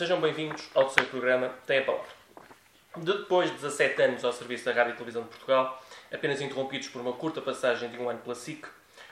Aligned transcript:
Sejam 0.00 0.18
bem-vindos 0.18 0.66
ao 0.74 0.84
terceiro 0.84 1.10
programa 1.10 1.50
Tem 1.66 1.80
a 1.80 1.84
Palavra. 1.84 2.08
Depois 2.96 3.50
de 3.50 3.56
17 3.56 4.00
anos 4.00 4.24
ao 4.24 4.32
serviço 4.32 4.64
da 4.64 4.72
Rádio 4.72 4.94
e 4.94 4.96
Televisão 4.96 5.24
de 5.24 5.28
Portugal, 5.28 5.78
apenas 6.10 6.40
interrompidos 6.40 6.88
por 6.88 7.02
uma 7.02 7.12
curta 7.12 7.42
passagem 7.42 7.90
de 7.90 7.98
um 7.98 8.08
ano 8.08 8.18
pela 8.20 8.34
SIC, 8.34 8.66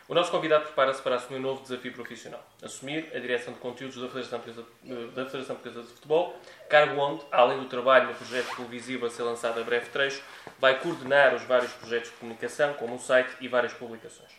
o 0.09 0.15
nosso 0.15 0.31
convidado 0.31 0.65
prepara-se 0.65 1.03
para 1.03 1.17
assumir 1.17 1.41
um 1.41 1.43
novo 1.43 1.61
desafio 1.61 1.93
profissional, 1.93 2.43
assumir 2.63 3.15
a 3.15 3.19
direção 3.19 3.53
de 3.53 3.61
conteúdos 3.61 4.01
da 4.01 4.09
Federação 4.09 4.41
Portuguesa, 4.41 4.67
da 5.15 5.27
Federação 5.27 5.57
Portuguesa 5.57 5.87
de 5.87 5.93
Futebol, 5.93 6.41
cargo 6.71 6.99
onde, 6.99 7.23
além 7.31 7.59
do 7.59 7.67
trabalho 7.67 8.09
no 8.09 8.15
projeto 8.15 8.57
televisivo 8.57 9.05
a 9.05 9.11
ser 9.11 9.25
lançado 9.25 9.61
a 9.61 9.63
breve 9.63 9.91
trecho, 9.91 10.23
vai 10.59 10.81
coordenar 10.81 11.35
os 11.35 11.43
vários 11.43 11.71
projetos 11.75 12.09
de 12.09 12.17
comunicação, 12.17 12.73
como 12.73 12.95
um 12.95 12.99
site 12.99 13.37
e 13.43 13.47
várias 13.47 13.75
publicações. 13.75 14.33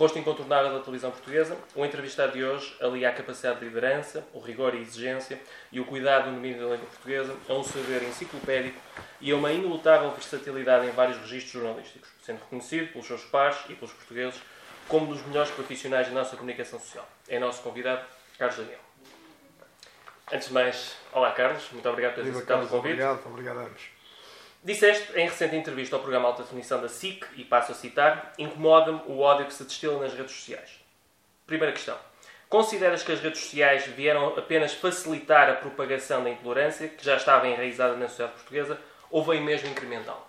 Rosto 0.00 0.18
incontornável 0.18 0.72
da 0.72 0.80
televisão 0.80 1.10
portuguesa, 1.10 1.58
o 1.74 1.84
entrevistado 1.84 2.32
de 2.32 2.42
hoje 2.42 2.74
alia 2.80 3.10
a 3.10 3.12
capacidade 3.12 3.60
de 3.60 3.66
liderança, 3.66 4.26
o 4.32 4.40
rigor 4.40 4.74
e 4.74 4.80
exigência 4.80 5.38
e 5.70 5.78
o 5.78 5.84
cuidado 5.84 6.30
no 6.30 6.36
domínio 6.36 6.56
da 6.56 6.74
língua 6.74 6.86
portuguesa 6.86 7.36
a 7.46 7.52
um 7.52 7.62
saber 7.62 8.02
enciclopédico 8.04 8.80
e 9.20 9.30
a 9.30 9.36
uma 9.36 9.52
inelutável 9.52 10.10
versatilidade 10.12 10.86
em 10.86 10.90
vários 10.90 11.18
registros 11.18 11.52
jornalísticos, 11.52 12.08
sendo 12.22 12.38
reconhecido 12.38 12.90
pelos 12.92 13.06
seus 13.06 13.24
pares 13.26 13.58
e 13.68 13.74
pelos 13.74 13.92
portugueses 13.92 14.40
como 14.88 15.04
um 15.04 15.08
dos 15.10 15.22
melhores 15.26 15.50
profissionais 15.50 16.08
da 16.08 16.14
nossa 16.14 16.34
comunicação 16.34 16.80
social. 16.80 17.06
É 17.28 17.38
nosso 17.38 17.60
convidado, 17.60 18.02
Carlos 18.38 18.56
Daniel. 18.56 18.80
Antes 20.32 20.48
de 20.48 20.54
mais, 20.54 20.96
olá 21.12 21.32
Carlos, 21.32 21.68
muito 21.72 21.86
obrigado 21.90 22.14
por 22.14 22.24
ter 22.24 22.30
aceitado 22.30 22.64
o 22.64 22.68
convite. 22.68 22.92
Obrigado, 22.94 23.26
obrigado 23.26 23.58
a 23.58 23.62
ambos. 23.64 23.99
Disseste, 24.62 25.18
em 25.18 25.26
recente 25.26 25.56
entrevista 25.56 25.96
ao 25.96 26.02
programa 26.02 26.28
Alta 26.28 26.42
Definição 26.42 26.82
da 26.82 26.88
SIC, 26.88 27.24
e 27.34 27.44
passo 27.44 27.72
a 27.72 27.74
citar, 27.74 28.34
incomoda-me 28.36 29.00
o 29.06 29.20
ódio 29.20 29.46
que 29.46 29.54
se 29.54 29.64
destila 29.64 29.98
nas 29.98 30.12
redes 30.12 30.36
sociais. 30.36 30.78
Primeira 31.46 31.72
questão. 31.72 31.96
Consideras 32.46 33.02
que 33.02 33.10
as 33.10 33.20
redes 33.20 33.40
sociais 33.40 33.86
vieram 33.86 34.36
apenas 34.36 34.74
facilitar 34.74 35.48
a 35.48 35.54
propagação 35.54 36.22
da 36.22 36.28
intolerância, 36.28 36.88
que 36.88 37.02
já 37.02 37.16
estava 37.16 37.48
enraizada 37.48 37.96
na 37.96 38.06
sociedade 38.06 38.34
portuguesa, 38.34 38.78
ou 39.10 39.24
veio 39.24 39.42
mesmo 39.42 39.66
incrementá-la? 39.70 40.28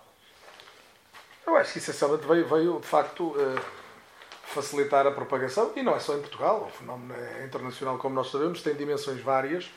Eu 1.46 1.54
acho 1.56 1.74
que 1.74 1.78
essencialmente 1.78 2.26
veio, 2.26 2.48
veio 2.48 2.80
de 2.80 2.86
facto, 2.86 3.34
eh, 3.38 3.62
facilitar 4.44 5.06
a 5.06 5.10
propagação, 5.10 5.74
e 5.76 5.82
não 5.82 5.94
é 5.94 5.98
só 5.98 6.14
em 6.14 6.20
Portugal, 6.20 6.68
o 6.68 6.70
fenómeno 6.70 7.14
é 7.14 7.44
internacional, 7.44 7.98
como 7.98 8.14
nós 8.14 8.30
sabemos, 8.30 8.62
tem 8.62 8.74
dimensões 8.74 9.20
várias, 9.20 9.68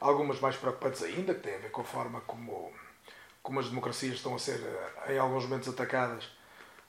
algumas 0.00 0.40
mais 0.40 0.56
preocupantes 0.56 1.02
ainda, 1.02 1.34
que 1.34 1.40
têm 1.40 1.56
a 1.56 1.58
ver 1.58 1.70
com 1.70 1.82
a 1.82 1.84
forma 1.84 2.22
como 2.26 2.72
como 3.48 3.60
as 3.60 3.70
democracias 3.70 4.16
estão 4.16 4.34
a 4.34 4.38
ser, 4.38 4.60
eh, 5.06 5.14
em 5.14 5.18
alguns 5.18 5.44
momentos, 5.44 5.66
atacadas 5.70 6.28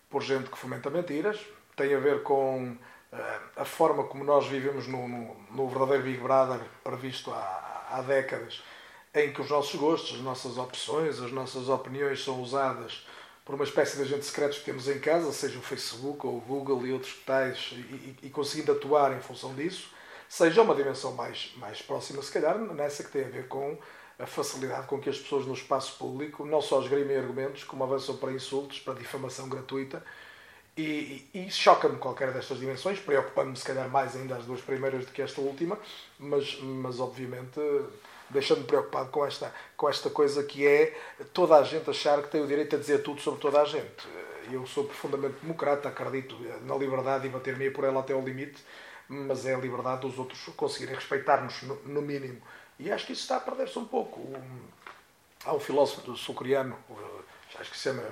por 0.10 0.22
gente 0.22 0.50
que 0.50 0.58
fomenta 0.58 0.90
mentiras, 0.90 1.40
tem 1.74 1.96
a 1.96 2.00
ver 2.00 2.22
com 2.22 2.76
uh, 3.14 3.18
a 3.56 3.64
forma 3.64 4.04
como 4.04 4.26
nós 4.26 4.46
vivemos 4.46 4.86
no, 4.86 5.08
no, 5.08 5.38
no 5.52 5.70
verdadeiro 5.70 6.04
Big 6.04 6.18
Brother 6.18 6.60
previsto 6.84 7.32
há, 7.32 7.88
há, 7.92 8.02
décadas, 8.02 8.62
em 9.16 9.32
que 9.32 9.40
os 9.40 9.50
nossos 9.50 9.80
gostos, 9.80 10.18
as 10.18 10.22
nossas 10.22 10.58
opções, 10.58 11.22
as 11.22 11.32
nossas 11.32 11.70
opiniões 11.70 12.22
são 12.22 12.42
usadas 12.42 13.08
por 13.46 13.56
uma 13.56 13.64
espécie 13.64 13.96
de 13.96 14.04
agentes 14.04 14.28
secretos 14.28 14.58
que 14.58 14.66
temos 14.66 14.90
em 14.90 15.00
casa, 15.00 15.32
seja 15.32 15.58
o 15.58 15.62
Facebook 15.62 16.28
ou 16.28 16.40
o 16.40 16.42
Google 16.42 16.86
e 16.86 16.92
outros 16.92 17.16
tais, 17.26 17.70
e, 17.72 17.76
e, 17.76 18.18
e 18.24 18.30
conseguindo 18.30 18.74
atuar 18.74 19.16
em 19.16 19.22
função 19.22 19.56
disso, 19.56 19.90
seja 20.30 20.62
uma 20.62 20.76
dimensão 20.76 21.12
mais, 21.14 21.52
mais 21.58 21.82
próxima, 21.82 22.22
se 22.22 22.32
calhar, 22.32 22.58
nessa 22.58 23.04
que 23.04 23.10
tem 23.10 23.26
a 23.26 23.30
ver 23.30 23.48
com 23.48 23.78
a 24.20 24.26
facilidade 24.26 24.86
com 24.86 25.00
que 25.00 25.10
as 25.10 25.18
pessoas 25.18 25.46
no 25.46 25.54
espaço 25.54 25.98
público 25.98 26.46
não 26.46 26.62
só 26.62 26.82
esgrimem 26.82 27.18
argumentos, 27.18 27.64
como 27.64 27.84
avançam 27.84 28.16
para 28.18 28.32
insultos, 28.32 28.80
para 28.80 28.94
difamação 28.94 29.50
gratuita. 29.50 30.04
E, 30.78 31.28
e, 31.34 31.48
e 31.48 31.52
choca-me 31.52 31.98
qualquer 31.98 32.32
destas 32.32 32.60
dimensões, 32.60 33.00
preocupa-me 33.00 33.56
se 33.58 33.66
calhar 33.66 33.90
mais 33.90 34.16
ainda 34.16 34.36
as 34.36 34.46
duas 34.46 34.62
primeiras 34.62 35.06
do 35.06 35.12
que 35.12 35.22
esta 35.22 35.42
última, 35.42 35.78
mas, 36.18 36.58
mas 36.62 37.00
obviamente 37.00 37.60
deixa-me 38.30 38.64
preocupado 38.64 39.10
com 39.10 39.26
esta, 39.26 39.54
com 39.76 39.90
esta 39.90 40.10
coisa 40.10 40.44
que 40.44 40.66
é 40.66 40.96
toda 41.34 41.58
a 41.58 41.64
gente 41.64 41.90
achar 41.90 42.22
que 42.22 42.30
tem 42.30 42.42
o 42.42 42.48
direito 42.48 42.76
a 42.76 42.80
dizer 42.80 43.00
tudo 43.00 43.20
sobre 43.20 43.42
toda 43.42 43.62
a 43.62 43.66
gente. 43.66 44.08
Eu 44.52 44.66
sou 44.66 44.84
profundamente 44.84 45.36
democrata, 45.42 45.90
acredito 45.90 46.36
na 46.66 46.76
liberdade 46.76 47.28
e 47.28 47.30
bater-me 47.30 47.70
por 47.72 47.84
ela 47.84 48.00
até 48.00 48.14
ao 48.14 48.22
limite, 48.22 48.64
mas 49.10 49.46
é 49.46 49.56
a 49.56 49.58
liberdade 49.58 50.02
dos 50.02 50.18
outros 50.20 50.40
conseguirem 50.56 50.96
respeitar-nos 50.96 51.64
no, 51.64 51.76
no 51.84 52.02
mínimo. 52.02 52.40
E 52.78 52.92
acho 52.92 53.08
que 53.08 53.14
isso 53.14 53.24
está 53.24 53.38
a 53.38 53.42
perder-se 53.42 53.78
um 53.78 53.86
pouco. 53.86 54.22
há 55.44 55.54
um 55.54 55.60
filósofo 55.60 56.16
sul-coreano, 56.16 56.78
acho 57.60 57.72
que 57.72 57.78
se 57.78 57.84
chama 57.84 58.04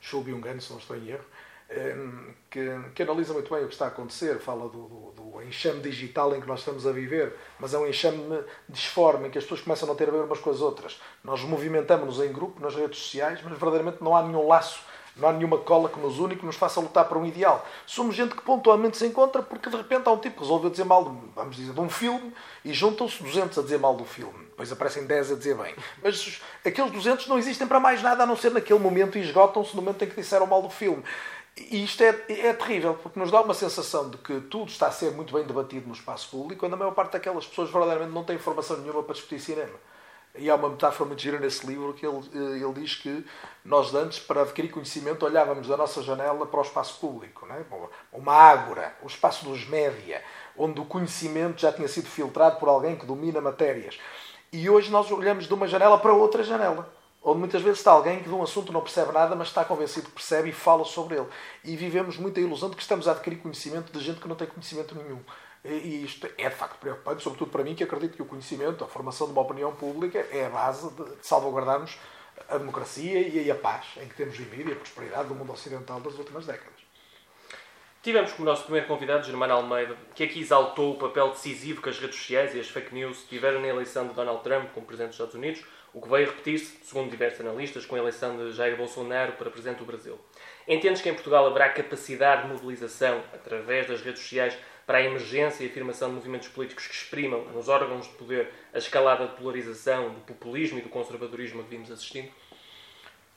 Cho 0.00 0.22
Byung-gun, 0.22 0.58
se 0.58 0.72
não 0.72 0.78
estou 0.78 0.96
em 0.96 1.08
erro, 1.08 1.24
ehm, 1.68 2.34
que, 2.50 2.66
que, 2.94 3.02
analisa 3.02 3.34
muito 3.34 3.52
bem 3.54 3.62
o 3.62 3.68
que 3.68 3.74
está 3.74 3.84
a 3.84 3.88
acontecer, 3.88 4.38
fala 4.40 4.68
do, 4.68 4.88
do, 4.88 5.12
do, 5.12 5.42
enxame 5.42 5.80
digital 5.80 6.34
em 6.34 6.40
que 6.40 6.46
nós 6.46 6.60
estamos 6.60 6.86
a 6.86 6.92
viver, 6.92 7.36
mas 7.58 7.74
é 7.74 7.78
um 7.78 7.86
enxame 7.86 8.42
disforme, 8.68 9.28
em 9.28 9.30
que 9.30 9.38
as 9.38 9.44
pessoas 9.44 9.60
começam 9.60 9.86
a 9.86 9.90
não 9.90 9.96
ter 9.96 10.08
a 10.08 10.12
ver 10.12 10.24
umas 10.24 10.40
com 10.40 10.50
as 10.50 10.60
outras. 10.60 11.00
Nós 11.22 11.42
movimentamos-nos 11.42 12.18
em 12.20 12.32
grupo, 12.32 12.60
nas 12.60 12.74
redes 12.74 12.98
sociais, 12.98 13.40
mas 13.42 13.52
verdadeiramente 13.52 14.02
não 14.02 14.16
há 14.16 14.22
nenhum 14.22 14.48
laço 14.48 14.82
não 15.20 15.28
há 15.28 15.32
nenhuma 15.32 15.58
cola 15.58 15.88
que 15.88 15.98
nos 15.98 16.18
une 16.18 16.36
que 16.36 16.44
nos 16.44 16.56
faça 16.56 16.80
lutar 16.80 17.04
para 17.04 17.18
um 17.18 17.26
ideal. 17.26 17.64
Somos 17.86 18.14
gente 18.14 18.34
que 18.34 18.42
pontualmente 18.42 18.96
se 18.96 19.06
encontra 19.06 19.42
porque 19.42 19.68
de 19.68 19.76
repente 19.76 20.08
há 20.08 20.12
um 20.12 20.18
tipo 20.18 20.36
que 20.36 20.42
resolveu 20.42 20.70
dizer 20.70 20.84
mal, 20.84 21.04
de, 21.04 21.10
vamos 21.34 21.56
dizer, 21.56 21.72
de 21.72 21.80
um 21.80 21.88
filme 21.88 22.32
e 22.64 22.72
juntam-se 22.72 23.22
200 23.22 23.58
a 23.58 23.62
dizer 23.62 23.78
mal 23.78 23.94
do 23.94 24.04
filme. 24.04 24.46
Depois 24.46 24.72
aparecem 24.72 25.06
10 25.06 25.32
a 25.32 25.34
dizer 25.36 25.56
bem. 25.56 25.74
Mas 26.02 26.40
aqueles 26.64 26.90
200 26.90 27.26
não 27.28 27.38
existem 27.38 27.66
para 27.66 27.80
mais 27.80 28.02
nada 28.02 28.24
a 28.24 28.26
não 28.26 28.36
ser 28.36 28.50
naquele 28.50 28.78
momento 28.78 29.18
e 29.18 29.20
esgotam-se 29.20 29.74
no 29.76 29.82
momento 29.82 30.04
em 30.04 30.08
que 30.08 30.16
disseram 30.16 30.46
mal 30.46 30.62
do 30.62 30.70
filme. 30.70 31.02
E 31.56 31.84
isto 31.84 32.02
é, 32.02 32.08
é 32.28 32.52
terrível, 32.54 32.94
porque 32.94 33.18
nos 33.18 33.30
dá 33.30 33.40
uma 33.42 33.52
sensação 33.52 34.08
de 34.08 34.16
que 34.18 34.40
tudo 34.42 34.70
está 34.70 34.86
a 34.86 34.92
ser 34.92 35.10
muito 35.12 35.34
bem 35.34 35.44
debatido 35.44 35.86
no 35.86 35.94
espaço 35.94 36.30
público, 36.30 36.60
quando 36.60 36.74
a 36.74 36.76
maior 36.76 36.92
parte 36.92 37.12
daquelas 37.12 37.46
pessoas 37.46 37.70
verdadeiramente 37.70 38.14
não 38.14 38.24
têm 38.24 38.36
informação 38.36 38.78
nenhuma 38.78 39.02
para 39.02 39.14
discutir 39.14 39.40
cinema. 39.40 39.74
E 40.36 40.48
há 40.48 40.54
uma 40.54 40.68
metáfora 40.68 41.08
muito 41.08 41.20
gira 41.20 41.38
nesse 41.40 41.66
livro 41.66 41.92
que 41.92 42.06
ele, 42.06 42.18
eh, 42.32 42.64
ele 42.64 42.72
diz 42.74 42.94
que 42.94 43.24
nós 43.64 43.94
antes, 43.94 44.20
para 44.20 44.42
adquirir 44.42 44.70
conhecimento, 44.70 45.26
olhávamos 45.26 45.66
da 45.66 45.76
nossa 45.76 46.02
janela 46.02 46.46
para 46.46 46.60
o 46.60 46.62
espaço 46.62 47.00
público, 47.00 47.46
não 47.46 47.56
é? 47.56 47.64
uma 48.12 48.32
ágora, 48.32 48.94
o 49.02 49.06
espaço 49.06 49.44
dos 49.44 49.66
média, 49.66 50.22
onde 50.56 50.80
o 50.80 50.84
conhecimento 50.84 51.60
já 51.60 51.72
tinha 51.72 51.88
sido 51.88 52.08
filtrado 52.08 52.58
por 52.58 52.68
alguém 52.68 52.96
que 52.96 53.04
domina 53.04 53.40
matérias. 53.40 53.98
E 54.52 54.70
hoje 54.70 54.90
nós 54.90 55.10
olhamos 55.10 55.46
de 55.46 55.54
uma 55.54 55.66
janela 55.66 55.98
para 55.98 56.12
outra 56.12 56.42
janela, 56.44 56.92
onde 57.22 57.38
muitas 57.38 57.62
vezes 57.62 57.78
está 57.78 57.90
alguém 57.90 58.20
que 58.20 58.28
de 58.28 58.34
um 58.34 58.42
assunto 58.42 58.72
não 58.72 58.80
percebe 58.80 59.12
nada, 59.12 59.34
mas 59.34 59.48
está 59.48 59.64
convencido 59.64 60.06
que 60.06 60.12
percebe 60.12 60.50
e 60.50 60.52
fala 60.52 60.84
sobre 60.84 61.16
ele. 61.16 61.26
E 61.64 61.76
vivemos 61.76 62.16
muita 62.16 62.40
ilusão 62.40 62.70
de 62.70 62.76
que 62.76 62.82
estamos 62.82 63.06
a 63.08 63.12
adquirir 63.12 63.36
conhecimento 63.38 63.92
de 63.92 64.04
gente 64.04 64.20
que 64.20 64.28
não 64.28 64.36
tem 64.36 64.46
conhecimento 64.46 64.94
nenhum. 64.94 65.20
E 65.64 66.04
isto 66.04 66.26
é 66.38 66.48
de 66.48 66.54
facto 66.54 66.78
preocupante, 66.78 67.22
sobretudo 67.22 67.50
para 67.50 67.62
mim, 67.62 67.74
que 67.74 67.84
acredito 67.84 68.16
que 68.16 68.22
o 68.22 68.26
conhecimento, 68.26 68.82
a 68.82 68.86
formação 68.86 69.26
de 69.26 69.32
uma 69.32 69.42
opinião 69.42 69.74
pública 69.74 70.26
é 70.30 70.46
a 70.46 70.48
base 70.48 70.90
de 70.90 71.26
salvaguardarmos 71.26 71.98
a 72.48 72.56
democracia 72.56 73.20
e 73.20 73.50
a 73.50 73.54
paz 73.54 73.86
em 73.98 74.08
que 74.08 74.14
temos 74.14 74.36
vivido 74.36 74.70
e 74.70 74.72
a 74.72 74.76
prosperidade 74.76 75.28
do 75.28 75.34
mundo 75.34 75.52
ocidental 75.52 76.00
das 76.00 76.14
últimas 76.14 76.46
décadas. 76.46 76.80
Tivemos 78.02 78.32
como 78.32 78.46
nosso 78.46 78.62
primeiro 78.62 78.86
convidado 78.86 79.26
Germano 79.26 79.52
Almeida, 79.52 79.94
que 80.14 80.24
aqui 80.24 80.40
exaltou 80.40 80.94
o 80.94 80.98
papel 80.98 81.28
decisivo 81.32 81.82
que 81.82 81.90
as 81.90 81.98
redes 81.98 82.16
sociais 82.16 82.54
e 82.54 82.60
as 82.60 82.66
fake 82.66 82.94
news 82.94 83.24
tiveram 83.28 83.60
na 83.60 83.68
eleição 83.68 84.08
de 84.08 84.14
Donald 84.14 84.42
Trump 84.42 84.70
como 84.72 84.86
Presidente 84.86 85.08
dos 85.08 85.16
Estados 85.16 85.34
Unidos, 85.34 85.62
o 85.92 86.00
que 86.00 86.08
veio 86.08 86.28
repetir-se, 86.28 86.78
segundo 86.82 87.10
diversos 87.10 87.40
analistas, 87.40 87.84
com 87.84 87.96
a 87.96 87.98
eleição 87.98 88.38
de 88.38 88.52
Jair 88.52 88.74
Bolsonaro 88.74 89.32
para 89.32 89.50
Presidente 89.50 89.80
do 89.80 89.84
Brasil. 89.84 90.18
Entendes 90.66 91.02
que 91.02 91.10
em 91.10 91.14
Portugal 91.14 91.46
haverá 91.46 91.68
capacidade 91.68 92.42
de 92.42 92.48
mobilização, 92.48 93.22
através 93.34 93.86
das 93.86 94.00
redes 94.00 94.22
sociais, 94.22 94.56
para 94.90 94.98
a 94.98 95.02
emergência 95.02 95.62
e 95.62 95.68
afirmação 95.68 96.08
de 96.08 96.16
movimentos 96.16 96.48
políticos 96.48 96.88
que 96.88 96.92
exprimam 96.92 97.44
nos 97.54 97.68
órgãos 97.68 98.06
de 98.06 98.12
poder 98.14 98.52
a 98.74 98.78
escalada 98.78 99.28
de 99.28 99.36
polarização, 99.36 100.08
do 100.08 100.20
populismo 100.22 100.80
e 100.80 100.82
do 100.82 100.88
conservadorismo 100.88 101.60
a 101.60 101.62
que 101.62 101.70
vimos 101.70 101.92
assistindo? 101.92 102.28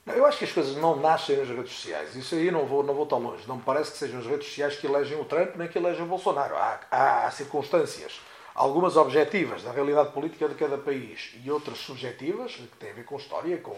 Eu 0.07 0.25
acho 0.25 0.39
que 0.39 0.45
as 0.45 0.51
coisas 0.51 0.75
não 0.77 0.95
nascem 0.95 1.37
nas 1.37 1.47
redes 1.47 1.73
sociais. 1.73 2.15
Isso 2.15 2.33
aí 2.33 2.49
não 2.49 2.65
vou, 2.65 2.81
não 2.81 2.95
vou 2.95 3.05
tão 3.05 3.19
longe. 3.19 3.47
Não 3.47 3.57
me 3.57 3.61
parece 3.61 3.91
que 3.91 3.99
sejam 3.99 4.19
as 4.19 4.25
redes 4.25 4.47
sociais 4.47 4.77
que 4.77 4.87
elegem 4.87 5.15
o 5.21 5.25
Trump 5.25 5.55
nem 5.55 5.67
que 5.67 5.77
elegem 5.77 6.01
o 6.01 6.07
Bolsonaro. 6.07 6.55
Há, 6.55 6.79
há 6.89 7.29
circunstâncias, 7.29 8.19
algumas 8.55 8.97
objetivas 8.97 9.61
da 9.61 9.71
realidade 9.71 10.11
política 10.11 10.49
de 10.49 10.55
cada 10.55 10.79
país 10.79 11.35
e 11.45 11.51
outras 11.51 11.77
subjetivas, 11.77 12.55
que 12.55 12.77
têm 12.79 12.89
a 12.89 12.93
ver 12.93 13.05
com 13.05 13.15
história, 13.15 13.55
com, 13.59 13.77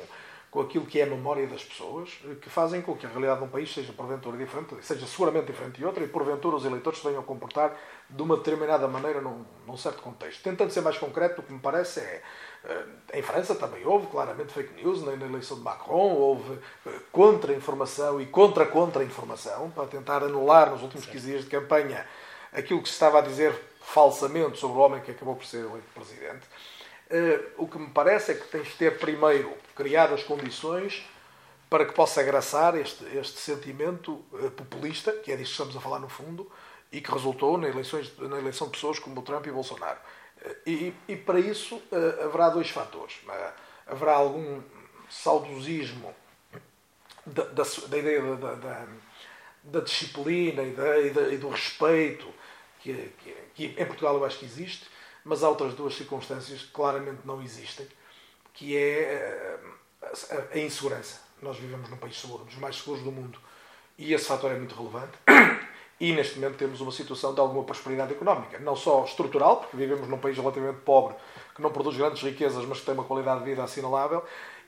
com 0.56 0.62
aquilo 0.62 0.86
que 0.86 1.02
é 1.02 1.04
a 1.04 1.06
memória 1.06 1.46
das 1.48 1.66
pessoas, 1.66 2.10
que 2.42 2.50
fazem 2.50 2.82
com 2.82 2.96
que 2.96 3.06
a 3.06 3.10
realidade 3.10 3.40
de 3.40 3.46
um 3.46 3.50
país 3.50 3.74
seja 3.74 3.92
porventura 3.92 4.38
diferente, 4.38 4.74
seja 4.84 5.06
seguramente 5.06 5.48
diferente 5.48 5.80
de 5.80 5.86
outra, 5.86 6.02
e 6.02 6.08
porventura 6.08 6.56
os 6.56 6.64
eleitores 6.64 7.00
se 7.00 7.06
venham 7.06 7.20
a 7.20 7.24
comportar 7.26 7.78
de 8.10 8.22
uma 8.22 8.38
determinada 8.38 8.88
maneira 8.88 9.20
num, 9.20 9.44
num 9.68 9.76
certo 9.76 10.02
contexto. 10.02 10.42
Tentando 10.42 10.72
ser 10.72 10.80
mais 10.80 10.98
concreto, 10.98 11.42
o 11.42 11.44
que 11.44 11.52
me 11.52 11.60
parece 11.60 12.00
é. 12.00 12.22
Eh, 12.64 12.86
em 13.16 13.22
França 13.22 13.54
também 13.54 13.86
houve 13.86 14.08
claramente 14.08 14.54
fake 14.54 14.82
news, 14.82 15.04
na 15.04 15.12
eleição 15.12 15.58
de 15.58 15.64
Macron 15.64 16.14
houve 16.14 16.58
eh, 16.88 17.00
contra-informação 17.12 18.22
e 18.22 18.26
contra-contra-informação, 18.26 19.70
para 19.72 19.88
tentar 19.88 20.24
anular 20.24 20.72
nos 20.72 20.82
últimos 20.82 21.06
15 21.06 21.26
dias 21.26 21.44
de 21.44 21.50
campanha 21.50 22.08
aquilo 22.54 22.82
que 22.82 22.88
se 22.88 22.94
estava 22.94 23.20
a 23.20 23.22
dizer 23.22 23.54
falsamente 23.82 24.58
sobre 24.58 24.78
o 24.78 24.80
homem 24.80 25.02
que 25.02 25.12
acabou 25.12 25.36
por 25.36 25.46
ser 25.46 25.66
eleito 25.66 25.84
presidente. 25.94 26.48
Uh, 27.10 27.64
o 27.64 27.68
que 27.68 27.78
me 27.78 27.90
parece 27.90 28.32
é 28.32 28.36
que 28.36 28.48
tens 28.48 28.68
de 28.68 28.74
ter 28.76 28.98
primeiro 28.98 29.54
criado 29.76 30.14
as 30.14 30.24
condições 30.24 31.06
para 31.70 31.86
que 31.86 31.94
possa 31.94 32.22
agraçar 32.22 32.76
este, 32.76 33.04
este 33.18 33.40
sentimento 33.40 34.24
uh, 34.32 34.52
populista, 34.52 35.12
que 35.12 35.32
é 35.32 35.36
disto 35.36 35.50
que 35.50 35.62
estamos 35.62 35.78
a 35.78 35.82
falar 35.82 36.00
no 36.00 36.10
fundo, 36.10 36.52
e 36.92 37.02
que 37.02 37.12
resultou 37.12 37.58
na, 37.58 37.68
eleições, 37.68 38.12
na 38.18 38.38
eleição 38.38 38.68
de 38.68 38.74
pessoas 38.74 39.00
como 39.00 39.22
Trump 39.22 39.46
e 39.46 39.52
Bolsonaro. 39.52 40.00
E, 40.66 40.94
e 41.08 41.16
para 41.16 41.40
isso 41.40 41.82
haverá 42.24 42.50
dois 42.50 42.70
fatores. 42.70 43.16
Haverá 43.88 44.14
algum 44.14 44.62
saudosismo 45.10 46.14
da, 47.26 47.44
da, 47.46 47.64
da 47.88 47.98
ideia 47.98 48.22
da, 48.36 48.56
da, 48.56 48.88
da, 49.64 49.80
disciplina 49.80 50.62
e, 50.64 50.72
da, 50.72 51.00
e, 51.30 51.38
do 51.38 51.50
respeito 51.50 52.28
que, 52.80 53.12
que, 53.18 53.36
que 53.56 53.66
em 53.82 53.86
Portugal 53.86 54.16
eu 54.16 54.26
acho 54.26 54.40
que 54.40 54.46
existe, 54.46 54.86
mas 55.26 55.44
há 55.44 55.50
outras 55.50 55.74
duas 55.74 55.96
circunstâncias 55.96 56.62
que 56.62 56.72
claramente 56.72 57.22
não 57.26 57.42
existem, 57.42 57.88
que 58.54 58.78
é 58.78 59.60
a, 60.02 60.56
a 60.56 60.60
insegurança. 60.60 61.20
Nós 61.42 61.58
vivemos 61.58 61.90
num 61.90 61.98
país 61.98 62.20
seguro, 62.20 62.46
dos 62.46 62.56
mais 62.56 62.78
seguros 62.78 63.04
do 63.04 63.12
mundo, 63.12 63.40
e 63.98 64.14
esse 64.14 64.26
fator 64.26 64.52
é 64.52 64.56
muito 64.56 64.76
relevante. 64.76 65.18
E 65.98 66.12
neste 66.12 66.36
momento 66.36 66.58
temos 66.58 66.82
uma 66.82 66.92
situação 66.92 67.34
de 67.34 67.40
alguma 67.40 67.64
prosperidade 67.64 68.12
económica, 68.12 68.60
não 68.60 68.76
só 68.76 69.06
estrutural, 69.06 69.62
porque 69.62 69.78
vivemos 69.78 70.10
num 70.10 70.18
país 70.18 70.36
relativamente 70.36 70.82
pobre, 70.82 71.16
que 71.56 71.62
não 71.62 71.72
produz 71.72 71.96
grandes 71.96 72.22
riquezas, 72.22 72.66
mas 72.66 72.82
que 72.82 72.86
tem 72.86 72.94
uma 72.94 73.06
qualidade 73.06 73.40
de 73.40 73.46
vida 73.46 73.64
assinalável, 73.64 74.22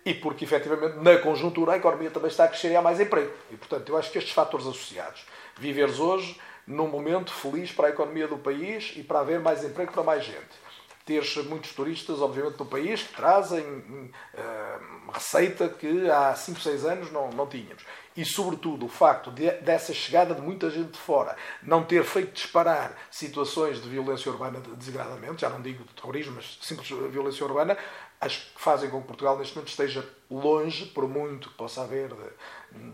e 0.06 0.14
porque 0.14 0.46
efetivamente 0.46 0.96
na 1.00 1.18
conjuntura 1.18 1.74
a 1.74 1.76
economia 1.76 2.10
também 2.10 2.30
está 2.30 2.46
a 2.46 2.48
crescer 2.48 2.72
e 2.72 2.78
há 2.78 2.82
mais 2.82 3.02
emprego. 3.02 3.30
E 3.52 3.58
portanto 3.58 3.90
eu 3.90 3.98
acho 3.98 4.10
que 4.10 4.18
estes 4.18 4.34
fatores 4.34 4.66
associados, 4.66 5.26
viveres 5.58 6.00
hoje 6.00 6.40
num 6.68 6.88
momento 6.88 7.34
feliz 7.34 7.72
para 7.72 7.88
a 7.88 7.90
economia 7.90 8.28
do 8.28 8.38
país 8.38 8.94
e 8.96 9.04
para 9.04 9.22
haver 9.22 9.40
mais 9.40 9.64
emprego 9.64 9.92
para 9.92 10.04
mais 10.04 10.24
gente 10.24 10.68
teres 11.08 11.38
muitos 11.46 11.72
turistas, 11.72 12.22
obviamente, 12.22 12.60
no 12.60 12.66
país 12.66 13.02
que 13.02 13.16
trazem 13.16 13.64
uh, 13.64 15.12
receita 15.12 15.70
que 15.70 16.12
há 16.12 16.36
5, 16.36 16.60
6 16.60 16.86
anos 16.86 17.12
não, 17.14 17.30
não 17.30 17.48
tínhamos. 17.48 17.82
E, 18.14 18.26
sobretudo, 18.26 18.86
o 18.86 18.90
facto 18.90 19.32
de, 19.32 19.50
dessa 19.62 19.94
chegada 19.94 20.36
de 20.36 20.42
muita 20.42 20.70
gente 20.70 20.92
de 20.92 20.98
fora 20.98 21.38
não 21.64 21.86
ter 21.86 22.04
feito 22.04 22.34
disparar 22.34 22.94
situações 23.10 23.82
de 23.82 23.88
violência 23.88 24.30
urbana 24.30 24.60
desagradamente, 24.60 25.42
já 25.42 25.50
não 25.50 25.62
digo 25.62 25.86
de 25.86 25.94
terrorismo, 25.94 26.34
mas 26.36 26.60
simples 26.62 26.90
violência 27.10 27.46
urbana, 27.46 27.78
acho 28.20 28.54
que 28.54 28.62
fazem 28.62 28.90
com 28.90 29.00
que 29.00 29.08
Portugal 29.08 29.38
neste 29.38 29.56
momento 29.56 29.70
esteja 29.70 30.06
longe, 30.30 30.88
por 30.88 31.08
muito 31.08 31.50
que 31.50 31.56
possa 31.56 31.84
haver 31.84 32.12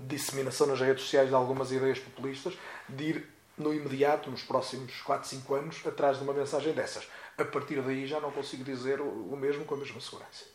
disseminação 0.06 0.68
nas 0.68 0.80
redes 0.80 1.02
sociais 1.02 1.30
de 1.30 1.36
algumas 1.36 1.72
ideias 1.72 1.98
populistas, 1.98 2.54
de 2.88 3.04
ir 3.06 3.34
no 3.58 3.74
imediato, 3.74 4.32
nos 4.32 4.44
próximos 4.44 5.02
4, 5.02 5.28
5 5.28 5.56
anos, 5.56 5.86
atrás 5.86 6.18
de 6.18 6.24
uma 6.24 6.34
mensagem 6.34 6.74
dessas 6.74 7.08
a 7.38 7.46
partir 7.46 7.82
daí 7.82 8.06
já 8.06 8.20
não 8.20 8.32
consigo 8.32 8.64
dizer 8.64 9.02
o 9.02 9.36
mesmo 9.36 9.66
com 9.66 9.76
a 9.76 9.78
mesma 9.78 10.00
segurança. 10.00 10.46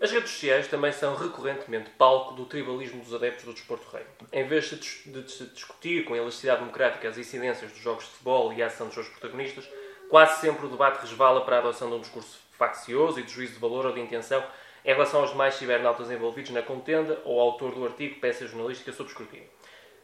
As 0.00 0.10
redes 0.10 0.32
sociais 0.32 0.66
também 0.66 0.92
são 0.92 1.14
recorrentemente 1.14 1.90
palco 1.90 2.34
do 2.34 2.44
tribalismo 2.44 3.02
dos 3.02 3.14
adeptos 3.14 3.44
do 3.44 3.54
desporto 3.54 3.88
rei. 3.92 4.04
Em 4.32 4.46
vez 4.46 4.64
de 4.64 5.30
se 5.30 5.44
discutir 5.46 6.04
com 6.04 6.16
elasticidade 6.16 6.60
democrática 6.60 7.08
as 7.08 7.16
incidências 7.16 7.70
dos 7.70 7.80
jogos 7.80 8.04
de 8.04 8.10
futebol 8.10 8.52
e 8.52 8.62
a 8.62 8.66
ação 8.66 8.86
dos 8.86 8.94
seus 8.94 9.08
protagonistas, 9.08 9.68
quase 10.10 10.40
sempre 10.40 10.66
o 10.66 10.68
debate 10.68 11.00
resvala 11.00 11.44
para 11.44 11.56
a 11.56 11.58
adoção 11.60 11.88
de 11.88 11.94
um 11.94 12.00
discurso 12.00 12.40
faccioso 12.50 13.20
e 13.20 13.22
de 13.22 13.32
juízo 13.32 13.54
de 13.54 13.60
valor 13.60 13.86
ou 13.86 13.92
de 13.92 14.00
intenção 14.00 14.44
em 14.84 14.92
relação 14.92 15.20
aos 15.20 15.30
demais 15.30 15.54
cibernautas 15.54 16.10
envolvidos 16.10 16.50
na 16.50 16.62
contenda 16.62 17.22
ou 17.24 17.40
ao 17.40 17.50
autor 17.50 17.72
do 17.72 17.84
artigo 17.84 18.18
peça 18.18 18.44
jornalística 18.44 18.90
escrutínio. 18.90 19.48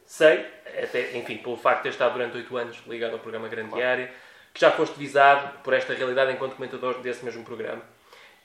Sei, 0.09 0.43
até, 0.65 1.15
enfim, 1.15 1.37
pelo 1.37 1.55
facto 1.55 1.77
de 1.77 1.83
ter 1.83 1.89
estado 1.89 2.13
durante 2.13 2.35
oito 2.35 2.57
anos 2.57 2.81
ligado 2.87 3.13
ao 3.13 3.19
programa 3.19 3.47
Grande 3.47 3.75
Diária, 3.75 4.11
que 4.51 4.59
já 4.59 4.71
foste 4.71 4.97
visado 4.97 5.59
por 5.59 5.71
esta 5.71 5.93
realidade 5.93 6.31
enquanto 6.31 6.55
comentador 6.55 6.99
desse 6.99 7.23
mesmo 7.23 7.45
programa. 7.45 7.83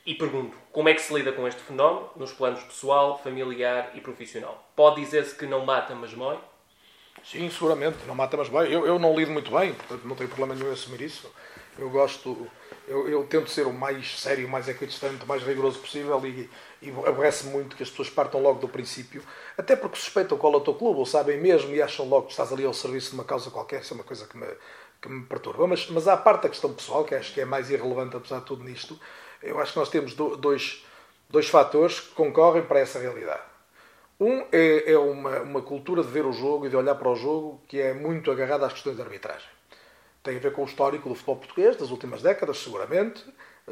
E 0.04 0.14
pergunto, 0.14 0.54
como 0.70 0.90
é 0.90 0.94
que 0.94 1.00
se 1.00 1.14
lida 1.14 1.32
com 1.32 1.48
este 1.48 1.62
fenómeno 1.62 2.10
nos 2.16 2.34
planos 2.34 2.62
pessoal, 2.64 3.18
familiar 3.18 3.92
e 3.94 4.02
profissional? 4.02 4.62
Pode 4.76 5.00
dizer-se 5.00 5.34
que 5.34 5.46
não 5.46 5.64
mata, 5.64 5.94
mas 5.94 6.12
mói? 6.12 6.38
Sim, 7.24 7.48
seguramente, 7.50 7.98
não 8.06 8.14
mata, 8.14 8.36
mas 8.36 8.50
mói. 8.50 8.66
Eu, 8.74 8.86
eu 8.86 8.98
não 8.98 9.16
lido 9.16 9.30
muito 9.30 9.50
bem, 9.50 9.72
portanto 9.72 10.04
não 10.04 10.14
tenho 10.14 10.28
problema 10.28 10.54
nenhum 10.54 10.68
em 10.68 10.72
assumir 10.72 11.00
isso. 11.00 11.32
Eu 11.78 11.90
gosto, 11.90 12.46
eu, 12.86 13.08
eu 13.08 13.24
tento 13.26 13.50
ser 13.50 13.66
o 13.66 13.72
mais 13.72 14.20
sério, 14.20 14.46
o 14.46 14.50
mais 14.50 14.68
equidistante, 14.68 15.24
o 15.24 15.26
mais 15.26 15.42
rigoroso 15.42 15.80
possível 15.80 16.24
e, 16.24 16.48
e 16.82 16.90
aborrece 16.90 17.46
muito 17.46 17.74
que 17.76 17.82
as 17.82 17.90
pessoas 17.90 18.10
partam 18.10 18.40
logo 18.40 18.60
do 18.60 18.68
princípio, 18.68 19.22
até 19.58 19.74
porque 19.74 19.96
suspeitam 19.96 20.38
qual 20.38 20.52
é 20.52 20.56
o 20.58 20.60
teu 20.60 20.74
clube, 20.74 21.00
ou 21.00 21.06
sabem 21.06 21.40
mesmo 21.40 21.74
e 21.74 21.82
acham 21.82 22.06
logo 22.06 22.26
que 22.26 22.32
estás 22.32 22.52
ali 22.52 22.64
ao 22.64 22.74
serviço 22.74 23.10
de 23.10 23.14
uma 23.14 23.24
causa 23.24 23.50
qualquer. 23.50 23.80
Isso 23.80 23.94
é 23.94 23.96
uma 23.96 24.04
coisa 24.04 24.26
que 24.26 24.36
me, 24.36 24.46
que 25.00 25.08
me 25.08 25.24
perturba. 25.24 25.66
Mas, 25.66 25.88
mas 25.88 26.06
há 26.06 26.12
a 26.12 26.18
parte 26.18 26.42
da 26.42 26.48
questão 26.50 26.72
pessoal, 26.72 27.04
que 27.04 27.14
acho 27.14 27.32
que 27.32 27.40
é 27.40 27.44
mais 27.44 27.70
irrelevante 27.70 28.16
apesar 28.16 28.40
de 28.40 28.44
tudo 28.44 28.62
nisto. 28.62 29.00
Eu 29.42 29.58
acho 29.60 29.72
que 29.72 29.78
nós 29.78 29.88
temos 29.88 30.14
dois, 30.14 30.84
dois 31.28 31.48
fatores 31.48 32.00
que 32.00 32.14
concorrem 32.14 32.62
para 32.62 32.80
essa 32.80 32.98
realidade. 32.98 33.53
Um 34.20 34.44
é, 34.52 34.92
é 34.92 34.98
uma, 34.98 35.40
uma 35.40 35.62
cultura 35.62 36.02
de 36.02 36.08
ver 36.08 36.24
o 36.24 36.32
jogo 36.32 36.66
e 36.66 36.70
de 36.70 36.76
olhar 36.76 36.94
para 36.94 37.08
o 37.08 37.16
jogo 37.16 37.60
que 37.66 37.80
é 37.80 37.92
muito 37.92 38.30
agarrada 38.30 38.66
às 38.66 38.72
questões 38.72 38.96
de 38.96 39.02
arbitragem. 39.02 39.48
Tem 40.22 40.36
a 40.36 40.40
ver 40.40 40.52
com 40.52 40.62
o 40.62 40.64
histórico 40.64 41.08
do 41.08 41.14
futebol 41.14 41.36
português 41.36 41.76
das 41.76 41.90
últimas 41.90 42.22
décadas, 42.22 42.58
seguramente. 42.58 43.24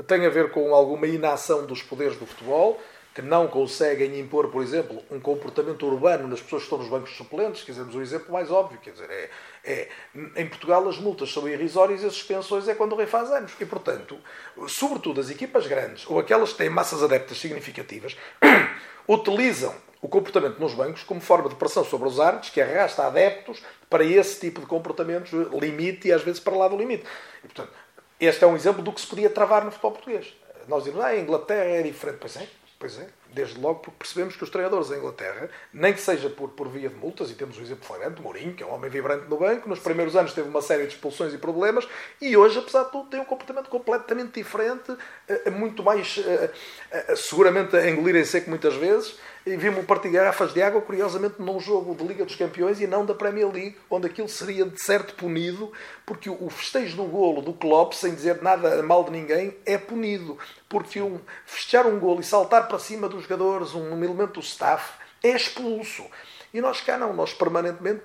Tem 0.06 0.26
a 0.26 0.28
ver 0.28 0.50
com 0.50 0.74
alguma 0.74 1.06
inação 1.06 1.64
dos 1.64 1.82
poderes 1.82 2.16
do 2.16 2.26
futebol 2.26 2.80
que 3.14 3.22
não 3.22 3.46
conseguem 3.46 4.18
impor, 4.18 4.48
por 4.48 4.62
exemplo, 4.62 5.02
um 5.10 5.20
comportamento 5.20 5.86
urbano 5.86 6.26
nas 6.26 6.40
pessoas 6.40 6.62
que 6.62 6.66
estão 6.66 6.78
nos 6.78 6.88
bancos 6.88 7.14
suplentes, 7.14 7.64
dizer, 7.64 7.82
o 7.82 8.00
exemplo 8.00 8.32
mais 8.32 8.50
óbvio, 8.50 8.80
quer 8.80 8.92
dizer, 8.92 9.10
é, 9.10 9.30
é, 9.64 9.88
em 10.36 10.46
Portugal 10.46 10.88
as 10.88 10.96
multas 10.96 11.30
são 11.30 11.46
irrisórias 11.46 12.02
e 12.02 12.06
as 12.06 12.14
suspensões 12.14 12.66
é 12.68 12.74
quando 12.74 12.94
o 12.94 12.96
rei 12.96 13.06
faz 13.06 13.30
anos. 13.30 13.52
E, 13.60 13.66
portanto, 13.66 14.18
sobretudo 14.66 15.20
as 15.20 15.28
equipas 15.28 15.66
grandes, 15.66 16.08
ou 16.08 16.18
aquelas 16.18 16.52
que 16.52 16.58
têm 16.58 16.70
massas 16.70 17.02
adeptas 17.02 17.38
significativas, 17.38 18.16
utilizam 19.06 19.74
o 20.02 20.08
comportamento 20.08 20.58
nos 20.58 20.75
bancos 20.75 21.02
como 21.02 21.20
forma 21.20 21.49
de 21.49 21.54
pressão 21.54 21.84
sobre 21.84 22.08
os 22.08 22.20
árbitros 22.20 22.50
que 22.50 22.60
arrasta 22.60 23.06
adeptos 23.06 23.62
para 23.88 24.04
esse 24.04 24.38
tipo 24.40 24.60
de 24.60 24.66
comportamentos 24.66 25.31
limite 25.52 26.08
e 26.08 26.12
às 26.12 26.22
vezes 26.22 26.40
para 26.40 26.56
lá 26.56 26.69
do 26.69 26.76
limite. 26.76 27.04
E, 27.43 27.49
portanto, 27.49 27.72
este 28.20 28.44
é 28.44 28.46
um 28.46 28.56
exemplo 28.56 28.82
do 28.82 28.93
que 28.93 29.00
se 29.00 29.06
podia 29.06 29.31
travar 29.31 29.64
no 29.64 29.70
futebol 29.70 29.93
português. 29.93 30.34
Nós 30.69 30.84
dizemos, 30.84 31.04
ah, 31.04 31.08
a 31.08 31.19
Inglaterra 31.19 31.64
é 31.64 31.82
diferente. 31.82 32.19
Pois 32.19 32.37
é, 32.37 32.46
Pois 32.82 32.99
é, 32.99 33.06
desde 33.32 33.58
logo 33.61 33.81
porque 33.81 33.99
percebemos 33.99 34.37
que 34.37 34.44
os 34.44 34.50
treinadores 34.50 34.88
da 34.88 34.96
Inglaterra, 34.96 35.49
nem 35.73 35.93
que 35.93 36.00
seja 36.00 36.29
por, 36.29 36.50
por 36.50 36.69
via 36.69 36.88
de 36.88 36.94
multas, 36.94 37.31
e 37.31 37.34
temos 37.34 37.58
o 37.58 37.62
exemplo 37.62 37.84
flagrante, 37.84 38.20
Mourinho, 38.20 38.55
que 38.55 38.62
é 38.62 38.67
um 38.67 38.73
homem 38.73 38.90
vibrante 38.90 39.29
no 39.29 39.37
banco, 39.37 39.69
nos 39.69 39.79
primeiros 39.79 40.17
anos 40.17 40.32
teve 40.32 40.49
uma 40.49 40.62
série 40.62 40.87
de 40.87 40.94
expulsões 40.94 41.32
e 41.34 41.38
problemas, 41.38 41.87
e 42.20 42.37
hoje, 42.37 42.59
apesar 42.59 42.85
de 42.85 42.92
tudo, 42.92 43.09
tem 43.09 43.21
um 43.21 43.25
comportamento 43.25 43.68
completamente 43.68 44.35
diferente, 44.35 44.97
eh, 45.28 45.50
muito 45.50 45.83
mais, 45.83 46.23
eh, 46.25 46.50
eh, 46.90 47.16
seguramente 47.16 47.76
a 47.76 47.88
engolir 47.88 48.16
em 48.16 48.25
seco 48.25 48.50
muitas 48.50 48.75
vezes, 48.75 49.18
e 49.45 49.56
vimos 49.56 49.85
partir 49.85 50.09
garrafas 50.11 50.54
de 50.54 50.62
água, 50.62 50.80
curiosamente, 50.80 51.35
num 51.40 51.59
jogo 51.59 51.97
de 51.97 52.06
Liga 52.06 52.25
dos 52.25 52.37
Campeões 52.37 52.80
e 52.80 52.87
não 52.87 53.04
da 53.04 53.12
Premier 53.12 53.50
League, 53.50 53.76
onde 53.90 54.06
aquilo 54.06 54.28
seria 54.28 54.64
de 54.64 54.80
certo 54.80 55.14
punido, 55.14 55.73
porque 56.06 56.30
o 56.30 56.49
festejo 56.49 56.97
do 56.97 57.04
golo 57.04 57.42
do 57.42 57.52
Klopp, 57.52 57.92
sem 57.92 58.14
dizer 58.14 58.40
nada 58.40 58.80
mal 58.85 59.02
de 59.02 59.11
ninguém, 59.11 59.56
é 59.66 59.76
punido. 59.76 60.38
Porque 60.68 61.00
um, 61.00 61.18
festejar 61.45 61.87
um 61.87 61.99
golo 61.99 62.21
e 62.21 62.25
saltar 62.25 62.68
para 62.68 62.78
cima 62.78 63.09
dos 63.09 63.22
jogadores, 63.23 63.75
um 63.75 64.02
elemento 64.02 64.35
do 64.35 64.41
staff, 64.41 64.93
é 65.23 65.31
expulso. 65.31 66.05
E 66.52 66.61
nós 66.61 66.81
cá 66.81 66.99
não, 66.99 67.12
nós 67.12 67.33
permanentemente 67.33 68.02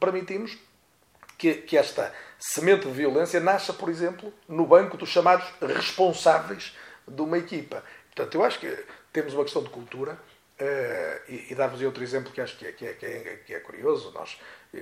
permitimos 0.00 0.56
que, 1.36 1.54
que 1.54 1.76
esta 1.76 2.12
semente 2.38 2.86
de 2.86 2.92
violência 2.92 3.40
nasça, 3.40 3.72
por 3.72 3.88
exemplo, 3.88 4.32
no 4.48 4.66
banco 4.66 4.96
dos 4.96 5.08
chamados 5.08 5.46
responsáveis 5.60 6.76
de 7.06 7.22
uma 7.22 7.38
equipa. 7.38 7.84
Portanto, 8.14 8.34
eu 8.34 8.44
acho 8.44 8.58
que 8.58 8.84
temos 9.12 9.34
uma 9.34 9.44
questão 9.44 9.62
de 9.62 9.70
cultura 9.70 10.18
Uh, 10.60 11.22
e, 11.28 11.52
e 11.52 11.54
dar-vos 11.54 11.80
outro 11.82 12.02
exemplo 12.02 12.32
que 12.32 12.40
acho 12.40 12.58
que 12.58 12.66
é, 12.66 12.72
que 12.72 12.84
é, 12.84 12.92
que 12.92 13.06
é, 13.06 13.36
que 13.46 13.54
é 13.54 13.60
curioso, 13.60 14.10
nós, 14.10 14.40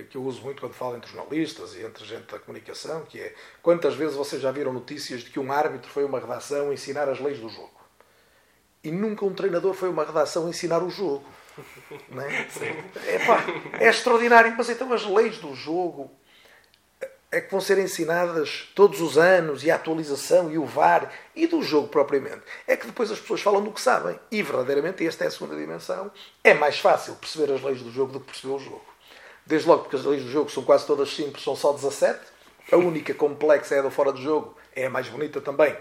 que 0.09 0.17
eu 0.17 0.23
uso 0.23 0.41
muito 0.41 0.59
quando 0.59 0.73
falo 0.73 0.97
entre 0.97 1.11
jornalistas 1.11 1.75
e 1.75 1.83
entre 1.83 2.03
gente 2.03 2.25
da 2.31 2.39
comunicação, 2.39 3.05
que 3.05 3.21
é 3.21 3.35
quantas 3.61 3.93
vezes 3.93 4.15
vocês 4.15 4.41
já 4.41 4.51
viram 4.51 4.73
notícias 4.73 5.21
de 5.21 5.29
que 5.29 5.39
um 5.39 5.51
árbitro 5.51 5.87
foi 5.87 6.01
a 6.01 6.07
uma 6.07 6.19
redação 6.19 6.73
ensinar 6.73 7.07
as 7.07 7.19
leis 7.19 7.37
do 7.37 7.47
jogo? 7.47 7.76
E 8.87 8.91
nunca 8.91 9.25
um 9.25 9.33
treinador 9.33 9.73
foi 9.73 9.89
a 9.89 9.91
uma 9.91 10.05
redação 10.05 10.47
ensinar 10.47 10.81
o 10.81 10.89
jogo. 10.89 11.25
Não 12.09 12.21
é? 12.21 12.47
É, 13.05 13.85
é 13.85 13.89
extraordinário, 13.89 14.55
mas 14.57 14.69
então 14.69 14.93
as 14.93 15.05
leis 15.05 15.39
do 15.39 15.53
jogo 15.53 16.09
é 17.29 17.41
que 17.41 17.51
vão 17.51 17.59
ser 17.59 17.77
ensinadas 17.79 18.69
todos 18.73 19.01
os 19.01 19.17
anos 19.17 19.65
e 19.65 19.69
a 19.69 19.75
atualização 19.75 20.49
e 20.49 20.57
o 20.57 20.65
VAR 20.65 21.11
e 21.35 21.45
do 21.47 21.61
jogo 21.61 21.89
propriamente. 21.89 22.43
É 22.65 22.77
que 22.77 22.87
depois 22.87 23.11
as 23.11 23.19
pessoas 23.19 23.41
falam 23.41 23.61
do 23.61 23.73
que 23.73 23.81
sabem. 23.81 24.17
E 24.31 24.41
verdadeiramente 24.41 25.05
esta 25.05 25.25
é 25.25 25.27
a 25.27 25.31
segunda 25.31 25.57
dimensão. 25.57 26.09
É 26.41 26.53
mais 26.53 26.79
fácil 26.79 27.15
perceber 27.15 27.51
as 27.51 27.61
leis 27.61 27.81
do 27.81 27.91
jogo 27.91 28.13
do 28.13 28.21
que 28.21 28.27
perceber 28.27 28.53
o 28.53 28.59
jogo. 28.59 28.85
Desde 29.45 29.67
logo 29.67 29.81
porque 29.81 29.97
as 29.97 30.05
leis 30.05 30.23
do 30.23 30.31
jogo 30.31 30.49
são 30.49 30.63
quase 30.63 30.87
todas 30.87 31.13
simples, 31.13 31.43
são 31.43 31.57
só 31.57 31.73
17. 31.73 32.21
A 32.71 32.77
única 32.77 33.13
complexa 33.13 33.75
é 33.75 33.79
a 33.79 33.81
da 33.81 33.91
fora 33.91 34.13
do 34.13 34.21
jogo, 34.21 34.55
é 34.73 34.85
a 34.85 34.89
mais 34.89 35.09
bonita 35.09 35.41
também. 35.41 35.75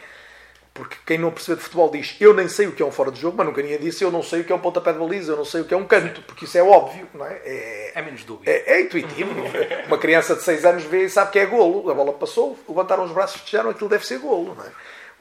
Porque 0.76 0.96
quem 1.06 1.16
não 1.16 1.30
percebe 1.30 1.56
de 1.56 1.64
futebol 1.64 1.90
diz 1.90 2.16
eu 2.20 2.34
nem 2.34 2.48
sei 2.48 2.66
o 2.66 2.72
que 2.72 2.82
é 2.82 2.86
um 2.86 2.90
fora 2.90 3.10
de 3.10 3.18
jogo, 3.18 3.34
mas 3.36 3.46
nunca 3.46 3.62
ninguém 3.62 3.78
disse 3.78 4.04
eu 4.04 4.10
não 4.10 4.22
sei 4.22 4.42
o 4.42 4.44
que 4.44 4.52
é 4.52 4.54
um 4.54 4.58
pontapé 4.58 4.92
de 4.92 4.98
baliza, 4.98 5.32
eu 5.32 5.36
não 5.36 5.44
sei 5.44 5.62
o 5.62 5.64
que 5.64 5.72
é 5.72 5.76
um 5.76 5.86
canto, 5.86 6.20
porque 6.22 6.44
isso 6.44 6.58
é 6.58 6.62
óbvio, 6.62 7.08
não 7.14 7.24
é? 7.24 7.40
É, 7.44 7.92
é 7.94 8.02
menos 8.02 8.24
dúvida. 8.24 8.50
É, 8.50 8.74
é, 8.74 8.80
intuitivo. 8.82 9.30
Uma 9.88 9.96
criança 9.96 10.36
de 10.36 10.42
6 10.42 10.64
anos 10.66 10.84
vê 10.84 11.04
e 11.04 11.08
sabe 11.10 11.32
que 11.32 11.38
é 11.38 11.46
golo, 11.46 11.90
a 11.90 11.94
bola 11.94 12.12
passou, 12.12 12.58
levantaram 12.68 13.04
os 13.04 13.12
braços, 13.12 13.40
festejaram, 13.40 13.70
aquilo 13.70 13.88
deve 13.88 14.06
ser 14.06 14.18
golo, 14.18 14.54
não 14.54 14.64
é? 14.64 14.70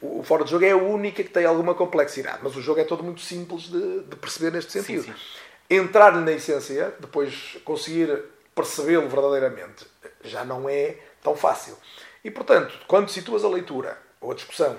O 0.01 0.23
fora 0.23 0.43
de 0.43 0.51
jogo 0.51 0.65
é 0.65 0.71
a 0.71 0.77
única 0.77 1.23
que 1.23 1.29
tem 1.29 1.45
alguma 1.45 1.73
complexidade, 1.73 2.39
mas 2.43 2.55
o 2.57 2.61
jogo 2.61 2.81
é 2.81 2.83
todo 2.83 3.01
muito 3.01 3.21
simples 3.21 3.63
de, 3.63 4.01
de 4.01 4.15
perceber 4.17 4.51
neste 4.51 4.73
sentido. 4.73 5.05
Sim, 5.05 5.13
sim. 5.13 5.75
Entrar-lhe 5.77 6.19
na 6.19 6.33
essência, 6.33 6.93
depois 6.99 7.57
conseguir 7.63 8.23
percebê-lo 8.53 9.07
verdadeiramente, 9.07 9.87
já 10.21 10.43
não 10.43 10.69
é 10.69 10.97
tão 11.23 11.35
fácil. 11.35 11.77
E 12.23 12.29
portanto, 12.29 12.77
quando 12.87 13.09
situas 13.09 13.45
a 13.45 13.49
leitura 13.49 13.97
ou 14.19 14.31
a 14.31 14.35
discussão 14.35 14.75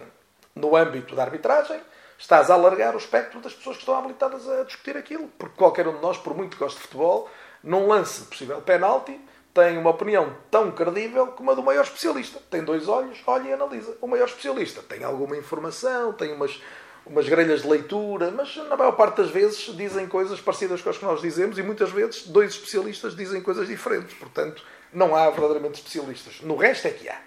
no 0.56 0.74
âmbito 0.74 1.14
da 1.14 1.22
arbitragem, 1.22 1.78
estás 2.18 2.50
a 2.50 2.54
alargar 2.54 2.94
o 2.94 2.98
espectro 2.98 3.40
das 3.40 3.52
pessoas 3.52 3.76
que 3.76 3.82
estão 3.82 3.96
habilitadas 3.96 4.48
a 4.48 4.64
discutir 4.64 4.96
aquilo. 4.96 5.28
Porque 5.38 5.56
qualquer 5.56 5.86
um 5.86 5.94
de 5.94 6.02
nós, 6.02 6.16
por 6.16 6.34
muito 6.34 6.56
que 6.56 6.62
goste 6.64 6.78
de 6.78 6.84
futebol, 6.84 7.28
num 7.62 7.86
lance 7.86 8.22
de 8.22 8.28
possível 8.28 8.60
penalti, 8.62 9.20
tem 9.52 9.78
uma 9.78 9.90
opinião 9.90 10.36
tão 10.50 10.70
credível 10.70 11.28
como 11.28 11.50
a 11.50 11.54
do 11.54 11.62
maior 11.62 11.84
especialista. 11.84 12.40
Tem 12.50 12.64
dois 12.64 12.88
olhos, 12.88 13.18
olha 13.26 13.50
e 13.50 13.52
analisa. 13.52 13.96
O 14.00 14.06
maior 14.06 14.26
especialista 14.26 14.82
tem 14.82 15.04
alguma 15.04 15.36
informação, 15.36 16.12
tem 16.12 16.32
umas, 16.32 16.60
umas 17.04 17.28
grelhas 17.28 17.62
de 17.62 17.68
leitura, 17.68 18.30
mas 18.30 18.56
na 18.56 18.76
maior 18.76 18.92
parte 18.92 19.18
das 19.18 19.30
vezes 19.30 19.74
dizem 19.76 20.06
coisas 20.06 20.40
parecidas 20.40 20.82
com 20.82 20.90
as 20.90 20.98
que 20.98 21.04
nós 21.04 21.20
dizemos 21.20 21.58
e 21.58 21.62
muitas 21.62 21.90
vezes 21.90 22.26
dois 22.26 22.52
especialistas 22.52 23.14
dizem 23.14 23.42
coisas 23.42 23.66
diferentes. 23.66 24.14
Portanto, 24.16 24.62
não 24.92 25.14
há 25.14 25.28
verdadeiramente 25.30 25.76
especialistas. 25.76 26.40
No 26.42 26.56
resto 26.56 26.88
é 26.88 26.90
que 26.90 27.08
há. 27.08 27.25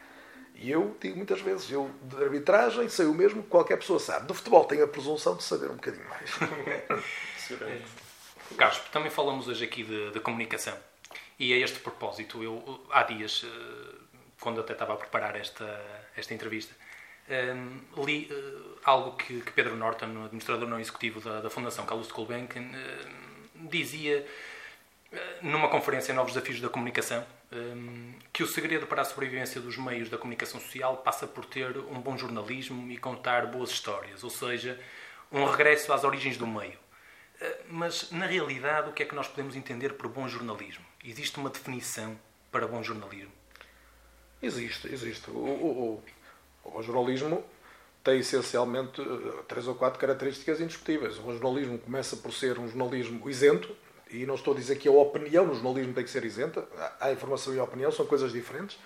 E 0.62 0.70
eu 0.72 0.98
digo 1.00 1.16
muitas 1.16 1.40
vezes, 1.40 1.72
eu 1.72 1.90
de 2.04 2.22
arbitragem 2.22 2.90
sei 2.90 3.06
o 3.06 3.14
mesmo 3.14 3.42
que 3.42 3.50
qualquer 3.50 3.78
pessoa 3.78 3.98
sabe. 3.98 4.28
Do 4.28 4.34
futebol 4.34 4.66
tenho 4.66 4.84
a 4.84 4.88
presunção 4.88 5.38
de 5.38 5.44
saber 5.44 5.72
um 5.72 5.76
bocadinho 5.76 6.06
mais. 6.10 6.32
Carlos, 8.58 8.80
também 8.92 9.10
falamos 9.10 9.48
hoje 9.48 9.64
aqui 9.64 9.84
de, 9.84 10.12
de, 10.12 10.20
comunicação. 10.20 10.78
E 11.40 11.54
a 11.54 11.58
este 11.58 11.80
propósito, 11.80 12.44
eu 12.44 12.84
há 12.92 13.04
dias, 13.04 13.46
eh, 13.46 13.96
quando 14.42 14.60
até 14.60 14.74
estava 14.74 14.94
a 14.94 14.98
preparar 14.98 15.36
esta, 15.38 15.82
esta 16.18 16.34
entrevista, 16.34 16.76
um, 17.30 18.04
li 18.04 18.28
uh, 18.32 18.80
algo 18.84 19.16
que, 19.16 19.40
que, 19.42 19.52
Pedro 19.52 19.76
Norton, 19.76 20.26
administrador 20.26 20.68
não 20.68 20.80
executivo 20.80 21.22
da, 21.22 21.42
da 21.42 21.50
Fundação 21.50 21.86
Carlos 21.86 22.08
de 22.08 22.14
Gulbenkian, 22.14 22.64
uh, 22.64 23.70
dizia 23.70 24.26
uh, 25.14 25.18
numa 25.42 25.70
conferência 25.70 26.14
Novos 26.14 26.34
Desafios 26.34 26.60
da 26.60 26.70
Comunicação, 26.70 27.24
que 28.32 28.44
o 28.44 28.48
segredo 28.48 28.86
para 28.86 29.02
a 29.02 29.06
sobrevivência 29.06 29.60
dos 29.60 29.78
meios 29.78 30.10
da 30.10 30.18
comunicação 30.18 30.60
social 30.60 30.98
passa 30.98 31.26
por 31.26 31.46
ter 31.46 31.78
um 31.78 32.00
bom 32.00 32.18
jornalismo 32.18 32.92
e 32.92 32.98
contar 32.98 33.48
boas 33.48 33.72
histórias, 33.72 34.24
ou 34.24 34.30
seja, 34.30 34.80
um 35.32 35.46
regresso 35.46 35.92
às 35.92 36.04
origens 36.04 36.38
do 36.38 36.46
meio. 36.46 36.78
Uh, 37.42 37.64
mas, 37.70 38.12
na 38.12 38.26
realidade, 38.26 38.90
o 38.90 38.94
que 38.94 39.04
é 39.04 39.06
que 39.06 39.16
nós 39.16 39.28
podemos 39.28 39.56
entender 39.56 39.94
por 39.94 40.08
bom 40.08 40.28
jornalismo? 40.28 40.86
Existe 41.04 41.38
uma 41.38 41.50
definição 41.50 42.20
para 42.52 42.68
bom 42.68 42.84
jornalismo? 42.84 43.32
Existe, 44.42 44.88
existe. 44.94 45.30
O, 45.32 45.34
o, 45.34 46.04
o, 46.64 46.78
o 46.78 46.84
jornalismo 46.84 47.44
tem 48.04 48.20
essencialmente 48.20 49.02
uh, 49.02 49.44
três 49.48 49.68
ou 49.68 49.76
quatro 49.76 50.00
características 50.00 50.62
indiscutíveis. 50.62 51.18
O 51.18 51.32
jornalismo 51.32 51.80
começa 51.80 52.16
por 52.18 52.34
ser 52.34 52.60
um 52.60 52.68
jornalismo 52.68 53.30
isento, 53.30 53.76
e 54.12 54.26
não 54.26 54.36
estou 54.36 54.54
a 54.54 54.58
dizer 54.58 54.78
que 54.78 54.88
a 54.88 54.92
opinião 54.92 55.46
no 55.46 55.54
jornalismo 55.54 55.94
tem 55.94 56.04
que 56.04 56.10
ser 56.10 56.24
isenta, 56.26 56.68
a 57.00 57.12
informação 57.12 57.54
e 57.54 57.60
a 57.60 57.64
opinião 57.64 57.92
são 57.92 58.06
coisas 58.06 58.32
diferentes. 58.32 58.78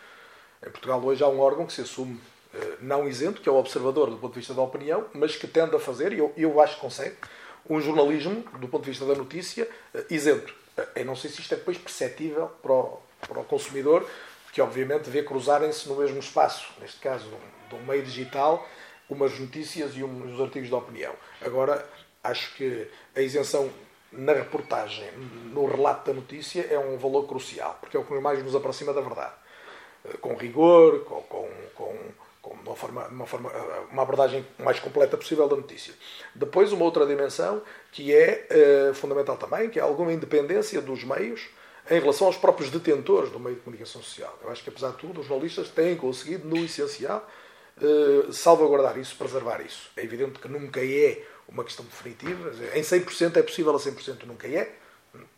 Em 0.65 0.69
Portugal 0.69 1.03
hoje 1.03 1.23
há 1.23 1.27
um 1.27 1.39
órgão 1.39 1.65
que 1.65 1.73
se 1.73 1.81
assume 1.81 2.19
eh, 2.53 2.77
não 2.81 3.07
isento, 3.07 3.41
que 3.41 3.49
é 3.49 3.51
o 3.51 3.55
observador 3.55 4.09
do 4.09 4.17
ponto 4.17 4.33
de 4.33 4.39
vista 4.39 4.53
da 4.53 4.61
opinião, 4.61 5.05
mas 5.13 5.35
que 5.35 5.47
tende 5.47 5.75
a 5.75 5.79
fazer, 5.79 6.13
e 6.13 6.19
eu, 6.19 6.33
eu 6.37 6.61
acho 6.61 6.75
que 6.75 6.81
consegue, 6.81 7.15
um 7.69 7.79
jornalismo, 7.79 8.43
do 8.59 8.67
ponto 8.67 8.83
de 8.83 8.91
vista 8.91 9.05
da 9.05 9.15
notícia, 9.15 9.67
eh, 9.93 10.05
isento. 10.09 10.53
Eh, 10.77 10.87
eu 10.97 11.05
não 11.05 11.15
sei 11.15 11.29
se 11.29 11.41
isto 11.41 11.53
é 11.53 11.57
depois 11.57 11.77
perceptível 11.77 12.47
para 12.61 12.73
o, 12.73 12.99
para 13.27 13.39
o 13.39 13.43
consumidor, 13.43 14.07
que 14.51 14.61
obviamente 14.61 15.09
vê 15.09 15.23
cruzarem-se 15.23 15.89
no 15.89 15.95
mesmo 15.95 16.19
espaço, 16.19 16.71
neste 16.79 16.99
caso 16.99 17.31
do 17.69 17.77
meio 17.79 18.03
digital, 18.03 18.67
umas 19.09 19.37
notícias 19.39 19.95
e 19.95 20.03
uns 20.03 20.39
artigos 20.39 20.69
de 20.69 20.75
opinião. 20.75 21.13
Agora, 21.41 21.87
acho 22.23 22.53
que 22.55 22.87
a 23.15 23.21
isenção 23.21 23.69
na 24.13 24.33
reportagem, 24.33 25.09
no 25.51 25.65
relato 25.65 26.11
da 26.11 26.13
notícia, 26.13 26.67
é 26.69 26.77
um 26.77 26.97
valor 26.97 27.27
crucial, 27.27 27.77
porque 27.79 27.97
é 27.97 27.99
o 27.99 28.03
que 28.03 28.13
mais 28.19 28.43
nos 28.43 28.55
aproxima 28.55 28.93
da 28.93 29.01
verdade. 29.01 29.33
Eh, 30.05 30.17
com 30.17 30.35
rigor, 30.35 31.03
com, 31.05 31.21
com, 31.21 31.97
com, 32.41 32.53
uma, 32.53 32.75
forma, 32.75 33.07
uma, 33.07 33.25
forma, 33.25 33.49
eh, 33.51 33.83
uma 33.91 34.03
abordagem 34.03 34.45
mais 34.59 34.79
completa 34.79 35.17
possível 35.17 35.47
da 35.47 35.55
notícia. 35.55 35.93
Depois, 36.35 36.71
uma 36.71 36.85
outra 36.85 37.05
dimensão 37.05 37.61
que 37.91 38.13
é 38.13 38.47
uh, 38.89 38.93
fundamental 38.93 39.37
também, 39.37 39.69
que 39.69 39.79
é 39.79 39.81
alguma 39.81 40.11
independência 40.11 40.81
dos 40.81 41.03
meios 41.03 41.47
em 41.89 41.99
relação 41.99 42.27
aos 42.27 42.37
próprios 42.37 42.69
detentores 42.69 43.29
do 43.29 43.39
meio 43.39 43.55
de 43.55 43.61
comunicação 43.61 44.01
social. 44.01 44.37
Eu 44.43 44.49
acho 44.49 44.63
que, 44.63 44.69
apesar 44.69 44.91
de 44.91 44.97
tudo, 44.97 45.21
os 45.21 45.27
jornalistas 45.27 45.69
têm 45.69 45.95
conseguido, 45.95 46.47
no 46.47 46.57
essencial, 46.57 47.27
salvaguardar 48.31 48.97
isso, 48.97 49.17
preservar 49.17 49.59
isso. 49.61 49.91
É 49.97 50.03
evidente 50.03 50.39
que 50.39 50.47
nunca 50.47 50.79
é 50.79 51.21
uma 51.53 51.63
questão 51.63 51.85
definitiva. 51.85 52.51
Em 52.73 52.81
100% 52.81 53.37
é 53.37 53.43
possível, 53.43 53.73
a 53.73 53.79
100% 53.79 54.25
nunca 54.25 54.47
é. 54.47 54.75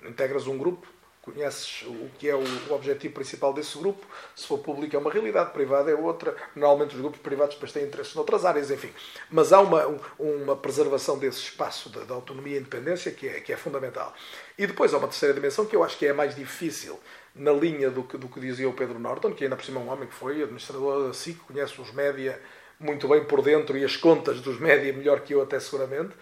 Integras 0.01 0.47
um 0.47 0.57
grupo, 0.57 0.87
conheces 1.21 1.81
o 1.81 2.09
que 2.17 2.29
é 2.29 2.35
o 2.35 2.43
objetivo 2.73 3.15
principal 3.15 3.51
desse 3.51 3.77
grupo. 3.77 4.05
Se 4.35 4.47
for 4.47 4.59
público 4.59 4.95
é 4.95 4.99
uma 4.99 5.11
realidade, 5.11 5.51
privada 5.51 5.91
é 5.91 5.95
outra. 5.95 6.35
Normalmente 6.55 6.95
os 6.95 7.01
grupos 7.01 7.19
privados 7.19 7.55
depois 7.55 7.73
têm 7.73 7.83
interesses 7.83 8.15
noutras 8.15 8.45
áreas, 8.45 8.71
enfim. 8.71 8.91
Mas 9.29 9.51
há 9.51 9.59
uma, 9.59 9.99
uma 10.17 10.55
preservação 10.55 11.17
desse 11.17 11.39
espaço 11.39 11.89
da, 11.89 12.13
autonomia 12.13 12.55
e 12.55 12.59
independência 12.59 13.11
que 13.11 13.27
é, 13.27 13.41
que 13.41 13.51
é 13.51 13.57
fundamental. 13.57 14.13
E 14.57 14.65
depois 14.65 14.93
há 14.93 14.97
uma 14.97 15.07
terceira 15.07 15.33
dimensão 15.33 15.65
que 15.65 15.75
eu 15.75 15.83
acho 15.83 15.97
que 15.97 16.05
é 16.05 16.11
a 16.11 16.13
mais 16.13 16.35
difícil 16.35 16.97
na 17.33 17.51
linha 17.51 17.89
do 17.89 18.03
que, 18.03 18.17
do 18.17 18.29
que 18.29 18.39
dizia 18.39 18.69
o 18.69 18.73
Pedro 18.73 18.97
Norton, 18.97 19.33
que 19.33 19.43
ainda 19.43 19.57
por 19.57 19.65
cima 19.65 19.81
é 19.81 19.83
um 19.83 19.89
homem 19.89 20.07
que 20.07 20.13
foi 20.13 20.41
administrador 20.41 21.07
da 21.07 21.13
SIC, 21.13 21.39
conhece 21.39 21.81
os 21.81 21.91
média 21.91 22.39
muito 22.79 23.07
bem 23.07 23.23
por 23.25 23.41
dentro 23.41 23.77
e 23.77 23.83
as 23.83 23.95
contas 23.95 24.41
dos 24.41 24.59
média 24.59 24.91
melhor 24.93 25.21
que 25.21 25.33
eu 25.33 25.41
até 25.41 25.59
seguramente, 25.59 26.15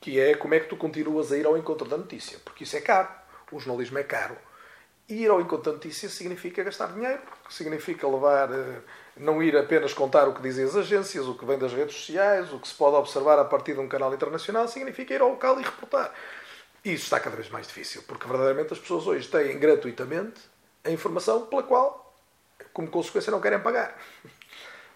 que 0.00 0.20
é 0.20 0.34
como 0.34 0.54
é 0.54 0.60
que 0.60 0.68
tu 0.68 0.76
continuas 0.76 1.32
a 1.32 1.36
ir 1.36 1.46
ao 1.46 1.56
encontro 1.56 1.88
da 1.88 1.96
notícia, 1.96 2.38
porque 2.44 2.64
isso 2.64 2.76
é 2.76 2.80
caro, 2.80 3.08
o 3.50 3.58
jornalismo 3.58 3.98
é 3.98 4.04
caro. 4.04 4.36
E 5.08 5.22
ir 5.22 5.30
ao 5.30 5.40
encontro 5.40 5.70
da 5.70 5.72
notícia 5.72 6.08
significa 6.08 6.64
gastar 6.64 6.92
dinheiro, 6.92 7.20
significa 7.48 8.08
levar, 8.08 8.50
eh, 8.52 8.80
não 9.16 9.40
ir 9.40 9.56
apenas 9.56 9.94
contar 9.94 10.28
o 10.28 10.34
que 10.34 10.42
dizem 10.42 10.64
as 10.64 10.74
agências, 10.74 11.26
o 11.26 11.34
que 11.34 11.44
vem 11.44 11.58
das 11.58 11.72
redes 11.72 11.94
sociais, 11.94 12.52
o 12.52 12.58
que 12.58 12.66
se 12.66 12.74
pode 12.74 12.96
observar 12.96 13.38
a 13.38 13.44
partir 13.44 13.74
de 13.74 13.80
um 13.80 13.88
canal 13.88 14.12
internacional, 14.12 14.66
significa 14.66 15.14
ir 15.14 15.20
ao 15.20 15.30
local 15.30 15.60
e 15.60 15.62
reportar. 15.62 16.12
E 16.84 16.92
isso 16.92 17.04
está 17.04 17.20
cada 17.20 17.36
vez 17.36 17.48
mais 17.48 17.66
difícil, 17.68 18.02
porque 18.06 18.26
verdadeiramente 18.26 18.72
as 18.72 18.78
pessoas 18.80 19.06
hoje 19.06 19.28
têm 19.28 19.58
gratuitamente 19.58 20.40
a 20.84 20.90
informação 20.90 21.46
pela 21.46 21.62
qual, 21.62 22.16
como 22.72 22.88
consequência, 22.88 23.30
não 23.30 23.40
querem 23.40 23.60
pagar. 23.60 23.96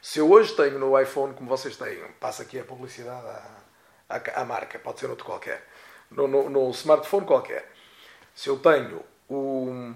Se 0.03 0.19
eu 0.19 0.31
hoje 0.31 0.55
tenho 0.55 0.79
no 0.79 0.99
iPhone, 0.99 1.35
como 1.35 1.49
vocês 1.49 1.77
têm, 1.77 1.99
passa 2.19 2.43
aqui 2.43 2.59
a 2.59 2.65
publicidade 2.65 3.27
à, 3.27 4.17
à, 4.17 4.41
à 4.41 4.45
marca, 4.45 4.79
pode 4.79 4.99
ser 4.99 5.11
outro 5.11 5.25
qualquer, 5.27 5.67
no, 6.11 6.27
no, 6.27 6.49
no, 6.49 6.71
smartphone 6.71 7.27
qualquer. 7.27 7.71
Se 8.35 8.49
eu 8.49 8.59
tenho 8.59 9.03
um, 9.29 9.95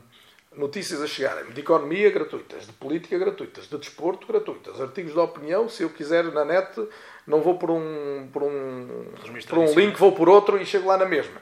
notícias 0.53 1.01
a 1.01 1.07
chegarem 1.07 1.51
de 1.53 1.61
economia 1.61 2.11
gratuitas, 2.11 2.67
de 2.67 2.73
política 2.75 3.17
gratuitas, 3.17 3.67
de 3.67 3.79
desporto 3.79 4.27
gratuitas, 4.27 4.79
artigos 4.81 5.15
de 5.15 5.19
opinião, 5.19 5.69
se 5.69 5.83
eu 5.83 5.91
quiser 5.91 6.25
na 6.25 6.45
net, 6.45 6.87
não 7.27 7.41
vou 7.41 7.59
por 7.59 7.71
um, 7.71 8.29
por 8.31 8.43
um, 8.43 9.11
por 9.49 9.59
um 9.59 9.75
link, 9.75 9.99
vou 9.99 10.13
por 10.13 10.29
outro 10.29 10.61
e 10.61 10.67
chego 10.67 10.89
lá 10.89 10.99
na 10.99 11.07
mesma 11.07 11.41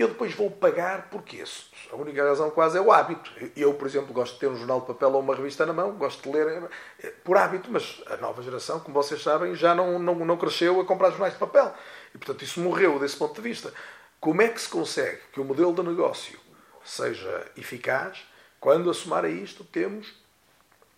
eu 0.00 0.08
depois 0.08 0.32
vou 0.32 0.50
pagar 0.50 1.10
porque 1.10 1.44
a 1.92 1.94
única 1.94 2.24
razão 2.24 2.50
quase 2.50 2.78
é 2.78 2.80
o 2.80 2.90
hábito. 2.90 3.30
Eu, 3.54 3.74
por 3.74 3.86
exemplo, 3.86 4.14
gosto 4.14 4.32
de 4.32 4.40
ter 4.40 4.46
um 4.46 4.56
jornal 4.56 4.80
de 4.80 4.86
papel 4.86 5.12
ou 5.12 5.20
uma 5.20 5.36
revista 5.36 5.66
na 5.66 5.74
mão, 5.74 5.92
gosto 5.92 6.22
de 6.22 6.34
ler 6.34 6.70
eh, 7.02 7.12
por 7.22 7.36
hábito, 7.36 7.70
mas 7.70 8.02
a 8.06 8.16
nova 8.16 8.42
geração, 8.42 8.80
como 8.80 8.94
vocês 8.94 9.22
sabem, 9.22 9.54
já 9.54 9.74
não, 9.74 9.98
não, 9.98 10.14
não 10.14 10.38
cresceu 10.38 10.80
a 10.80 10.86
comprar 10.86 11.10
jornais 11.10 11.34
de 11.34 11.38
papel. 11.38 11.74
E, 12.14 12.18
portanto, 12.18 12.42
isso 12.42 12.60
morreu 12.60 12.98
desse 12.98 13.14
ponto 13.14 13.34
de 13.34 13.42
vista. 13.42 13.74
Como 14.18 14.40
é 14.40 14.48
que 14.48 14.58
se 14.62 14.70
consegue 14.70 15.20
que 15.34 15.40
o 15.40 15.44
modelo 15.44 15.74
de 15.74 15.82
negócio 15.82 16.40
seja 16.82 17.46
eficaz 17.54 18.24
quando, 18.58 18.88
a 18.88 18.94
somar 18.94 19.26
a 19.26 19.28
isto, 19.28 19.64
temos 19.64 20.14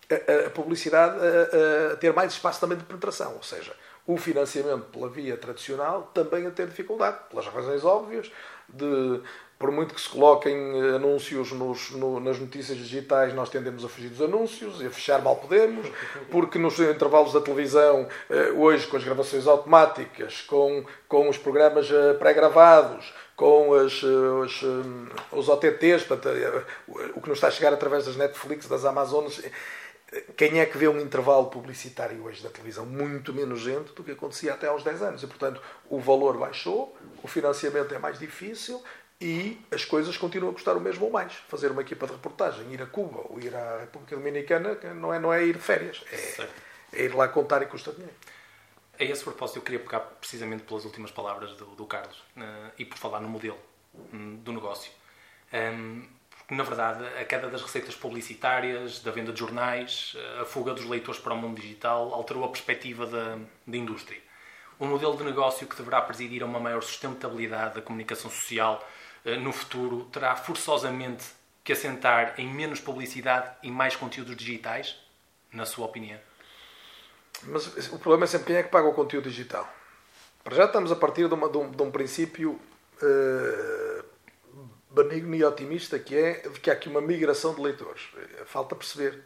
a, 0.09 0.47
a 0.47 0.51
publicidade 0.51 1.17
a, 1.19 1.95
a 1.95 1.97
ter 1.97 2.13
mais 2.13 2.35
espaço 2.35 2.61
também 2.61 2.79
de 2.79 2.85
penetração? 2.85 3.35
Ou 3.35 3.43
seja, 3.43 3.75
o 4.07 4.17
financiamento 4.17 4.85
pela 4.93 5.09
via 5.09 5.37
tradicional 5.37 6.11
também 6.15 6.47
a 6.47 6.51
ter 6.51 6.67
dificuldade, 6.69 7.19
pelas 7.31 7.47
razões 7.47 7.85
óbvias, 7.85 8.31
de 8.73 9.21
por 9.63 9.71
muito 9.71 9.95
que 9.95 10.01
se 10.01 10.09
coloquem 10.09 10.57
anúncios 10.97 11.53
nos, 11.53 11.93
no, 11.93 12.19
nas 12.19 12.37
notícias 12.37 12.77
digitais, 12.77 13.33
nós 13.33 13.49
tendemos 13.49 13.85
a 13.85 13.89
fugir 13.89 14.09
dos 14.09 14.21
anúncios 14.21 14.81
e 14.81 14.87
a 14.87 14.91
fechar 14.91 15.23
mal 15.23 15.37
podemos, 15.37 15.87
porque 16.33 16.59
nos 16.59 16.81
intervalos 16.81 17.33
da 17.33 17.41
televisão, 17.41 18.09
eh, 18.29 18.51
hoje 18.57 18.89
com 18.89 18.97
as 18.97 19.05
gravações 19.05 19.47
automáticas, 19.47 20.41
com, 20.49 20.85
com 21.07 21.29
os 21.29 21.39
programas 21.39 21.89
eh, 21.89 22.15
pré-gravados, 22.15 23.15
com 23.37 23.73
as, 23.75 24.03
eh, 24.03 24.07
os, 24.07 24.65
os 25.31 25.49
OTTs, 25.49 26.03
portanto, 26.09 26.37
o 27.15 27.21
que 27.21 27.29
nos 27.29 27.39
está 27.39 27.47
a 27.47 27.53
chegar 27.53 27.73
através 27.73 28.05
das 28.05 28.17
Netflix, 28.17 28.67
das 28.67 28.85
Amazonas, 28.85 29.41
quem 30.37 30.61
é 30.61 30.67
que 30.67 30.77
vê 30.77 30.89
um 30.89 31.01
intervalo 31.01 31.47
publicitário 31.47 32.23
hoje 32.25 32.43
da 32.43 32.51
televisão 32.51 32.85
muito 32.85 33.33
menos 33.33 33.61
gente 33.61 33.93
do 33.93 34.05
que 34.05 34.11
acontecia 34.11 34.53
até 34.53 34.67
aos 34.67 34.85
10 34.85 35.03
anos? 35.03 35.23
E, 35.23 35.27
portanto, 35.27 35.61
o 35.89 35.99
valor 35.99 36.37
baixou, 36.37 36.97
o 37.23 37.29
financiamento 37.29 37.95
é 37.95 37.99
mais 37.99 38.19
difícil 38.19 38.83
e 39.21 39.59
as 39.71 39.85
coisas 39.85 40.17
continuam 40.19 40.51
a 40.51 40.53
custar 40.53 40.77
o 40.77 40.81
mesmo 40.81 41.07
ou 41.07 41.11
mais. 41.11 41.33
Fazer 41.49 41.71
uma 41.71 41.81
equipa 41.81 42.07
de 42.07 42.13
reportagem, 42.13 42.71
ir 42.73 42.83
a 42.83 42.87
Cuba 42.87 43.25
ou 43.31 43.41
ir 43.41 43.55
à 43.55 43.81
República 43.81 44.17
Dominicana, 44.17 44.75
não 44.95 45.15
é, 45.15 45.19
não 45.19 45.33
é 45.33 45.45
ir 45.45 45.55
de 45.55 45.63
férias, 45.63 46.05
é, 46.13 46.49
é 46.93 47.05
ir 47.05 47.15
lá 47.15 47.29
contar 47.29 47.63
e 47.63 47.67
custa 47.67 47.93
dinheiro. 47.93 48.15
A 48.99 49.05
esse 49.05 49.25
propósito, 49.25 49.59
eu 49.59 49.63
queria 49.63 49.81
pegar 49.81 50.01
precisamente 50.01 50.65
pelas 50.65 50.85
últimas 50.85 51.11
palavras 51.11 51.53
do, 51.57 51.67
do 51.67 51.87
Carlos 51.87 52.19
uh, 52.37 52.71
e 52.77 52.85
por 52.85 52.99
falar 52.99 53.21
no 53.21 53.29
modelo 53.29 53.59
um, 54.13 54.37
do 54.37 54.53
negócio. 54.53 54.93
Um, 55.53 56.07
na 56.53 56.63
verdade, 56.63 57.05
a 57.21 57.25
queda 57.25 57.49
das 57.49 57.63
receitas 57.63 57.95
publicitárias, 57.95 59.01
da 59.01 59.11
venda 59.11 59.33
de 59.33 59.39
jornais, 59.39 60.17
a 60.41 60.45
fuga 60.45 60.75
dos 60.75 60.85
leitores 60.85 61.21
para 61.21 61.33
o 61.33 61.37
mundo 61.37 61.61
digital 61.61 62.13
alterou 62.13 62.45
a 62.45 62.49
perspectiva 62.49 63.07
da, 63.07 63.39
da 63.67 63.77
indústria. 63.77 64.21
Um 64.79 64.87
modelo 64.87 65.17
de 65.17 65.25
negócio 65.25 65.67
que 65.67 65.77
deverá 65.77 66.01
presidir 66.01 66.43
a 66.43 66.47
uma 66.47 66.59
maior 66.59 66.83
sustentabilidade 66.83 67.77
da 67.77 67.83
comunicação 67.83 68.31
social 68.31 68.87
eh, 69.25 69.37
no 69.37 69.53
futuro 69.53 70.05
terá 70.13 70.35
forçosamente 70.35 71.25
que 71.63 71.73
assentar 71.73 72.35
em 72.39 72.53
menos 72.53 72.81
publicidade 72.81 73.51
e 73.63 73.71
mais 73.71 73.95
conteúdos 73.95 74.37
digitais, 74.37 74.97
na 75.53 75.65
sua 75.65 75.87
opinião? 75.87 76.19
Mas 77.45 77.67
o 77.93 77.99
problema 77.99 78.25
é 78.25 78.27
sempre 78.27 78.49
quem 78.49 78.57
é 78.57 78.63
que 78.63 78.71
paga 78.71 78.89
o 78.89 78.95
conteúdo 78.95 79.29
digital. 79.29 79.69
Para 80.43 80.57
já 80.57 80.65
estamos 80.65 80.91
a 80.91 80.97
partir 80.97 81.29
de, 81.29 81.35
uma, 81.35 81.49
de, 81.49 81.57
um, 81.57 81.71
de 81.71 81.83
um, 81.83 81.91
princípio 81.91 82.53
uh, 82.53 82.61
benigno 84.95 85.35
e 85.35 85.45
otimista 85.45 85.99
que 85.99 86.17
é 86.17 86.33
de 86.49 86.61
que 86.61 86.71
há 86.71 86.75
aqui 86.75 86.89
uma 86.89 87.01
migração 87.01 87.55
de 87.55 87.61
leitores. 87.61 88.03
Falta 88.47 88.75
perceber 88.75 89.23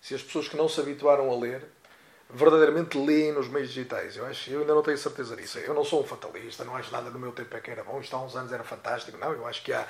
se 0.00 0.14
as 0.14 0.22
pessoas 0.22 0.48
que 0.48 0.56
não 0.56 0.68
se 0.68 0.80
habituaram 0.80 1.30
a 1.30 1.38
ler 1.38 1.62
verdadeiramente 2.30 2.98
leem 2.98 3.32
nos 3.32 3.48
meios 3.48 3.68
digitais. 3.68 4.16
Eu, 4.16 4.26
acho, 4.26 4.50
eu 4.50 4.60
ainda 4.60 4.74
não 4.74 4.82
tenho 4.82 4.98
certeza 4.98 5.36
disso. 5.36 5.58
Eu 5.58 5.74
não 5.74 5.84
sou 5.84 6.02
um 6.02 6.06
fatalista, 6.06 6.64
não 6.64 6.74
acho 6.76 6.90
nada 6.90 7.10
no 7.10 7.18
meu 7.18 7.32
tempo 7.32 7.56
é 7.56 7.60
que 7.60 7.70
era 7.70 7.84
bom, 7.84 8.00
isto 8.00 8.14
há 8.14 8.22
uns 8.22 8.34
anos 8.34 8.52
era 8.52 8.64
fantástico. 8.64 9.16
Não, 9.18 9.32
eu 9.32 9.46
acho 9.46 9.62
que 9.62 9.72
há 9.72 9.86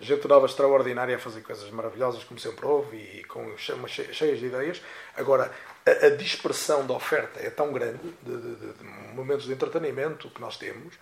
gente 0.00 0.28
nova 0.28 0.46
extraordinária 0.46 1.16
a 1.16 1.18
fazer 1.18 1.42
coisas 1.42 1.68
maravilhosas, 1.70 2.22
como 2.24 2.38
sempre 2.38 2.64
houve, 2.64 2.96
e 2.96 3.24
com 3.24 3.56
cheias 3.56 4.38
de 4.38 4.46
ideias. 4.46 4.80
Agora, 5.16 5.50
a, 5.84 6.06
a 6.06 6.10
dispersão 6.10 6.86
da 6.86 6.94
oferta 6.94 7.40
é 7.40 7.50
tão 7.50 7.72
grande, 7.72 8.14
de, 8.22 8.36
de, 8.36 8.72
de, 8.72 8.84
momentos 9.14 9.46
de 9.46 9.52
entretenimento 9.52 10.30
que 10.30 10.40
nós 10.40 10.56
temos, 10.56 10.94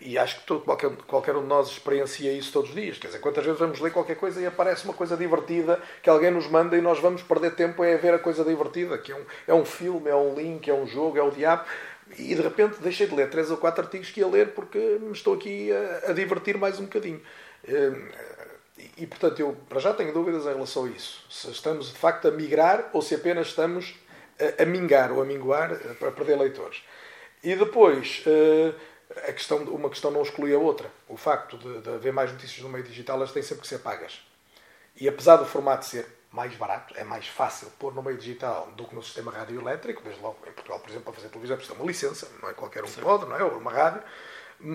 e 0.00 0.16
acho 0.16 0.40
que 0.40 0.46
todo, 0.46 0.60
qualquer, 0.60 0.90
qualquer 1.06 1.36
um 1.36 1.42
de 1.42 1.48
nós 1.48 1.68
experiencia 1.68 2.32
isso 2.32 2.52
todos 2.52 2.70
os 2.70 2.76
dias. 2.76 2.98
Quer 2.98 3.08
dizer, 3.08 3.18
quantas 3.20 3.44
vezes 3.44 3.58
vamos 3.58 3.80
ler 3.80 3.92
qualquer 3.92 4.16
coisa 4.16 4.40
e 4.40 4.46
aparece 4.46 4.84
uma 4.84 4.94
coisa 4.94 5.16
divertida 5.16 5.80
que 6.02 6.08
alguém 6.08 6.30
nos 6.30 6.46
manda 6.46 6.76
e 6.76 6.80
nós 6.80 7.00
vamos 7.00 7.22
perder 7.22 7.54
tempo 7.54 7.82
a 7.82 7.96
ver 7.96 8.14
a 8.14 8.18
coisa 8.18 8.44
divertida, 8.44 8.96
que 8.98 9.12
é 9.12 9.16
um, 9.16 9.24
é 9.48 9.54
um 9.54 9.64
filme, 9.64 10.08
é 10.08 10.16
um 10.16 10.34
link, 10.34 10.68
é 10.68 10.74
um 10.74 10.86
jogo, 10.86 11.18
é 11.18 11.22
o 11.22 11.30
diabo. 11.30 11.64
E 12.18 12.34
de 12.34 12.42
repente 12.42 12.80
deixei 12.80 13.06
de 13.06 13.14
ler 13.14 13.30
três 13.30 13.50
ou 13.50 13.56
quatro 13.56 13.82
artigos 13.82 14.10
que 14.10 14.20
ia 14.20 14.28
ler 14.28 14.50
porque 14.50 14.78
me 15.00 15.12
estou 15.12 15.34
aqui 15.34 15.70
a, 15.72 16.10
a 16.10 16.12
divertir 16.12 16.56
mais 16.56 16.78
um 16.78 16.84
bocadinho. 16.84 17.20
Hum, 17.68 18.08
e, 18.96 19.06
portanto, 19.06 19.40
eu 19.40 19.56
para 19.68 19.80
já 19.80 19.92
tenho 19.94 20.12
dúvidas 20.12 20.44
em 20.44 20.54
relação 20.54 20.84
a 20.84 20.88
isso. 20.88 21.24
Se 21.30 21.50
estamos 21.50 21.92
de 21.92 21.98
facto 21.98 22.28
a 22.28 22.30
migrar 22.30 22.90
ou 22.92 23.00
se 23.00 23.14
apenas 23.14 23.48
estamos 23.48 23.94
a, 24.58 24.62
a 24.62 24.66
mingar 24.66 25.12
ou 25.12 25.22
a 25.22 25.24
minguar 25.24 25.72
eh, 25.72 25.94
para 25.98 26.10
perder 26.10 26.38
leitores. 26.38 26.82
E 27.42 27.54
depois, 27.54 28.22
eh, 28.26 28.72
a 29.10 29.32
questão, 29.32 29.58
uma 29.64 29.88
questão 29.88 30.10
não 30.10 30.22
exclui 30.22 30.54
a 30.54 30.58
outra. 30.58 30.90
O 31.08 31.16
facto 31.16 31.56
de, 31.58 31.80
de 31.80 31.90
haver 31.90 32.12
mais 32.12 32.32
notícias 32.32 32.60
no 32.60 32.68
meio 32.68 32.84
digital, 32.84 33.16
elas 33.16 33.32
têm 33.32 33.42
sempre 33.42 33.62
que 33.62 33.68
ser 33.68 33.78
pagas. 33.78 34.20
E 34.96 35.08
apesar 35.08 35.36
do 35.36 35.44
formato 35.44 35.84
ser 35.84 36.06
mais 36.30 36.54
barato, 36.56 36.94
é 36.96 37.04
mais 37.04 37.28
fácil 37.28 37.70
pôr 37.78 37.94
no 37.94 38.02
meio 38.02 38.18
digital 38.18 38.72
do 38.76 38.84
que 38.84 38.94
no 38.94 39.02
sistema 39.02 39.30
radioelétrico, 39.30 40.02
desde 40.02 40.20
logo 40.20 40.38
em 40.46 40.52
Portugal, 40.52 40.80
por 40.80 40.88
exemplo, 40.90 41.04
para 41.04 41.14
fazer 41.14 41.28
televisão 41.28 41.56
precisa 41.56 41.76
de 41.76 41.80
uma 41.80 41.86
licença, 41.86 42.28
não 42.42 42.48
é 42.48 42.52
qualquer 42.52 42.82
um 42.82 42.88
que 42.88 43.00
pode, 43.00 43.26
não 43.26 43.36
é? 43.36 43.44
Ou 43.44 43.56
uma 43.58 43.70
rádio. 43.70 44.02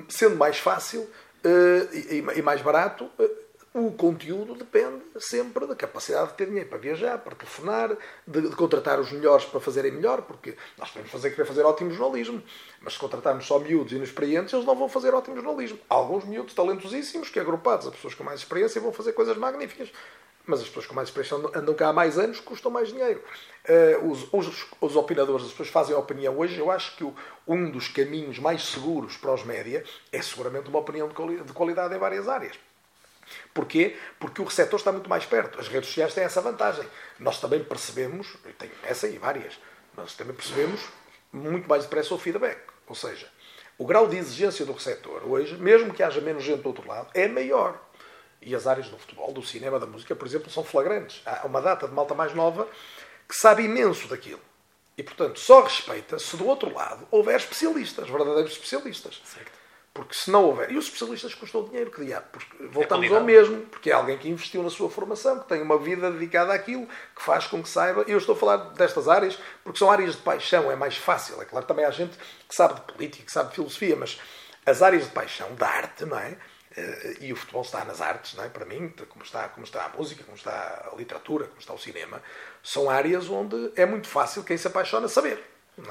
Sendo 0.08 0.38
mais 0.38 0.58
fácil, 0.58 1.10
eh, 1.44 2.32
e 2.36 2.42
mais 2.42 2.62
barato, 2.62 3.10
eh, 3.20 3.30
o 3.74 3.92
conteúdo 3.92 4.56
depende 4.56 5.04
sempre 5.20 5.68
da 5.68 5.76
capacidade 5.76 6.30
de 6.30 6.34
ter 6.34 6.48
dinheiro 6.48 6.68
para 6.68 6.80
viajar, 6.80 7.20
para 7.20 7.36
telefonar, 7.36 7.96
de, 8.26 8.42
de, 8.42 8.56
contratar 8.56 9.00
os 9.00 9.12
melhores 9.12 9.46
para 9.46 9.60
fazerem 9.60 9.92
melhor, 9.92 10.24
porque 10.24 10.56
nós 10.78 10.90
podemos 10.90 11.12
fazer, 11.12 11.30
querer 11.30 11.46
fazer 11.46 11.64
ótimo 11.64 11.92
jornalismo, 11.92 12.42
mas 12.82 12.94
se 12.94 13.00
contratarmos 13.00 13.46
só 13.46 13.60
miúdos 13.60 13.94
inexperientes, 13.94 14.54
eles 14.54 14.66
não 14.66 14.76
vão 14.76 14.90
fazer 14.90 15.14
ótimo 15.14 15.36
jornalismo. 15.36 15.80
Há 15.88 15.94
alguns 15.94 16.26
miúdos 16.26 16.56
talentosíssimos 16.56 17.30
que, 17.30 17.40
agrupados 17.40 17.86
a 17.86 17.92
pessoas 17.92 18.16
com 18.16 18.24
mais 18.24 18.40
experiência, 18.40 18.82
vão 18.82 18.92
fazer 18.92 19.14
coisas 19.14 19.38
magníficas. 19.38 19.92
Mas 20.48 20.62
as 20.62 20.68
pessoas 20.68 20.88
com 20.88 20.96
mais 20.96 21.10
experiência 21.10 21.38
andam 21.54 21.76
cá 21.76 21.90
há 21.90 21.94
mais 21.94 22.18
anos, 22.18 22.40
custam 22.40 22.72
mais 22.72 22.88
dinheiro. 22.88 23.22
Uh, 24.02 24.10
os, 24.10 24.28
os, 24.34 24.66
os, 24.82 24.96
opinadores, 24.96 25.46
as 25.46 25.52
pessoas 25.52 25.70
fazem 25.70 25.96
opinião 25.96 26.36
hoje. 26.40 26.58
Eu 26.58 26.72
acho 26.72 26.96
que 26.98 27.04
o, 27.04 27.14
um 27.48 27.70
dos 27.70 27.88
caminhos 27.88 28.40
mais 28.40 28.64
seguros 28.64 29.16
para 29.16 29.32
os 29.32 29.44
média 29.44 29.84
é 30.12 30.22
seguramente 30.24 30.68
uma 30.68 30.80
opinião 30.80 31.08
de, 31.08 31.14
quali 31.14 31.44
de 31.44 31.54
qualidade 31.54 31.94
em 31.94 32.00
várias 32.00 32.28
áreas. 32.28 32.58
Porquê? 33.54 33.98
Porque 34.20 34.42
o 34.42 34.46
receptor 34.46 34.80
está 34.80 34.92
muito 34.92 35.10
mais 35.10 35.26
perto. 35.26 35.60
As 35.60 35.68
redes 35.68 35.90
sociais 35.90 36.14
têm 36.14 36.24
essa 36.24 36.42
vantagem. 36.42 36.86
Nós 37.20 37.40
também 37.40 37.64
percebemos, 37.64 38.36
tem 38.58 38.70
essa 38.84 39.08
e 39.08 39.18
várias, 39.18 39.60
nós 39.96 40.14
também 40.14 40.36
percebemos 40.36 40.82
muito 41.32 41.68
mais 41.68 41.84
depressa 41.84 42.14
o 42.14 42.18
feedback. 42.18 42.60
Ou 42.88 42.96
seja, 42.96 43.28
o 43.78 43.86
grau 43.86 44.08
de 44.08 44.18
exigência 44.18 44.66
do 44.66 44.74
receptor 44.74 45.24
hoje, 45.26 45.56
mesmo 45.58 45.94
que 45.94 46.04
haja 46.04 46.22
menos 46.22 46.44
gente 46.44 46.62
do 46.62 46.70
outro 46.70 46.88
lado, 46.88 47.10
é 47.14 47.28
maior. 47.28 47.80
E 48.42 48.56
as 48.56 48.66
áreas 48.66 48.88
do 48.88 48.98
futebol, 48.98 49.32
do 49.34 49.44
cinema, 49.44 49.80
da 49.80 49.86
música, 49.86 50.16
por 50.16 50.28
exemplo, 50.28 50.50
são 50.50 50.64
flagrantes. 50.64 51.22
Há 51.26 51.46
uma 51.46 51.62
data 51.62 51.88
de 51.88 51.94
malta 51.94 52.14
mais 52.14 52.34
nova 52.34 52.68
que 53.28 53.36
sabe 53.36 53.64
imenso 53.64 54.08
daquilo. 54.08 54.42
E, 54.98 55.04
portanto, 55.04 55.40
só 55.40 55.62
respeita 55.62 56.20
se 56.20 56.36
do 56.36 56.46
outro 56.46 56.74
lado 56.74 57.08
houver 57.12 57.38
especialistas, 57.38 58.10
verdadeiros 58.10 58.52
especialistas. 58.52 59.22
Certo. 59.24 59.59
Porque 60.00 60.16
se 60.16 60.32
não 60.32 60.46
houver. 60.46 60.72
E 60.72 60.78
os 60.78 60.86
especialistas 60.86 61.36
custam 61.36 61.66
dinheiro, 61.66 61.92
que 61.92 62.06
diabo? 62.06 62.26
Porque 62.32 62.68
voltamos 62.68 63.12
é 63.12 63.14
ao 63.14 63.22
mesmo. 63.22 63.64
Porque 63.66 63.90
é 63.90 63.94
alguém 63.94 64.18
que 64.18 64.30
investiu 64.30 64.64
na 64.64 64.70
sua 64.70 64.90
formação, 64.90 65.40
que 65.40 65.50
tem 65.50 65.62
uma 65.62 65.78
vida 65.78 66.10
dedicada 66.10 66.54
àquilo, 66.54 66.88
que 67.14 67.22
faz 67.22 67.48
com 67.48 67.62
que 67.62 67.68
saiba. 67.68 68.06
E 68.08 68.12
eu 68.12 68.18
estou 68.18 68.34
a 68.34 68.38
falar 68.38 68.58
destas 68.76 69.10
áreas 69.10 69.38
porque 69.62 69.78
são 69.78 69.92
áreas 69.92 70.16
de 70.16 70.22
paixão, 70.22 70.72
é 70.72 70.76
mais 70.78 70.96
fácil. 70.96 71.42
É 71.42 71.44
claro 71.44 71.66
também 71.66 71.84
há 71.84 71.92
gente 71.92 72.18
que 72.48 72.56
sabe 72.56 72.76
de 72.76 72.82
política, 72.94 73.26
que 73.26 73.32
sabe 73.32 73.50
de 73.50 73.56
filosofia, 73.56 73.98
mas 73.98 74.18
as 74.66 74.82
áreas 74.82 75.04
de 75.04 75.12
paixão, 75.12 75.54
da 75.56 75.68
arte, 75.68 76.06
não 76.06 76.18
é? 76.18 76.38
Eh, 76.78 77.18
e 77.20 77.34
o 77.34 77.36
futebol 77.36 77.64
está 77.64 77.84
nas 77.84 78.00
artes, 78.00 78.36
não 78.36 78.46
é? 78.46 78.48
para 78.48 78.66
mim, 78.66 78.94
como 79.10 79.26
está, 79.26 79.50
como 79.50 79.66
está 79.66 79.84
a 79.84 79.90
música, 79.90 80.24
como 80.24 80.38
está 80.38 80.90
a 80.90 80.96
literatura, 80.96 81.46
como 81.46 81.60
está 81.60 81.74
o 81.74 81.78
cinema, 81.78 82.22
são 82.64 82.90
áreas 82.90 83.30
onde 83.30 83.74
é 83.76 83.86
muito 83.86 84.08
fácil 84.08 84.46
quem 84.46 84.56
se 84.56 84.68
apaixona 84.68 85.10
saber. 85.10 85.44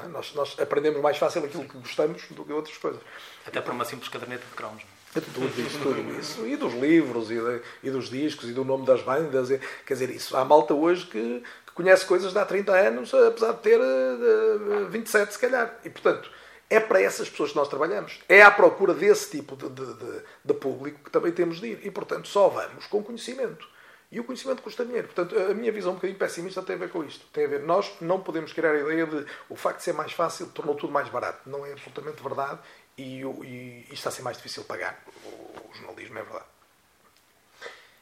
É? 0.03 0.07
Nós, 0.07 0.33
nós, 0.33 0.59
aprendemos 0.59 1.01
mais 1.01 1.17
fácil 1.17 1.43
aquilo 1.43 1.65
que 1.65 1.77
gostamos 1.77 2.23
do 2.31 2.43
que 2.43 2.51
outras 2.51 2.77
coisas. 2.77 3.01
Até 3.45 3.61
por 3.61 3.73
uma 3.73 3.85
simples 3.85 4.09
caderneta 4.09 4.45
de 4.45 4.55
cromos. 4.55 4.83
É 5.15 5.21
tudo 5.21 5.61
isso, 5.61 5.79
tudo 5.79 6.19
isso. 6.19 6.45
E 6.45 6.55
dos 6.55 6.73
livros, 6.73 7.31
e, 7.31 7.39
de, 7.39 7.61
e, 7.83 7.89
dos 7.89 8.09
discos, 8.09 8.49
e 8.49 8.53
do 8.53 8.63
nome 8.63 8.85
das 8.85 9.01
bandas. 9.01 9.49
E, 9.49 9.59
quer 9.85 9.93
dizer, 9.93 10.09
isso. 10.11 10.37
Há 10.37 10.45
malta 10.45 10.73
hoje 10.73 11.05
que, 11.07 11.43
que, 11.65 11.71
conhece 11.73 12.05
coisas 12.05 12.31
de 12.31 12.37
há 12.37 12.45
30 12.45 12.71
anos, 12.73 13.13
apesar 13.13 13.53
de 13.53 13.59
ter 13.59 13.79
uh, 13.79 14.87
27, 14.89 15.33
se 15.33 15.39
calhar. 15.39 15.79
E, 15.83 15.89
portanto, 15.89 16.29
é 16.69 16.79
para 16.79 17.01
essas 17.01 17.27
pessoas 17.27 17.49
que 17.51 17.55
nós 17.55 17.67
trabalhamos. 17.67 18.19
É 18.29 18.43
à 18.43 18.51
procura 18.51 18.93
desse 18.93 19.31
tipo 19.31 19.55
de, 19.55 19.67
de, 19.69 19.93
de, 19.95 20.21
de 20.45 20.53
público 20.53 20.99
que 21.03 21.09
também 21.09 21.31
temos 21.31 21.59
de 21.59 21.67
ir. 21.67 21.79
E, 21.83 21.89
portanto, 21.89 22.27
só 22.27 22.47
vamos 22.47 22.85
com 22.85 23.01
conhecimento. 23.01 23.67
E 24.11 24.19
o 24.19 24.23
conhecimento 24.23 24.63
custa 24.63 24.83
dinheiro. 24.83 25.07
Portanto, 25.07 25.37
a 25.37 25.53
minha 25.53 25.71
visão 25.71 25.91
um 25.91 25.95
bocadinho 25.95 26.17
pessimista 26.17 26.63
tem 26.63 26.75
a 26.75 26.79
ver 26.79 26.89
com 26.89 27.03
isto. 27.03 27.25
Tem 27.27 27.45
a 27.45 27.47
ver, 27.47 27.59
nós 27.61 27.95
não 28.01 28.19
podemos 28.21 28.51
criar 28.51 28.71
a 28.71 28.79
ideia 28.79 29.05
de 29.05 29.25
o 29.47 29.55
facto 29.55 29.77
de 29.77 29.83
ser 29.83 29.93
mais 29.93 30.11
fácil 30.11 30.49
tornou 30.49 30.75
tudo 30.75 30.91
mais 30.91 31.09
barato. 31.09 31.47
Não 31.47 31.65
é 31.65 31.73
absolutamente 31.73 32.21
verdade 32.23 32.59
e, 32.97 33.21
e, 33.21 33.85
e 33.89 33.93
está 33.93 34.09
a 34.09 34.11
ser 34.11 34.23
mais 34.23 34.37
difícil 34.37 34.63
pagar. 34.63 34.99
O, 35.23 35.69
o 35.69 35.73
jornalismo 35.73 36.17
é 36.17 36.23
verdade. 36.23 36.45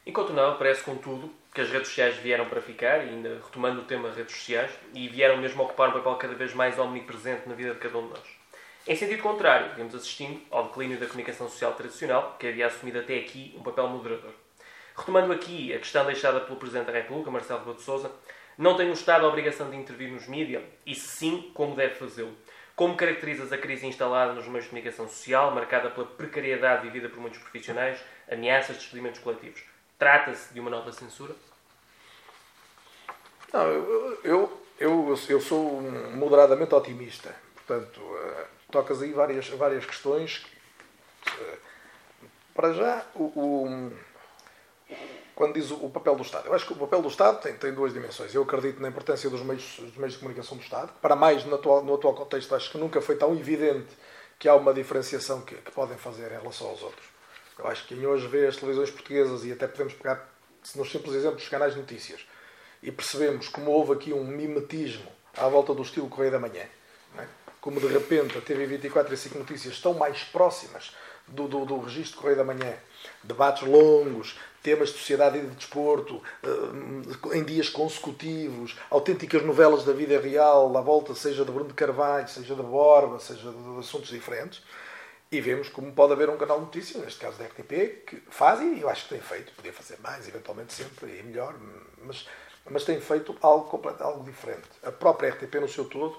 Enquanto 0.06 0.32
não, 0.32 0.58
parece 0.58 0.82
contudo 0.84 1.30
que 1.54 1.60
as 1.60 1.70
redes 1.70 1.90
sociais 1.90 2.16
vieram 2.16 2.48
para 2.48 2.62
ficar, 2.62 3.06
e 3.06 3.10
ainda 3.10 3.42
retomando 3.44 3.82
o 3.82 3.84
tema 3.84 4.10
redes 4.10 4.38
sociais, 4.38 4.72
e 4.94 5.10
vieram 5.10 5.36
mesmo 5.36 5.62
ocupar 5.64 5.90
um 5.90 5.92
papel 5.92 6.16
cada 6.16 6.34
vez 6.34 6.54
mais 6.54 6.80
omnipresente 6.80 7.50
na 7.50 7.54
vida 7.54 7.74
de 7.74 7.80
cada 7.80 7.98
um 7.98 8.04
de 8.04 8.12
nós. 8.12 8.24
Em 8.88 8.96
sentido 8.96 9.22
contrário, 9.22 9.76
vemos 9.76 9.94
assistindo 9.94 10.40
ao 10.50 10.70
declínio 10.70 10.98
da 10.98 11.08
comunicação 11.08 11.50
social 11.50 11.74
tradicional, 11.74 12.38
que 12.40 12.48
havia 12.48 12.68
assumido 12.68 13.00
até 13.00 13.18
aqui 13.18 13.54
um 13.58 13.62
papel 13.62 13.90
moderador. 13.90 14.32
Retomando 14.98 15.32
aqui 15.32 15.74
a 15.74 15.78
questão 15.78 16.06
deixada 16.06 16.40
pelo 16.40 16.58
Presidente 16.58 16.88
da 16.88 16.94
República, 16.94 17.30
Marcelo 17.30 17.60
Rebelo 17.60 17.78
de 17.78 17.84
Sousa, 17.84 18.12
não 18.58 18.76
tem 18.76 18.90
o 18.90 18.94
Estado 18.94 19.26
a 19.26 19.30
obrigação 19.30 19.70
de 19.70 19.78
intervir 19.78 20.12
nos 20.12 20.28
mídias? 20.28 20.64
E 20.86 20.96
se 20.96 21.08
sim, 21.08 21.52
como 21.54 21.76
deve 21.76 21.94
fazê-lo? 21.96 22.36
Como 22.76 22.98
caracterizas 22.98 23.52
a 23.52 23.58
crise 23.58 23.86
instalada 23.86 24.34
nos 24.34 24.48
meios 24.48 24.64
de 24.64 24.70
comunicação 24.72 25.08
social, 25.08 25.52
marcada 25.52 25.92
pela 25.92 26.08
precariedade 26.08 26.84
vivida 26.84 27.10
por 27.10 27.20
muitos 27.20 27.40
profissionais, 27.40 28.00
ameaças 28.32 28.76
de 28.76 28.82
despedimentos 28.82 29.20
coletivos? 29.20 29.64
Trata-se 30.00 30.52
de 30.54 30.60
uma 30.60 30.70
nova 30.70 30.92
censura? 30.92 31.36
Não, 33.54 33.62
eu, 33.62 34.20
eu, 34.24 34.64
eu, 34.80 35.20
eu 35.30 35.42
sou 35.42 35.82
moderadamente 36.16 36.74
otimista. 36.74 37.36
Portanto, 37.54 38.00
uh, 38.00 38.46
tocas 38.72 39.02
aí 39.02 39.12
várias, 39.12 39.48
várias 39.50 39.86
questões. 39.86 40.46
Uh, 41.28 41.58
para 42.54 42.74
já, 42.74 43.06
o, 43.16 43.24
o 43.24 43.92
quando 45.36 45.54
diz 45.54 45.70
o 45.70 45.90
papel 45.90 46.16
do 46.16 46.24
Estado. 46.24 46.48
Eu 46.48 46.54
acho 46.54 46.66
que 46.66 46.74
o 46.74 46.76
papel 46.76 47.02
do 47.02 47.08
Estado 47.08 47.42
tem, 47.42 47.54
tem 47.54 47.72
duas 47.72 47.94
dimensões. 47.94 48.34
Eu 48.34 48.42
acredito 48.42 48.82
na 48.82 48.90
importância 48.90 49.30
dos 49.30 49.42
meios, 49.42 49.78
dos 49.80 49.96
meios 49.96 50.14
de 50.14 50.20
comunicação 50.20 50.58
do 50.58 50.64
Estado. 50.64 50.92
Para 51.00 51.16
mais, 51.16 51.46
no 51.46 51.56
atual, 51.56 51.84
no 51.84 51.94
atual 51.94 52.16
contexto, 52.16 52.56
acho 52.56 52.72
que 52.72 52.78
nunca 52.78 53.02
foi 53.02 53.16
tão 53.16 53.34
evidente 53.36 53.96
que 54.40 54.50
há 54.50 54.56
uma 54.56 54.74
diferenciação 54.74 55.42
que, 55.42 55.56
que 55.56 55.72
podem 55.72 55.98
fazer 55.98 56.32
em 56.32 56.40
relação 56.40 56.68
aos 56.68 56.82
outros. 56.82 57.06
Eu 57.58 57.68
acho 57.68 57.88
que 57.88 57.96
quem 57.96 58.06
hoje 58.06 58.28
vê 58.28 58.48
as 58.48 58.56
televisões 58.56 58.92
portuguesas, 58.92 59.44
e 59.46 59.52
até 59.52 59.68
podemos 59.68 59.94
pegar 59.94 60.28
nos 60.76 60.92
simples 60.92 61.14
exemplos 61.14 61.42
dos 61.42 61.50
canais 61.50 61.74
de 61.74 61.80
notícias, 61.80 62.26
e 62.82 62.92
percebemos 62.92 63.50
como 63.50 63.72
houve 63.72 63.94
aqui 63.94 64.14
um 64.14 64.24
mimetismo 64.24 65.12
à 65.36 65.48
volta 65.48 65.74
do 65.74 65.82
estilo 65.82 66.08
Correio 66.08 66.32
da 66.32 66.40
Manhã, 66.40 66.66
é? 67.18 67.26
como 67.62 67.80
de 67.80 67.88
repente 67.88 68.38
a 68.38 68.42
TV24 68.42 69.10
e 69.10 69.14
a 69.14 69.18
SIC 69.18 69.36
Notícias 69.36 69.74
estão 69.74 69.94
mais 69.94 70.24
próximas 70.24 70.96
do, 71.28 71.48
do, 71.48 71.66
do 71.66 71.80
registro 71.80 72.20
Correio 72.20 72.38
da 72.38 72.44
Manhã. 72.44 72.74
Debates 73.24 73.68
longos, 73.68 74.38
temas 74.62 74.90
de 74.90 75.00
sociedade 75.00 75.38
e 75.38 75.42
de 75.42 75.56
desporto, 75.56 76.22
eh, 76.44 77.38
em 77.38 77.44
dias 77.44 77.70
consecutivos, 77.70 78.78
autênticas 78.90 79.44
novelas 79.44 79.84
da 79.84 79.94
vida 79.94 80.20
real, 80.20 80.76
à 80.78 80.82
volta, 80.82 81.16
seja 81.16 81.46
de 81.46 81.52
Bruno 81.52 81.70
de 81.70 81.74
Carvalho, 81.74 82.28
seja 82.28 82.56
de 82.56 82.62
Borba, 82.62 83.20
seja 83.20 83.52
de 83.52 83.80
assuntos 83.80 84.10
diferentes. 84.10 84.62
E 85.32 85.42
vemos 85.42 85.68
como 85.68 85.92
pode 85.92 86.14
haver 86.14 86.30
um 86.30 86.38
canal 86.38 86.60
de 86.60 86.66
notícias, 86.66 87.04
neste 87.04 87.20
caso 87.20 87.38
da 87.38 87.46
RTP, 87.46 88.06
que 88.06 88.24
faz, 88.30 88.62
e 88.62 88.80
eu 88.80 88.90
acho 88.90 89.04
que 89.04 89.10
tem 89.10 89.20
feito, 89.20 89.52
podia 89.54 89.74
fazer 89.74 89.98
mais, 90.00 90.28
eventualmente 90.28 90.74
sempre, 90.74 91.20
e 91.20 91.24
melhor, 91.24 91.54
mas, 92.04 92.26
mas 92.70 92.86
tem 92.86 93.02
feito 93.02 93.36
algo, 93.42 93.82
algo 94.00 94.24
diferente. 94.24 94.68
A 94.84 94.92
própria 94.92 95.30
RTP, 95.32 95.56
no 95.56 95.68
seu 95.68 95.84
todo, 95.84 96.18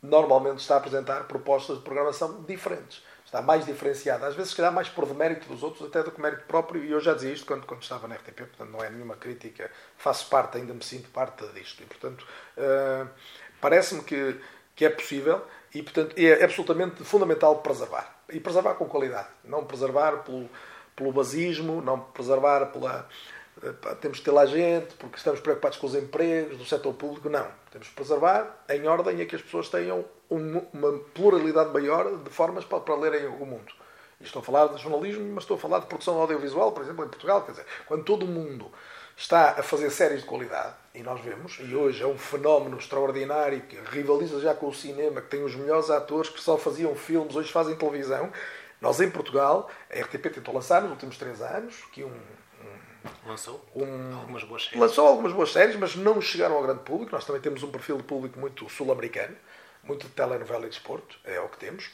normalmente 0.00 0.60
está 0.60 0.74
a 0.74 0.78
apresentar 0.78 1.24
propostas 1.24 1.78
de 1.78 1.82
programação 1.82 2.42
diferentes. 2.44 3.02
Está 3.36 3.44
mais 3.44 3.66
diferenciada. 3.66 4.26
Às 4.26 4.34
vezes, 4.34 4.52
se 4.52 4.56
calhar, 4.56 4.72
mais 4.72 4.88
por 4.88 5.04
demérito 5.04 5.46
dos 5.46 5.62
outros, 5.62 5.86
até 5.86 6.02
do 6.02 6.10
que 6.10 6.18
mérito 6.18 6.44
próprio. 6.46 6.82
E 6.82 6.90
eu 6.90 6.98
já 6.98 7.12
dizia 7.12 7.34
isto 7.34 7.44
quando, 7.44 7.66
quando 7.66 7.82
estava 7.82 8.08
na 8.08 8.14
RTP, 8.14 8.38
portanto, 8.38 8.70
não 8.70 8.82
é 8.82 8.88
nenhuma 8.88 9.14
crítica. 9.14 9.70
Faço 9.98 10.30
parte, 10.30 10.56
ainda 10.56 10.72
me 10.72 10.82
sinto 10.82 11.10
parte 11.10 11.46
disto. 11.48 11.82
E, 11.82 11.86
portanto, 11.86 12.26
uh, 12.56 13.06
parece-me 13.60 14.02
que, 14.04 14.40
que 14.74 14.86
é 14.86 14.88
possível 14.88 15.42
e, 15.74 15.82
portanto, 15.82 16.14
é 16.16 16.42
absolutamente 16.42 17.04
fundamental 17.04 17.56
preservar. 17.56 18.10
E 18.32 18.40
preservar 18.40 18.72
com 18.72 18.86
qualidade. 18.86 19.28
Não 19.44 19.66
preservar 19.66 20.22
pelo, 20.24 20.48
pelo 20.96 21.12
basismo, 21.12 21.82
não 21.82 22.00
preservar 22.00 22.72
pela 22.72 23.06
temos 24.00 24.18
que 24.18 24.24
ter 24.24 24.30
lá 24.30 24.44
gente, 24.44 24.94
porque 24.94 25.16
estamos 25.16 25.40
preocupados 25.40 25.78
com 25.78 25.86
os 25.86 25.94
empregos 25.94 26.58
do 26.58 26.64
setor 26.64 26.92
público. 26.94 27.28
Não. 27.28 27.46
Temos 27.70 27.88
que 27.88 27.94
preservar 27.94 28.64
em 28.68 28.86
ordem 28.86 29.20
a 29.20 29.26
que 29.26 29.36
as 29.36 29.42
pessoas 29.42 29.68
tenham 29.68 30.04
uma 30.28 30.98
pluralidade 31.14 31.72
maior 31.72 32.18
de 32.18 32.30
formas 32.30 32.64
para, 32.64 32.80
para 32.80 32.94
lerem 32.96 33.26
o 33.26 33.46
mundo. 33.46 33.72
E 34.20 34.24
estou 34.24 34.40
a 34.40 34.44
falar 34.44 34.68
de 34.68 34.82
jornalismo, 34.82 35.24
mas 35.34 35.44
estou 35.44 35.56
a 35.56 35.60
falar 35.60 35.80
de 35.80 35.86
produção 35.86 36.18
audiovisual, 36.20 36.72
por 36.72 36.82
exemplo, 36.82 37.04
em 37.04 37.08
Portugal. 37.08 37.42
Quer 37.42 37.52
dizer, 37.52 37.66
quando 37.86 38.04
todo 38.04 38.24
o 38.24 38.28
mundo 38.28 38.70
está 39.16 39.50
a 39.50 39.62
fazer 39.62 39.90
séries 39.90 40.20
de 40.20 40.26
qualidade, 40.26 40.74
e 40.94 41.02
nós 41.02 41.20
vemos, 41.20 41.58
e 41.60 41.74
hoje 41.74 42.02
é 42.02 42.06
um 42.06 42.18
fenómeno 42.18 42.78
extraordinário 42.78 43.62
que 43.62 43.76
rivaliza 43.90 44.40
já 44.40 44.54
com 44.54 44.68
o 44.68 44.74
cinema, 44.74 45.22
que 45.22 45.28
tem 45.28 45.42
os 45.42 45.54
melhores 45.54 45.90
atores 45.90 46.28
que 46.28 46.40
só 46.40 46.58
faziam 46.58 46.94
filmes, 46.94 47.34
hoje 47.34 47.50
fazem 47.50 47.76
televisão. 47.76 48.30
Nós, 48.80 49.00
em 49.00 49.10
Portugal, 49.10 49.70
a 49.90 50.00
RTP 50.00 50.34
tentou 50.34 50.54
lançar 50.54 50.82
nos 50.82 50.90
últimos 50.90 51.16
três 51.16 51.40
anos 51.40 51.76
que 51.92 52.04
um, 52.04 52.12
Lançou 53.26 53.64
um, 53.74 54.16
algumas 54.16 54.44
boas 54.44 54.64
séries. 54.64 54.80
Lançou 54.80 55.06
algumas 55.06 55.32
boas 55.32 55.52
séries, 55.52 55.76
mas 55.76 55.96
não 55.96 56.20
chegaram 56.20 56.56
ao 56.56 56.62
grande 56.62 56.80
público. 56.80 57.12
Nós 57.12 57.24
também 57.24 57.40
temos 57.40 57.62
um 57.62 57.70
perfil 57.70 57.96
de 57.96 58.04
público 58.04 58.38
muito 58.38 58.68
sul-americano, 58.68 59.36
muito 59.82 60.06
de 60.06 60.12
telenovela 60.12 60.66
e 60.66 60.68
desporto, 60.68 61.18
é 61.24 61.40
o 61.40 61.48
que 61.48 61.58
temos. 61.58 61.90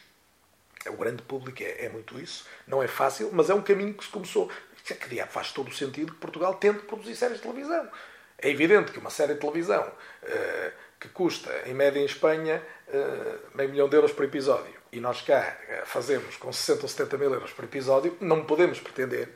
É, 0.85 0.90
o 0.90 0.96
grande 0.96 1.22
público 1.22 1.62
é, 1.62 1.87
é, 1.87 1.88
muito 1.88 2.18
isso. 2.18 2.46
Não 2.66 2.83
é 2.83 2.88
fácil, 2.88 3.31
mas 3.33 3.51
é 3.51 3.55
um 3.55 3.62
caminho 3.62 3.94
que 3.94 4.05
se 4.05 4.11
começou. 4.11 4.51
Que 4.85 5.25
faz 5.27 5.53
todo 5.53 5.68
o 5.68 5.75
sentido 5.75 6.12
que 6.12 6.18
Portugal 6.18 6.55
tente 6.55 6.81
produzir 6.81 7.14
séries 7.14 7.37
de 7.37 7.42
televisão. 7.42 7.88
É 8.37 8.51
evidente 8.51 8.90
que 8.90 8.98
uma 8.98 9.11
série 9.11 9.35
de 9.35 9.40
televisão 9.40 9.87
uh, 9.87 10.72
que 10.98 11.09
custa, 11.09 11.51
em 11.66 11.75
média 11.75 12.01
em 12.01 12.05
Espanha, 12.05 12.61
uh, 12.88 13.57
meio 13.57 13.70
milhão 13.70 13.88
de 13.88 13.94
euros 13.94 14.12
por 14.12 14.25
episódio, 14.25 14.75
e 14.90 14.98
nós 14.98 15.22
cá 15.22 15.57
uh, 15.68 15.87
fazemos 15.87 16.37
com 16.37 16.53
60 16.53 16.83
ou 16.83 16.88
70 16.88 17.18
mil 17.18 17.33
euros 17.33 17.53
por 17.53 17.64
episódio, 17.64 18.16
não 18.20 18.44
podemos 18.44 18.81
pretender 18.81 19.29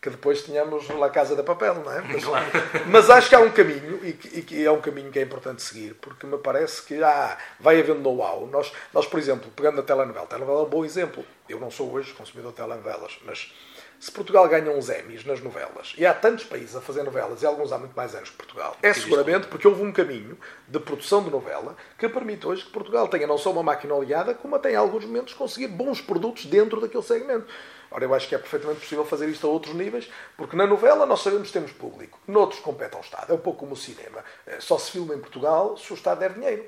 que 0.00 0.08
depois 0.08 0.42
tenhamos 0.42 0.88
La 0.88 1.10
Casa 1.10 1.36
de 1.36 1.42
Papel, 1.42 1.74
não 1.74 1.92
é? 1.92 2.00
Mas, 2.10 2.24
claro. 2.24 2.46
mas 2.86 3.10
acho 3.10 3.28
que 3.28 3.34
há 3.34 3.40
um 3.40 3.50
caminho, 3.50 4.00
e 4.02 4.12
que, 4.14 4.38
e 4.38 4.42
que, 4.42 4.64
é 4.64 4.70
um 4.70 4.80
caminho 4.80 5.10
que 5.10 5.18
é 5.18 5.22
importante 5.22 5.62
seguir, 5.62 5.94
porque 5.94 6.26
me 6.26 6.38
parece 6.38 6.82
que 6.82 7.02
ah, 7.02 7.36
vai 7.58 7.78
havendo 7.78 8.00
know-how. 8.00 8.46
Nós, 8.46 8.72
nós, 8.94 9.06
por 9.06 9.18
exemplo, 9.18 9.50
pegando 9.54 9.80
a 9.80 9.82
telenovela, 9.82 10.24
a 10.24 10.28
telenovela 10.28 10.60
é 10.60 10.62
um 10.62 10.70
bom 10.70 10.84
exemplo. 10.84 11.24
Eu 11.48 11.60
não 11.60 11.70
sou 11.70 11.92
hoje 11.92 12.12
consumidor 12.14 12.52
de 12.52 12.56
telenovelas, 12.56 13.18
mas 13.24 13.52
se 14.00 14.10
Portugal 14.10 14.48
ganha 14.48 14.70
uns 14.70 14.88
Emmys 14.88 15.26
nas 15.26 15.42
novelas, 15.42 15.92
e 15.98 16.06
há 16.06 16.14
tantos 16.14 16.44
países 16.44 16.74
a 16.74 16.80
fazer 16.80 17.02
novelas, 17.02 17.42
e 17.42 17.46
alguns 17.46 17.70
há 17.70 17.76
muito 17.76 17.94
mais 17.94 18.14
anos 18.14 18.30
que 18.30 18.36
Portugal, 18.36 18.74
é 18.82 18.94
seguramente 18.94 19.46
porque 19.48 19.68
houve 19.68 19.82
um 19.82 19.92
caminho 19.92 20.38
de 20.66 20.80
produção 20.80 21.22
de 21.22 21.28
novela 21.28 21.76
que 21.98 22.08
permite 22.08 22.46
hoje 22.46 22.64
que 22.64 22.70
Portugal 22.70 23.06
tenha 23.08 23.26
não 23.26 23.36
só 23.36 23.52
uma 23.52 23.62
máquina 23.62 23.92
oleada, 23.92 24.32
como 24.32 24.56
até 24.56 24.72
em 24.72 24.76
alguns 24.76 25.04
momentos 25.04 25.34
conseguir 25.34 25.68
bons 25.68 26.00
produtos 26.00 26.46
dentro 26.46 26.80
daquele 26.80 27.02
segmento. 27.02 27.46
Ora, 27.90 28.04
eu 28.04 28.14
acho 28.14 28.28
que 28.28 28.34
é 28.34 28.38
perfeitamente 28.38 28.80
possível 28.80 29.04
fazer 29.04 29.28
isto 29.28 29.46
a 29.46 29.50
outros 29.50 29.74
níveis, 29.74 30.08
porque 30.36 30.54
na 30.54 30.66
novela 30.66 31.04
nós 31.06 31.20
sabemos 31.20 31.48
que 31.48 31.52
temos 31.52 31.72
público, 31.72 32.20
noutros 32.26 32.60
compete 32.60 32.94
ao 32.94 33.00
Estado. 33.00 33.32
É 33.32 33.34
um 33.34 33.40
pouco 33.40 33.60
como 33.60 33.72
o 33.72 33.76
cinema. 33.76 34.24
Eh, 34.46 34.60
só 34.60 34.78
se 34.78 34.92
filma 34.92 35.14
em 35.14 35.18
Portugal 35.18 35.76
se 35.76 35.92
o 35.92 35.94
Estado 35.94 36.20
der 36.20 36.34
dinheiro. 36.34 36.64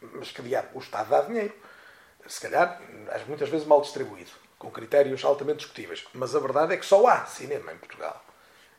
Mas 0.00 0.30
que 0.30 0.42
diabo, 0.42 0.68
o 0.74 0.78
Estado 0.78 1.08
dá 1.08 1.22
dinheiro. 1.22 1.54
Se 2.26 2.40
calhar, 2.40 2.80
muitas 3.26 3.48
vezes 3.48 3.66
mal 3.66 3.80
distribuído, 3.80 4.30
com 4.58 4.70
critérios 4.70 5.24
altamente 5.24 5.60
discutíveis. 5.60 6.04
Mas 6.12 6.36
a 6.36 6.38
verdade 6.38 6.74
é 6.74 6.76
que 6.76 6.84
só 6.84 7.06
há 7.06 7.24
cinema 7.24 7.72
em 7.72 7.78
Portugal. 7.78 8.22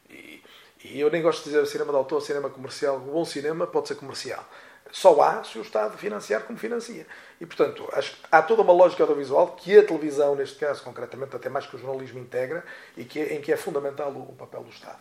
E, 0.10 0.43
e 0.84 0.99
eu 0.99 1.10
nem 1.10 1.23
gosto 1.23 1.43
de 1.43 1.49
dizer 1.49 1.65
cinema 1.65 1.91
de 1.91 1.97
autor, 1.97 2.21
cinema 2.21 2.49
comercial. 2.49 2.97
O 2.97 2.99
bom 2.99 3.25
cinema 3.25 3.65
pode 3.65 3.88
ser 3.88 3.95
comercial 3.95 4.45
só 4.91 5.21
há 5.21 5.43
se 5.43 5.58
o 5.58 5.62
Estado 5.62 5.97
financiar 5.97 6.43
como 6.43 6.58
financia. 6.58 7.06
E, 7.39 7.45
portanto, 7.45 7.88
há 8.32 8.41
toda 8.41 8.62
uma 8.62 8.73
lógica 8.73 9.04
audiovisual 9.04 9.56
que 9.56 9.78
a 9.78 9.86
televisão, 9.86 10.36
neste 10.36 10.58
caso, 10.58 10.84
concretamente, 10.84 11.36
até 11.36 11.49
mais 11.49 11.65
que 11.65 11.75
o 11.75 11.80
jornalismo 11.80 12.19
integra 12.19 12.63
e 12.97 13.06
que 13.06 13.19
é, 13.19 13.36
em 13.36 13.41
que 13.41 13.52
é 13.52 13.58
fundamental 13.58 14.12
o, 14.12 14.36
papel 14.36 14.63
do 14.63 14.69
Estado. 14.69 14.99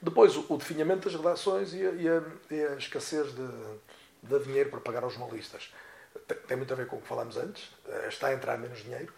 Depois, 0.00 0.36
o, 0.36 0.46
o 0.48 0.56
definhamento 0.56 1.08
das 1.08 1.14
redações 1.14 1.74
e 1.74 1.86
a, 1.86 1.90
e 1.90 2.08
a, 2.08 2.22
e 2.50 2.66
a 2.66 2.74
escassez 2.76 3.34
de, 3.34 3.48
de, 4.22 4.38
dinheiro 4.44 4.70
para 4.70 4.80
pagar 4.80 5.02
aos 5.02 5.14
jornalistas. 5.14 5.72
Tem, 6.26 6.38
tem, 6.38 6.56
muito 6.56 6.72
a 6.72 6.76
ver 6.76 6.86
com 6.86 6.96
o 6.96 7.00
que 7.00 7.08
falámos 7.08 7.36
antes. 7.36 7.70
Eh, 7.88 8.08
está 8.08 8.28
a 8.28 8.32
entrar 8.32 8.56
menos 8.58 8.82
dinheiro. 8.82 9.12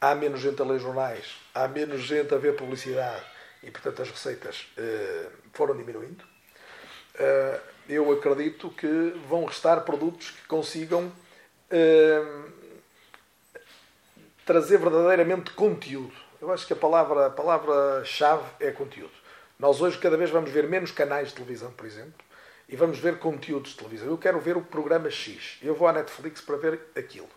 Há 0.00 0.14
menos 0.14 0.40
gente 0.40 0.60
a 0.60 0.64
ler 0.64 0.78
jornais. 0.78 1.36
Há 1.54 1.66
menos 1.66 2.02
gente 2.02 2.32
a 2.34 2.38
ver 2.38 2.56
publicidade. 2.56 3.24
E, 3.62 3.70
portanto, 3.70 4.02
as 4.02 4.10
receitas 4.10 4.68
eh, 4.76 5.28
foram 5.52 5.76
diminuindo. 5.76 6.24
Uh, 7.14 7.77
eu 7.88 8.12
acredito 8.12 8.70
que 8.70 9.14
vão 9.28 9.44
restar 9.44 9.82
produtos 9.82 10.30
que 10.30 10.46
consigam 10.46 11.10
eh, 11.70 12.22
trazer 14.44 14.78
verdadeiramente 14.78 15.52
conteúdo. 15.52 16.12
Eu 16.40 16.52
acho 16.52 16.66
que 16.66 16.72
a 16.72 16.76
palavra 16.76 17.26
a 17.26 17.30
palavra-chave 17.30 18.44
é 18.60 18.70
conteúdo. 18.70 19.12
Nós 19.58 19.80
hoje 19.80 19.98
cada 19.98 20.16
vez 20.16 20.30
vamos 20.30 20.50
ver 20.50 20.68
menos 20.68 20.92
canais 20.92 21.28
de 21.28 21.34
televisão, 21.34 21.72
por 21.72 21.86
exemplo, 21.86 22.24
e 22.68 22.76
vamos 22.76 22.98
ver 22.98 23.18
conteúdos 23.18 23.72
de 23.72 23.78
televisão. 23.78 24.08
Eu 24.08 24.18
quero 24.18 24.38
ver 24.38 24.56
o 24.56 24.62
programa 24.62 25.10
X. 25.10 25.58
Eu 25.62 25.74
vou 25.74 25.88
à 25.88 25.92
Netflix 25.92 26.40
para 26.40 26.56
ver 26.56 26.80
aquilo. 26.94 27.28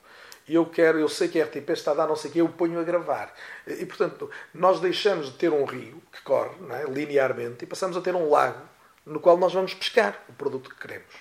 E 0.47 0.55
eu 0.55 0.65
quero, 0.65 0.99
eu 0.99 1.07
sei 1.07 1.27
que 1.27 1.39
a 1.39 1.45
RTP 1.45 1.69
está 1.69 1.91
a 1.91 1.93
dar 1.93 2.07
não 2.07 2.15
sei 2.15 2.29
o 2.29 2.33
que, 2.33 2.41
eu 2.41 2.49
ponho 2.49 2.79
a 2.79 2.83
gravar. 2.83 3.33
E, 3.65 3.85
portanto, 3.85 4.29
nós 4.53 4.79
deixamos 4.79 5.27
de 5.27 5.37
ter 5.37 5.51
um 5.51 5.63
rio 5.63 6.01
que 6.11 6.21
corre 6.23 6.51
é? 6.71 6.83
linearmente 6.89 7.63
e 7.63 7.67
passamos 7.67 7.95
a 7.95 8.01
ter 8.01 8.15
um 8.15 8.29
lago 8.29 8.70
no 9.05 9.19
qual 9.19 9.37
nós 9.37 9.53
vamos 9.53 9.73
pescar 9.73 10.23
o 10.29 10.33
produto 10.33 10.69
que 10.69 10.75
queremos. 10.75 11.13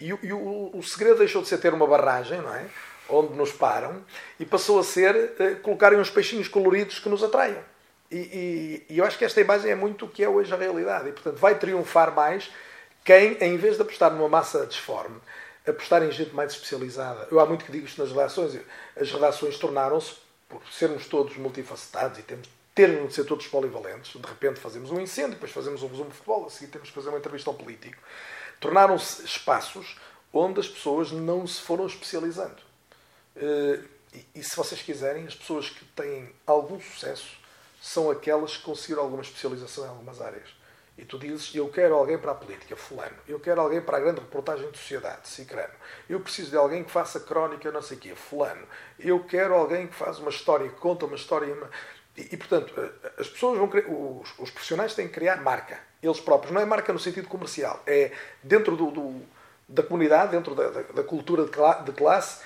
E, 0.00 0.08
e 0.08 0.32
o, 0.32 0.70
o, 0.74 0.82
segredo 0.82 1.18
deixou 1.18 1.42
de 1.42 1.48
ser 1.48 1.58
ter 1.58 1.74
uma 1.74 1.86
barragem, 1.86 2.40
não 2.40 2.54
é? 2.54 2.66
Onde 3.08 3.34
nos 3.34 3.52
param, 3.52 4.04
e 4.38 4.46
passou 4.46 4.78
a 4.78 4.84
ser 4.84 5.14
uh, 5.14 5.60
colocarem 5.62 5.98
uns 5.98 6.10
peixinhos 6.10 6.48
coloridos 6.48 6.98
que 6.98 7.08
nos 7.08 7.22
atraiam. 7.22 7.62
E, 8.10 8.16
e, 8.16 8.86
e, 8.94 8.98
eu 8.98 9.04
acho 9.04 9.18
que 9.18 9.24
esta 9.24 9.40
imagem 9.40 9.70
é 9.70 9.74
muito 9.74 10.06
o 10.06 10.08
que 10.08 10.22
é 10.24 10.28
hoje 10.28 10.52
a 10.52 10.56
realidade. 10.56 11.08
E, 11.08 11.12
portanto, 11.12 11.36
vai 11.36 11.58
triunfar 11.58 12.12
mais 12.14 12.50
quem, 13.04 13.36
em 13.40 13.56
vez 13.56 13.76
de 13.76 13.82
apostar 13.82 14.12
numa 14.12 14.28
massa 14.28 14.66
disforme, 14.66 15.16
apostar 15.66 16.02
em 16.02 16.10
gente 16.10 16.34
mais 16.34 16.52
especializada. 16.52 17.28
Eu 17.30 17.38
há 17.38 17.46
muito 17.46 17.64
que 17.64 17.72
digo 17.72 17.86
isto 17.86 18.00
nas 18.00 18.10
redações. 18.10 18.58
As 18.98 19.10
redações 19.12 19.58
tornaram-se, 19.58 20.14
por 20.48 20.60
sermos 20.72 21.06
todos 21.06 21.36
multifacetados 21.36 22.18
e 22.18 22.22
temos 22.22 22.48
terem 22.74 23.06
de 23.06 23.14
ser 23.14 23.24
todos 23.24 23.46
polivalentes, 23.46 24.20
de 24.20 24.26
repente 24.26 24.60
fazemos 24.60 24.90
um 24.90 25.00
incêndio, 25.00 25.32
depois 25.32 25.52
fazemos 25.52 25.82
um 25.82 25.88
resumo 25.88 26.10
de 26.10 26.16
futebol, 26.16 26.46
a 26.46 26.50
seguir 26.50 26.70
temos 26.70 26.88
que 26.88 26.94
fazer 26.94 27.08
uma 27.08 27.18
entrevista 27.18 27.50
ao 27.50 27.54
político, 27.54 28.00
tornaram-se 28.60 29.24
espaços 29.24 29.98
onde 30.32 30.60
as 30.60 30.68
pessoas 30.68 31.10
não 31.10 31.46
se 31.46 31.60
foram 31.60 31.86
especializando. 31.86 32.62
Eh, 33.36 33.80
e 34.34 34.42
se 34.42 34.56
vocês 34.56 34.82
quiserem, 34.82 35.26
as 35.26 35.34
pessoas 35.34 35.68
que 35.70 35.84
têm 35.84 36.32
algum 36.46 36.80
sucesso 36.80 37.38
são 37.80 38.10
aquelas 38.10 38.56
que 38.56 38.62
conseguiram 38.62 39.02
alguma 39.02 39.22
especialização 39.22 39.84
em 39.84 39.88
algumas 39.88 40.20
áreas. 40.20 40.48
E 40.98 41.04
tu 41.04 41.18
dizes, 41.18 41.54
eu 41.54 41.68
quero 41.70 41.94
alguém 41.94 42.18
para 42.18 42.32
a 42.32 42.34
política, 42.34 42.76
fulano. 42.76 43.16
Eu 43.26 43.40
quero 43.40 43.60
alguém 43.60 43.80
para 43.80 43.96
a 43.96 44.00
grande 44.00 44.20
reportagem 44.20 44.70
de 44.70 44.76
sociedade, 44.76 45.28
cicrano. 45.28 45.72
Eu 46.08 46.20
preciso 46.20 46.50
de 46.50 46.56
alguém 46.56 46.84
que 46.84 46.90
faça 46.90 47.18
crónica, 47.18 47.72
não 47.72 47.80
sei 47.80 47.96
o 47.96 48.00
quê, 48.00 48.14
fulano. 48.14 48.66
Eu 48.98 49.24
quero 49.24 49.54
alguém 49.54 49.86
que 49.86 49.94
faz 49.94 50.18
uma 50.18 50.30
história, 50.30 50.68
que 50.68 50.76
conta 50.76 51.06
uma 51.06 51.16
história... 51.16 51.56
E, 52.16 52.28
e, 52.32 52.36
portanto, 52.36 52.74
as 53.18 53.28
pessoas 53.28 53.58
vão 53.58 53.68
os, 54.20 54.38
os, 54.38 54.50
profissionais 54.50 54.94
têm 54.94 55.08
que 55.08 55.14
criar 55.14 55.40
marca, 55.42 55.78
eles 56.02 56.20
próprios. 56.20 56.52
Não 56.52 56.60
é 56.60 56.64
marca 56.64 56.92
no 56.92 56.98
sentido 56.98 57.28
comercial, 57.28 57.82
é 57.86 58.12
dentro 58.42 58.76
do, 58.76 58.90
do 58.90 59.22
da 59.70 59.82
comunidade, 59.82 60.32
dentro 60.32 60.54
da, 60.54 60.68
da, 60.68 60.82
da 60.82 61.04
cultura 61.04 61.44
de, 61.44 61.50
cla 61.50 61.74
de 61.74 61.92
classe, 61.92 62.42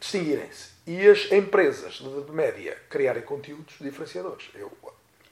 distinguirem-se. 0.00 0.72
E 0.86 1.08
as 1.08 1.30
empresas 1.30 1.94
de, 1.94 2.22
de, 2.22 2.32
média 2.32 2.76
criarem 2.90 3.22
conteúdos 3.22 3.74
diferenciadores. 3.80 4.50
Eu 4.54 4.72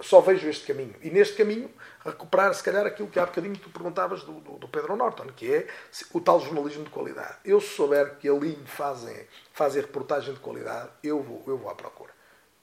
só 0.01 0.21
vejo 0.21 0.49
este 0.49 0.73
caminho. 0.73 0.95
E 1.03 1.11
neste 1.11 1.37
caminho, 1.37 1.69
recuperar, 2.05 2.55
se 2.55 2.63
calhar, 2.63 2.87
aquilo 2.87 3.09
que 3.09 3.19
há 3.19 3.27
bocadinho 3.27 3.57
tu 3.59 3.69
perguntavas 3.71 4.23
do, 4.23 4.35
do, 4.35 4.53
do 4.53 4.69
Pedro 4.69 4.95
Norton, 4.95 5.27
que 5.35 5.53
é 5.53 5.67
o 6.13 6.21
tal 6.21 6.41
jornalismo 6.41 6.85
de 6.85 6.91
qualidade. 6.91 7.39
Eu, 7.45 7.61
se 7.61 7.75
souber 7.75 8.17
que 8.19 8.29
ali 8.29 8.57
fazem, 8.67 9.27
fazem 9.53 9.83
reportagem 9.83 10.33
de 10.33 10.41
qualidade, 10.41 10.91
eu 11.03 11.21
vou, 11.21 11.43
eu 11.49 11.59
vou 11.59 11.69
à 11.69 11.75
procura 11.75 12.20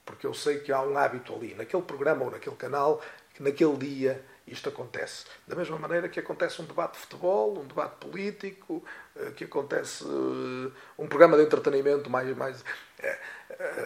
porque 0.08 0.26
eu 0.26 0.34
sei 0.34 0.60
que 0.60 0.72
há 0.72 0.82
um 0.82 0.98
hábito 0.98 1.36
ali, 1.36 1.54
naquele 1.54 1.84
programa 1.84 2.24
ou 2.24 2.32
naquele 2.32 2.56
canal, 2.56 3.02
que 3.34 3.44
naquele 3.44 3.76
dia 3.76 4.26
isto 4.48 4.70
acontece. 4.70 5.26
Da 5.46 5.56
mesma 5.56 5.78
maneira 5.78 6.08
que 6.08 6.20
acontece 6.20 6.62
um 6.62 6.66
debate 6.66 6.94
de 6.94 7.00
futebol, 7.00 7.60
um 7.60 7.68
debate 7.68 7.98
político, 7.98 8.84
eh, 9.16 9.32
que 9.32 9.44
acontece 9.44 10.06
eh, 10.06 10.72
um 10.98 11.06
programa 11.08 11.36
de 11.36 11.44
entretenimento 11.44 12.10
mais. 12.10 12.36
mais 12.36 12.64
eh, 13.00 13.20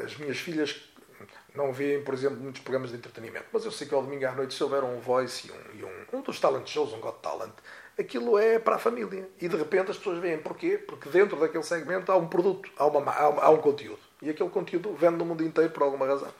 as 0.05 0.15
minhas 0.17 0.37
filhas 0.37 0.87
não 1.55 1.73
veem, 1.73 2.03
por 2.03 2.13
exemplo, 2.13 2.39
muitos 2.39 2.61
programas 2.61 2.91
de 2.91 2.97
entretenimento, 2.97 3.45
mas 3.51 3.65
eu 3.65 3.71
sei 3.71 3.87
que 3.87 3.93
ao 3.93 4.01
domingo 4.01 4.25
à 4.25 4.31
noite, 4.31 4.53
se 4.53 4.63
houver 4.63 4.83
um 4.83 4.99
voice 4.99 5.47
e 5.47 5.51
um, 5.51 5.79
e 5.79 5.83
um, 5.83 6.19
um 6.19 6.21
dos 6.21 6.39
talent 6.39 6.67
shows, 6.67 6.93
um 6.93 6.99
Got 6.99 7.19
Talent, 7.21 7.53
aquilo 7.99 8.37
é 8.37 8.59
para 8.59 8.75
a 8.75 8.79
família. 8.79 9.27
E 9.39 9.47
de 9.47 9.57
repente 9.57 9.91
as 9.91 9.97
pessoas 9.97 10.19
veem 10.19 10.37
porquê? 10.37 10.77
Porque 10.77 11.09
dentro 11.09 11.39
daquele 11.39 11.63
segmento 11.63 12.11
há 12.11 12.15
um 12.15 12.27
produto, 12.27 12.71
há, 12.77 12.85
uma, 12.85 13.11
há 13.11 13.49
um 13.49 13.57
conteúdo. 13.57 14.10
E 14.21 14.29
aquele 14.29 14.49
conteúdo 14.49 14.93
vende 14.93 15.17
no 15.17 15.25
mundo 15.25 15.43
inteiro 15.43 15.71
por 15.71 15.83
alguma 15.83 16.05
razão. 16.05 16.31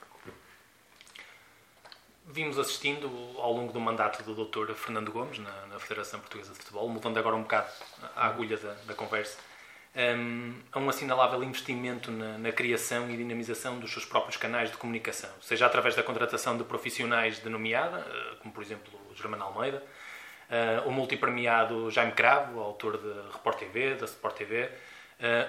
Vimos 2.28 2.58
assistindo 2.60 3.10
ao 3.38 3.52
longo 3.52 3.74
do 3.74 3.80
mandato 3.80 4.24
do 4.24 4.46
Dr. 4.46 4.74
Fernando 4.74 5.12
Gomes 5.12 5.40
na, 5.40 5.66
na, 5.66 5.80
Federação 5.80 6.20
Portuguesa 6.20 6.52
de 6.54 6.60
Futebol, 6.60 6.88
mudando 6.88 7.18
agora 7.18 7.36
um 7.36 7.42
bocado 7.42 7.70
a 8.16 8.28
agulha 8.28 8.56
da, 8.56 8.74
da 8.86 8.94
conversa, 8.94 9.38
um, 10.18 10.54
a 10.72 10.80
um 10.80 10.88
assinalável 10.88 11.44
investimento 11.44 12.10
na, 12.10 12.38
na, 12.38 12.52
criação 12.52 13.10
e 13.10 13.18
dinamização 13.18 13.80
dos 13.80 13.92
seus 13.92 14.06
próprios 14.06 14.38
canais 14.38 14.72
de 14.72 14.78
comunicação, 14.78 15.30
seja 15.42 15.66
através 15.66 15.96
da 15.96 16.04
contratação 16.04 16.58
de 16.58 16.64
profissionais 16.64 17.42
de 17.42 17.50
nomeada, 17.50 18.00
eh, 18.00 18.36
como 18.40 18.54
por 18.54 18.64
exemplo 18.64 18.94
o 19.12 19.16
Germano 19.16 19.44
Almeida, 19.44 19.84
uh, 20.50 20.88
o 20.88 20.92
multipremiado 20.92 21.92
Jaime 21.92 22.14
Cravo, 22.14 22.62
autor 22.62 22.98
de 22.98 23.34
Report 23.34 23.58
TV, 23.58 23.96
da 23.96 24.06
Sport 24.06 24.38
TV, 24.38 24.70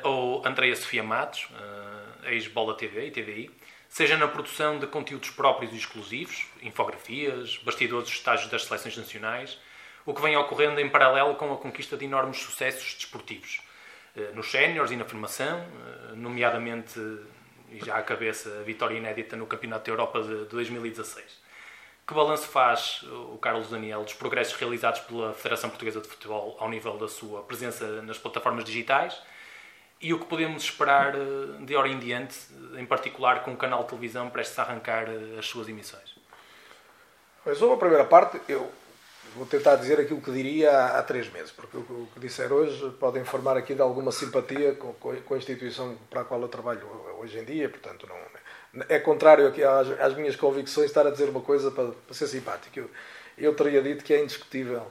ou 0.02 0.46
Andreia 0.46 0.76
Sofia 0.76 1.02
Matos, 1.02 1.48
uh, 1.50 2.26
ex-Bola 2.28 2.76
TV 2.76 3.06
e 3.06 3.11
TVI, 3.11 3.50
seja 3.88 4.16
na 4.16 4.28
produção 4.28 4.78
de 4.78 4.87
conteúdos 4.87 5.30
próprios 5.30 5.72
e 5.72 5.76
exclusivos, 5.76 6.46
infografias, 6.62 7.56
bastidores 7.58 8.08
de 8.08 8.14
estágios 8.14 8.50
das 8.50 8.64
seleções 8.64 8.96
nacionais, 8.96 9.58
o 10.04 10.12
que 10.12 10.20
vem 10.20 10.37
ocorrendo 10.37 10.80
em 10.80 10.88
paralelo 10.88 11.35
com 11.37 11.52
a 11.52 11.56
conquista 11.56 11.96
de 11.96 12.04
enormes 12.04 12.38
sucessos 12.38 12.94
desportivos, 12.94 13.61
nos 14.35 14.50
séniores 14.50 14.90
e 14.90 14.96
na 14.96 15.04
formação, 15.04 15.64
nomeadamente, 16.14 16.98
e 17.70 17.78
já 17.85 17.96
à 17.96 18.02
cabeça, 18.02 18.58
a 18.61 18.62
vitória 18.62 18.96
inédita 18.96 19.37
no 19.37 19.46
Campeonato 19.46 19.85
da 19.87 19.92
Europa 19.92 20.22
de 20.22 20.44
2016. 20.46 21.40
Que 22.06 22.14
balanço 22.14 22.48
faz 22.48 23.02
o 23.32 23.38
Carlos 23.38 23.70
Daniel 23.70 24.02
dos 24.02 24.14
progressos 24.14 24.54
realizados 24.54 25.00
pela 25.02 25.32
Federação 25.35 25.70
Portuguesa 25.70 26.00
de 26.00 26.08
Futebol 26.08 26.56
ao 26.58 26.68
nível 26.68 26.98
da 26.98 27.08
sua 27.08 27.42
presença 27.42 28.02
nas 28.02 28.18
plataformas 28.18 28.64
digitais 28.64 29.22
e 30.02 30.12
o 30.12 30.18
que 30.18 30.26
podemos 30.26 30.64
esperar 30.64 31.14
eh, 31.14 31.64
de 31.64 31.76
hora 31.76 31.88
em 31.88 31.98
diante, 31.98 32.36
em 32.76 32.84
particular 32.84 33.44
com 33.44 33.52
o 33.52 33.56
canal 33.56 33.84
de 33.84 33.90
televisão 33.90 34.28
prestes 34.28 34.58
a 34.58 34.62
arrancar 34.62 35.08
eh, 35.08 35.38
as 35.38 35.46
suas 35.46 35.68
emissões? 35.68 36.14
Mas 37.46 37.56
sobre 37.56 37.76
a 37.76 37.78
primeira 37.78 38.04
parte, 38.04 38.40
eu 38.48 38.70
vou 39.36 39.46
tentar 39.46 39.76
dizer 39.76 40.00
aquilo 40.00 40.20
que 40.20 40.30
diria 40.30 40.98
há, 40.98 41.02
três 41.02 41.30
meses, 41.32 41.50
porque 41.50 41.76
o 41.76 42.08
que 42.12 42.20
disser 42.20 42.52
hoje 42.52 42.90
pode 42.98 43.18
informar 43.18 43.56
aqui 43.56 43.74
de 43.74 43.80
alguma 43.80 44.12
simpatia 44.12 44.74
com, 44.74 44.94
a 45.10 45.36
instituição 45.36 45.96
para 46.10 46.22
a 46.22 46.24
qual 46.24 46.40
eu 46.42 46.48
trabalho 46.48 46.86
hoje 47.18 47.38
em 47.38 47.44
dia, 47.44 47.68
portanto 47.68 48.06
não, 48.08 48.84
é 48.88 48.98
contrário 48.98 49.46
aqui 49.46 49.62
às, 49.62 49.88
às, 50.00 50.14
minhas 50.14 50.36
convicções 50.36 50.86
estar 50.86 51.06
a 51.06 51.10
dizer 51.10 51.28
uma 51.28 51.40
coisa 51.40 51.70
para, 51.70 51.90
para 51.90 52.14
ser 52.14 52.26
simpático. 52.26 52.78
Eu, 52.78 52.90
eu, 53.38 53.54
teria 53.54 53.82
dito 53.82 54.04
que 54.04 54.12
é 54.12 54.22
indiscutível 54.22 54.90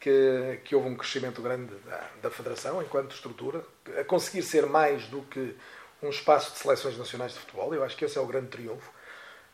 que, 0.00 0.60
que 0.64 0.74
houve 0.74 0.88
um 0.88 0.96
crescimento 0.96 1.40
grande 1.42 1.74
da, 1.86 2.10
da 2.22 2.30
Federação 2.30 2.82
enquanto 2.82 3.14
estrutura, 3.14 3.64
a 3.98 4.04
conseguir 4.04 4.42
ser 4.42 4.66
mais 4.66 5.06
do 5.06 5.22
que 5.22 5.56
um 6.02 6.10
espaço 6.10 6.52
de 6.52 6.58
seleções 6.58 6.98
nacionais 6.98 7.32
de 7.32 7.38
futebol. 7.38 7.74
Eu 7.74 7.82
acho 7.82 7.96
que 7.96 8.04
esse 8.04 8.18
é 8.18 8.20
o 8.20 8.26
grande 8.26 8.48
triunfo. 8.48 8.90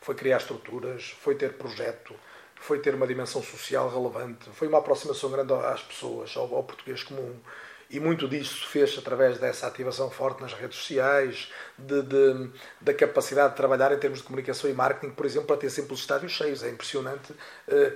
Foi 0.00 0.14
criar 0.14 0.38
estruturas, 0.38 1.10
foi 1.20 1.34
ter 1.36 1.52
projeto, 1.54 2.14
foi 2.56 2.80
ter 2.80 2.94
uma 2.94 3.06
dimensão 3.06 3.42
social 3.42 3.88
relevante, 3.88 4.50
foi 4.50 4.68
uma 4.68 4.78
aproximação 4.78 5.30
grande 5.30 5.52
às 5.52 5.82
pessoas, 5.82 6.36
ao, 6.36 6.54
ao 6.54 6.64
português 6.64 7.02
comum 7.02 7.38
e 7.92 8.00
muito 8.00 8.26
disso 8.26 8.66
fez 8.66 8.96
através 8.96 9.36
dessa 9.36 9.66
ativação 9.66 10.10
forte 10.10 10.40
nas 10.40 10.54
redes 10.54 10.78
sociais, 10.78 11.52
de, 11.76 12.00
de, 12.00 12.50
da 12.80 12.94
capacidade 12.94 13.50
de 13.50 13.56
trabalhar 13.56 13.92
em 13.92 13.98
termos 13.98 14.20
de 14.20 14.24
comunicação 14.24 14.70
e 14.70 14.72
marketing, 14.72 15.12
por 15.12 15.26
exemplo, 15.26 15.48
para 15.48 15.58
ter 15.58 15.68
sempre 15.68 15.92
os 15.92 16.00
estádios 16.00 16.32
cheios. 16.32 16.62
É 16.62 16.70
impressionante. 16.70 17.34
Eh, 17.68 17.92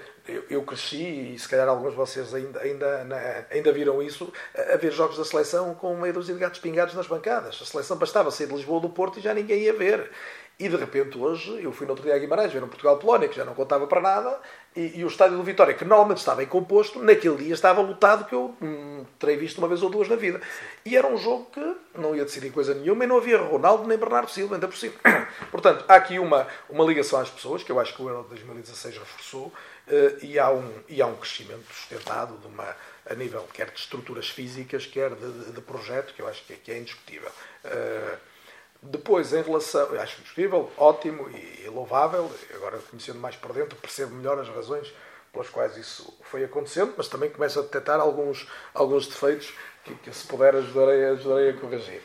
eu, 0.51 0.63
cresci, 0.65 1.33
e 1.35 1.39
se 1.39 1.49
calhar 1.49 1.67
alguns 1.67 1.93
de 1.93 1.97
vocês 1.97 2.35
ainda, 2.35 2.61
ainda, 2.61 3.47
ainda 3.51 3.73
viram 3.73 4.03
isso, 4.03 4.31
a 4.55 4.77
ver 4.77 4.93
jogos 4.93 5.17
da 5.17 5.25
seleção 5.25 5.75
com 5.75 5.97
meia 5.97 6.13
dúzia 6.13 6.35
de 6.35 6.41
gatos 6.41 6.61
pingados 6.61 6.95
nas 6.95 7.07
bancadas. 7.07 7.59
A 7.63 7.65
seleção 7.65 7.97
bastava 7.97 8.31
sair 8.31 8.49
de 8.49 8.55
Lisboa 8.55 8.81
do 8.81 8.91
Porto 8.91 9.19
e 9.19 9.23
já 9.23 9.33
ninguém 9.33 9.63
ia 9.63 9.73
ver. 9.73 10.11
E 10.59 10.71
de 10.71 10.77
repente 10.77 11.19
hoje, 11.19 11.63
eu 11.63 11.71
fui 11.71 11.87
no 11.87 11.93
outro 11.93 12.07
dia 12.07 12.15
a 12.15 12.19
Guimarães 12.19 12.51
ver 12.51 12.65
um 12.65 12.69
Portugal-Polónia, 12.69 13.29
que 13.29 13.37
já 13.37 13.45
não 13.45 13.55
contava 13.55 13.87
para 13.87 14.01
nada, 14.01 14.41
e, 14.75 15.01
e, 15.01 15.05
o 15.05 15.07
estádio 15.07 15.37
do 15.37 15.43
Vitória, 15.43 15.75
que 15.75 15.85
normalmente 15.85 16.19
estava 16.19 16.39
bem 16.39 16.47
composto, 16.47 16.99
naquele 16.99 17.37
dia 17.37 17.53
estava 17.53 17.83
lotado, 17.83 18.27
que 18.27 18.35
eu 18.35 18.55
hum, 18.63 19.05
terei 19.19 19.37
visto 19.37 19.59
uma 19.59 19.69
vez 19.69 19.83
ou 19.83 19.91
duas 19.91 20.09
na 20.09 20.17
vida. 20.17 20.41
E 20.83 20.97
era 20.97 21.07
um 21.07 21.19
jogo 21.19 21.51
que 21.53 21.77
não 21.95 22.17
ia 22.17 22.25
decidir 22.25 22.51
coisa 22.53 22.73
nenhuma 22.75 23.05
e 23.05 23.07
não 23.07 23.19
havia 23.19 23.37
Ronaldo 23.37 23.87
nem 23.87 23.99
Bernardo 23.99 24.31
Silva, 24.31 24.55
ainda 24.55 24.67
por 24.67 24.79
cima. 24.79 24.95
Portanto, 25.53 25.85
há 25.87 25.95
aqui 25.95 26.19
uma, 26.19 26.47
uma 26.71 26.85
ligação 26.85 27.21
às 27.21 27.29
pessoas, 27.29 27.63
que 27.63 27.71
eu 27.71 27.79
acho 27.79 27.95
que 27.95 28.01
o 28.01 28.09
Euro 28.09 28.23
de 28.23 28.31
2016 28.31 28.97
reforçou, 28.97 29.49
uh, 29.49 30.25
e, 30.25 30.39
há 30.39 30.51
um, 30.51 30.73
e 30.89 31.03
há 31.03 31.07
um 31.07 31.17
crescimento 31.17 31.67
sustentado 31.71 32.39
de 32.39 32.47
uma, 32.47 32.75
a 33.05 33.15
nível 33.15 33.47
quer 33.53 33.71
de 33.71 33.79
estruturas 33.79 34.31
físicas, 34.31 34.87
quer 34.87 35.11
de, 35.15 35.33
de, 35.33 35.53
de 35.53 35.61
projeto, 35.61 36.15
que 36.15 36.23
eu 36.23 36.29
acho 36.29 36.43
que, 36.47 36.55
que 36.55 36.73
é 36.73 36.79
indiscutível. 36.79 37.31
Uh, 37.63 38.36
depois, 38.83 39.33
em 39.33 39.43
relação. 39.43 39.89
Acho 40.01 40.21
discutível, 40.21 40.71
ótimo 40.77 41.29
e 41.31 41.69
louvável. 41.69 42.31
Agora, 42.55 42.79
conhecendo 42.91 43.19
mais 43.19 43.37
por 43.37 43.53
dentro, 43.53 43.77
percebo 43.79 44.15
melhor 44.15 44.39
as 44.39 44.49
razões 44.49 44.93
pelas 45.33 45.49
quais 45.51 45.77
isso 45.77 46.17
foi 46.23 46.45
acontecendo, 46.45 46.95
mas 46.97 47.09
também 47.09 47.29
começo 47.29 47.59
a 47.59 47.63
detectar 47.63 48.01
alguns, 48.01 48.49
alguns 48.73 49.07
defeitos 49.07 49.53
que, 49.85 49.95
que 49.97 50.13
se 50.13 50.27
puder, 50.27 50.57
ajudarei, 50.57 51.05
ajudarei 51.05 51.51
a 51.51 51.55
corrigir. 51.55 52.03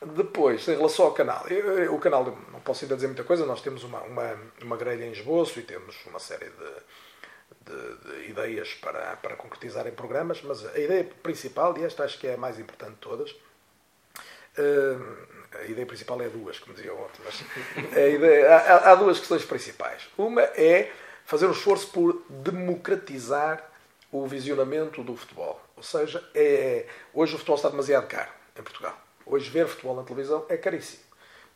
Depois, 0.00 0.68
em 0.68 0.76
relação 0.76 1.06
ao 1.06 1.12
canal, 1.12 1.44
eu, 1.48 1.92
o 1.92 1.98
canal, 1.98 2.24
não 2.52 2.60
posso 2.60 2.84
ainda 2.84 2.94
dizer 2.94 3.08
muita 3.08 3.24
coisa, 3.24 3.44
nós 3.44 3.60
temos 3.60 3.82
uma, 3.82 4.00
uma, 4.02 4.38
uma 4.62 4.76
grelha 4.76 5.04
em 5.04 5.10
esboço 5.10 5.58
e 5.58 5.62
temos 5.62 5.96
uma 6.06 6.20
série 6.20 6.48
de, 6.48 7.72
de, 7.72 7.96
de, 7.96 8.30
ideias 8.30 8.74
para, 8.74 9.16
para 9.16 9.34
concretizar 9.34 9.88
em 9.88 9.92
programas, 9.92 10.40
mas 10.42 10.64
a 10.64 10.78
ideia 10.78 11.02
principal, 11.20 11.76
e 11.76 11.84
esta 11.84 12.04
acho 12.04 12.16
que 12.16 12.28
é 12.28 12.34
a 12.34 12.38
mais 12.38 12.60
importante 12.60 12.92
de 12.92 13.00
todas, 13.00 13.32
uh, 13.32 15.37
a 15.60 15.64
ideia 15.64 15.86
principal 15.86 16.20
é 16.22 16.28
duas, 16.28 16.58
como 16.58 16.74
dizia 16.74 16.92
ontem, 16.92 17.20
mas 17.24 17.92
ideia, 18.14 18.56
há, 18.56 18.92
há, 18.92 18.94
duas 18.94 19.18
questões 19.18 19.44
principais. 19.44 20.08
Uma 20.16 20.42
é 20.42 20.90
fazer 21.24 21.46
um 21.46 21.52
esforço 21.52 21.88
por 21.88 22.22
democratizar 22.28 23.64
o 24.10 24.26
visionamento 24.26 25.02
do 25.02 25.16
futebol. 25.16 25.60
Ou 25.76 25.82
seja, 25.82 26.26
é, 26.34 26.86
hoje 27.12 27.34
o 27.34 27.38
futebol 27.38 27.56
está 27.56 27.68
demasiado 27.68 28.06
caro 28.06 28.30
em 28.58 28.62
Portugal. 28.62 28.98
Hoje 29.26 29.50
ver 29.50 29.68
futebol 29.68 29.94
na 29.94 30.02
televisão 30.02 30.46
é 30.48 30.56
caríssimo. 30.56 31.02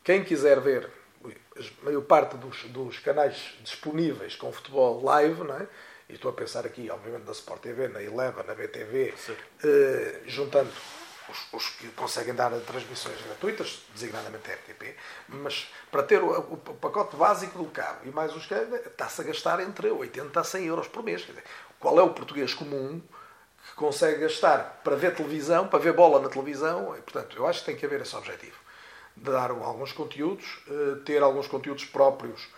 Quem 0.05 0.23
quiser 0.23 0.61
ver 0.61 0.91
a 1.25 1.85
maior 1.85 2.03
parte 2.03 2.37
dos, 2.37 2.65
dos 2.65 2.99
canais 2.99 3.55
disponíveis 3.63 4.35
com 4.37 4.53
futebol 4.53 5.03
live, 5.03 5.45
não 5.45 5.57
é? 5.57 5.67
e 6.13 6.15
estou 6.15 6.31
a 6.31 6.35
pensar 6.35 6.67
aqui, 6.67 6.91
obviamente, 6.91 7.25
na 7.25 7.33
Sport 7.33 7.63
TV, 7.63 7.89
na 7.89 8.03
Eleva, 8.03 8.43
na 8.43 8.55
BTV, 8.55 9.15
eh, 9.65 10.21
juntando 10.27 10.71
os, 11.33 11.53
os, 11.53 11.71
que 11.71 11.89
conseguem 11.89 12.35
dar 12.35 12.51
transmissões 12.61 13.21
gratuitas, 13.23 13.83
designadamente 13.95 14.51
a 14.51 14.55
RTP, 14.55 14.95
mas 15.29 15.73
para 15.91 16.03
ter 16.03 16.23
o, 16.23 16.31
o, 16.31 16.57
pacote 16.57 17.17
básico 17.17 17.59
do 17.59 17.71
cabo 17.71 18.01
e 18.05 18.11
mais 18.11 18.37
os 18.37 18.47
que 18.47 18.55
está-se 18.55 19.23
a 19.23 19.25
gastar 19.25 19.61
entre 19.61 19.91
80 19.91 20.39
a 20.39 20.45
100 20.45 20.67
euros 20.67 20.89
por 20.89 21.03
mês. 21.03 21.23
Dizer, 21.23 21.43
qual 21.81 21.99
é 21.99 22.03
o 22.03 22.11
português 22.11 22.53
comum 22.53 23.01
que 23.67 23.75
consegue 23.75 24.21
gastar 24.21 24.81
para 24.85 24.95
ver 24.95 25.15
televisão, 25.15 25.67
para 25.67 25.79
ver 25.79 25.95
bola 25.95 26.21
na 26.21 26.29
televisão? 26.29 26.97
E, 26.97 27.01
portanto, 27.01 27.37
eu 27.37 27.47
acho 27.47 27.61
que 27.61 27.67
tem 27.67 27.77
que 27.77 27.87
haver 27.87 28.03
esse 28.03 28.15
objetivo 28.15 28.57
de 29.17 29.31
dar 29.31 29.51
alguns 29.51 29.93
conteúdos, 29.93 30.63
eh, 30.69 30.97
ter 31.05 31.23
alguns 31.23 31.47
conteúdos 31.47 31.85
próprios 31.85 32.49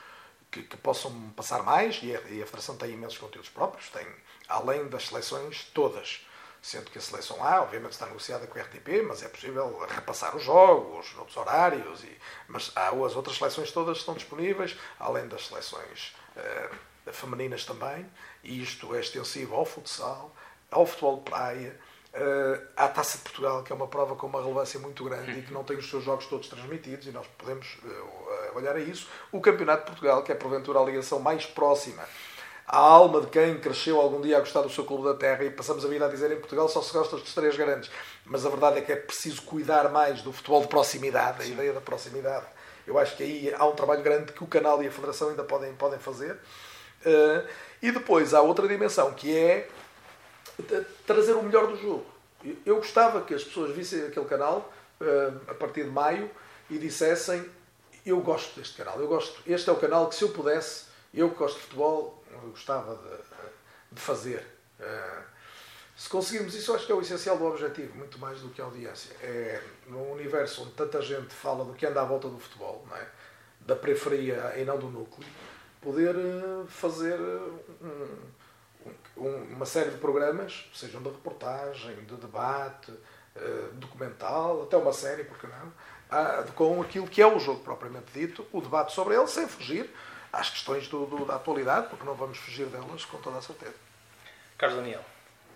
que, 0.50 0.62
que 0.62 0.76
possam 0.76 1.12
passar 1.36 1.62
mais, 1.64 2.00
e 2.02 2.14
a, 2.14 2.20
e 2.30 2.42
a 2.42 2.46
Federação 2.46 2.76
tem 2.76 2.92
imensos 2.92 3.18
conteúdos 3.18 3.50
próprios, 3.50 3.88
tem, 3.90 4.06
além 4.48 4.86
das 4.88 5.08
seleções 5.08 5.64
todas 5.74 6.24
sendo 6.64 6.90
que 6.90 6.96
a 6.96 7.00
seleção 7.00 7.44
A, 7.44 7.60
obviamente, 7.60 7.92
está 7.92 8.06
negociada 8.06 8.46
com 8.46 8.58
a 8.58 8.62
RTP, 8.62 9.02
mas 9.06 9.22
é 9.22 9.28
possível 9.28 9.86
repassar 9.86 10.34
os 10.34 10.42
jogos, 10.42 11.14
noutros 11.14 11.36
horários, 11.36 12.02
e, 12.02 12.18
mas 12.48 12.72
há, 12.74 12.88
as 12.88 13.14
outras 13.14 13.36
seleções 13.36 13.70
todas 13.70 13.98
estão 13.98 14.14
disponíveis, 14.14 14.74
além 14.98 15.28
das 15.28 15.46
seleções 15.46 16.16
uh, 16.34 17.12
femininas 17.12 17.66
também, 17.66 18.10
e 18.42 18.62
isto 18.62 18.94
é 18.94 19.00
extensivo 19.00 19.54
ao 19.54 19.66
futsal, 19.66 20.34
ao 20.70 20.86
futebol 20.86 21.18
de 21.18 21.30
praia, 21.30 21.78
uh, 22.14 22.66
à 22.74 22.88
Taça 22.88 23.18
de 23.18 23.24
Portugal, 23.24 23.62
que 23.62 23.70
é 23.70 23.76
uma 23.76 23.86
prova 23.86 24.16
com 24.16 24.26
uma 24.26 24.40
relevância 24.40 24.80
muito 24.80 25.04
grande 25.04 25.40
e 25.40 25.42
que 25.42 25.52
não 25.52 25.64
tem 25.64 25.76
os 25.76 25.90
seus 25.90 26.02
jogos 26.02 26.26
todos 26.28 26.48
transmitidos, 26.48 27.06
e 27.06 27.10
nós 27.10 27.26
podemos 27.36 27.76
uh, 27.84 28.56
olhar 28.56 28.74
a 28.74 28.80
isso. 28.80 29.06
O 29.30 29.38
Campeonato 29.38 29.84
de 29.84 29.90
Portugal, 29.90 30.22
que 30.24 30.32
é 30.32 30.34
porventura 30.34 30.80
a 30.80 30.82
ligação 30.82 31.20
mais 31.20 31.44
próxima 31.44 32.08
a 32.66 32.78
alma 32.78 33.20
de 33.20 33.26
quem 33.26 33.58
cresceu 33.58 34.00
algum 34.00 34.20
dia 34.20 34.38
a 34.38 34.40
gostar 34.40 34.62
do 34.62 34.70
seu 34.70 34.84
clube 34.84 35.04
da 35.04 35.14
terra 35.14 35.44
e 35.44 35.50
passamos 35.50 35.84
a 35.84 35.88
vida 35.88 36.06
a 36.06 36.08
dizer 36.08 36.32
em 36.32 36.38
Portugal 36.38 36.68
só 36.68 36.80
se 36.80 36.92
gosta 36.92 37.16
dos 37.16 37.34
três 37.34 37.56
grandes. 37.56 37.90
Mas 38.24 38.46
a 38.46 38.48
verdade 38.48 38.78
é 38.78 38.80
que 38.80 38.92
é 38.92 38.96
preciso 38.96 39.42
cuidar 39.42 39.90
mais 39.90 40.22
do 40.22 40.32
futebol 40.32 40.62
de 40.62 40.68
proximidade, 40.68 41.42
a 41.42 41.44
Sim. 41.44 41.52
ideia 41.52 41.72
da 41.72 41.80
proximidade 41.80 42.46
Eu 42.86 42.98
acho 42.98 43.16
que 43.16 43.22
aí 43.22 43.54
há 43.54 43.66
um 43.66 43.72
trabalho 43.72 44.02
grande 44.02 44.32
que 44.32 44.42
o 44.42 44.46
canal 44.46 44.82
e 44.82 44.86
a 44.86 44.90
Federação 44.90 45.28
ainda 45.28 45.44
podem, 45.44 45.74
podem 45.74 45.98
fazer. 45.98 46.32
Uh, 47.04 47.46
e 47.82 47.92
depois 47.92 48.32
há 48.32 48.40
outra 48.40 48.66
dimensão, 48.66 49.12
que 49.12 49.36
é 49.36 49.68
trazer 51.06 51.34
o 51.34 51.42
melhor 51.42 51.66
do 51.66 51.76
jogo. 51.76 52.06
Eu 52.64 52.76
gostava 52.76 53.20
que 53.22 53.34
as 53.34 53.44
pessoas 53.44 53.74
vissem 53.74 54.06
aquele 54.06 54.26
canal 54.26 54.72
uh, 55.00 55.50
a 55.50 55.54
partir 55.54 55.84
de 55.84 55.90
maio 55.90 56.30
e 56.70 56.78
dissessem 56.78 57.44
eu 58.06 58.20
gosto 58.20 58.58
deste 58.58 58.76
canal, 58.76 59.00
eu 59.00 59.08
gosto, 59.08 59.40
este 59.46 59.68
é 59.68 59.72
o 59.72 59.76
canal 59.76 60.08
que 60.08 60.14
se 60.14 60.22
eu 60.22 60.28
pudesse, 60.28 60.84
eu 61.12 61.30
que 61.30 61.36
gosto 61.36 61.56
de 61.56 61.62
futebol, 61.62 62.22
eu 62.44 62.50
gostava 62.50 62.96
de, 62.96 63.94
de 63.94 64.00
fazer. 64.00 64.46
Uh, 64.78 65.34
se 65.96 66.08
conseguirmos 66.08 66.54
isso, 66.54 66.74
acho 66.74 66.86
que 66.86 66.92
é 66.92 66.94
o 66.94 67.00
essencial 67.00 67.38
do 67.38 67.44
objetivo, 67.44 67.96
muito 67.96 68.18
mais 68.18 68.40
do 68.40 68.48
que 68.48 68.60
a 68.60 68.64
audiência. 68.64 69.14
É 69.22 69.62
num 69.86 70.12
universo 70.12 70.62
onde 70.62 70.72
tanta 70.72 71.00
gente 71.00 71.32
fala 71.32 71.64
do 71.64 71.72
que 71.72 71.86
anda 71.86 72.02
à 72.02 72.04
volta 72.04 72.28
do 72.28 72.38
futebol, 72.38 72.84
é? 72.92 73.06
da 73.60 73.76
periferia 73.76 74.54
e 74.56 74.64
não 74.64 74.76
do 74.76 74.88
núcleo, 74.88 75.26
poder 75.80 76.16
eh, 76.16 76.64
fazer 76.66 77.18
um, 77.80 78.18
um, 79.16 79.36
uma 79.54 79.64
série 79.64 79.90
de 79.90 79.98
programas, 79.98 80.68
sejam 80.74 81.00
de 81.00 81.08
reportagem, 81.08 81.94
de 82.04 82.16
debate, 82.16 82.90
uh, 82.90 83.72
documental, 83.74 84.64
até 84.64 84.76
uma 84.76 84.92
série, 84.92 85.24
porque 85.24 85.46
não, 85.46 85.68
uh, 85.68 86.52
com 86.52 86.82
aquilo 86.82 87.06
que 87.06 87.22
é 87.22 87.26
o 87.26 87.38
jogo 87.38 87.60
propriamente 87.62 88.12
dito, 88.12 88.46
o 88.52 88.60
debate 88.60 88.92
sobre 88.92 89.14
ele, 89.14 89.26
sem 89.28 89.46
fugir 89.46 89.90
às 90.34 90.50
questões 90.50 90.88
do, 90.88 91.06
do, 91.06 91.24
da 91.24 91.36
atualidade, 91.36 91.88
porque 91.88 92.04
não 92.04 92.14
vamos 92.14 92.38
fugir 92.38 92.66
delas 92.66 93.04
com 93.04 93.18
toda 93.18 93.38
a 93.38 93.42
certeza. 93.42 93.74
Carlos 94.56 94.78
Daniel 94.78 95.04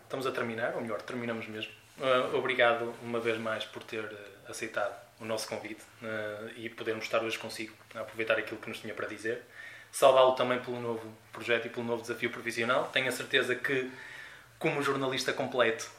estamos 0.05 0.27
a 0.27 0.33
terminar, 0.33 0.75
ou 0.75 0.81
melhor, 0.81 1.03
terminamos 1.03 1.47
mesmo. 1.47 1.71
Uh, 1.99 2.37
obrigado 2.37 2.95
uma 3.03 3.21
vez 3.21 3.39
mais 3.39 3.65
por 3.65 3.83
ter 3.83 4.05
uh, 4.05 4.51
aceitado 4.51 4.95
o 5.21 5.25
nosso 5.25 5.49
convite 5.49 5.83
uh, 6.03 6.51
e 6.57 6.71
podermos 6.71 7.05
estar 7.05 7.23
hoje 7.23 7.39
consigo, 7.39 7.75
a 7.95 8.01
aproveitar 8.01 8.39
aquilo 8.39 8.59
que 8.61 8.69
nos 8.69 8.79
tinha 8.79 8.95
para 8.95 9.07
dizer. 9.07 9.43
Saudá-lo 9.93 10.33
também 10.33 10.61
pelo 10.61 10.81
novo 10.81 11.13
projeto 11.33 11.67
e 11.67 11.71
pelo 11.71 11.85
novo 11.85 12.03
desafio 12.03 12.31
profissional. 12.31 12.89
Tenho 12.93 13.09
a 13.09 13.13
certeza 13.13 13.55
que, 13.55 13.91
como 14.59 14.83
jornalista 14.83 15.33
completo 15.33 15.91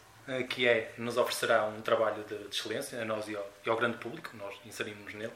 que 0.48 0.68
é, 0.68 0.94
nos 0.98 1.18
oferecerá 1.18 1.66
um 1.66 1.82
trabalho 1.82 2.24
de, 2.24 2.38
de 2.38 2.56
excelência 2.56 3.02
a 3.02 3.06
nós 3.06 3.28
e 3.28 3.36
ao, 3.36 3.50
e 3.66 3.70
ao, 3.70 3.76
grande 3.76 3.98
público, 3.98 4.30
nós 4.38 4.56
inserimos 4.64 5.12
nele. 5.16 5.34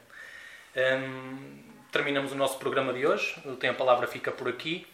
Um, 0.76 1.64
terminamos 1.94 2.32
o 2.32 2.34
nosso 2.34 2.58
programa 2.58 2.92
de 2.92 3.06
hoje. 3.06 3.36
Eu 3.44 3.54
tenho 3.54 3.72
a 3.72 3.76
palavra, 3.76 4.08
fica 4.08 4.32
por 4.32 4.48
aqui. 4.48 4.84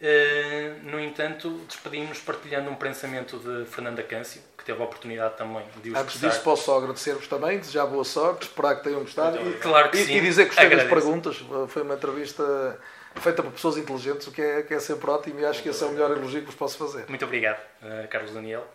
Eh, 0.00 0.76
no 0.82 1.00
entanto, 1.00 1.50
despedimos 1.66 2.18
partilhando 2.20 2.70
um 2.70 2.76
pensamento 2.76 3.38
de 3.38 3.64
Fernanda 3.66 4.02
Câncio, 4.02 4.40
que 4.56 4.64
teve 4.64 4.80
a 4.80 4.84
oportunidade 4.84 5.36
também 5.36 5.64
de 5.82 5.90
os 5.90 5.98
Antes 5.98 6.20
disso, 6.20 6.40
posso 6.42 6.64
só 6.64 6.78
agradecer-vos 6.78 7.26
também, 7.26 7.58
desejar 7.58 7.86
boa 7.86 8.04
sorte, 8.04 8.42
esperar 8.42 8.76
que 8.76 8.84
tenham 8.84 9.00
gostado 9.00 9.38
e, 9.48 9.54
claro 9.54 9.90
que 9.90 9.98
e, 9.98 10.04
sim. 10.04 10.16
e 10.16 10.20
dizer 10.20 10.44
que 10.44 10.54
gostei 10.54 10.76
das 10.76 10.88
perguntas. 10.88 11.36
Foi 11.68 11.82
uma 11.82 11.94
entrevista 11.94 12.78
feita 13.16 13.42
por 13.42 13.52
pessoas 13.52 13.76
inteligentes, 13.76 14.26
o 14.26 14.32
que 14.32 14.42
é, 14.42 14.62
que 14.62 14.74
é 14.74 14.80
sempre 14.80 15.10
ótimo 15.10 15.40
e 15.40 15.46
acho 15.46 15.62
que 15.62 15.68
esse 15.68 15.82
é 15.82 15.86
o 15.86 15.90
melhor 15.90 16.10
elogio 16.10 16.40
que 16.40 16.46
vos 16.46 16.54
posso 16.54 16.78
fazer. 16.78 17.06
Muito 17.08 17.24
obrigado, 17.24 17.60
uh, 17.82 18.08
Carlos 18.08 18.32
Daniel. 18.32 18.66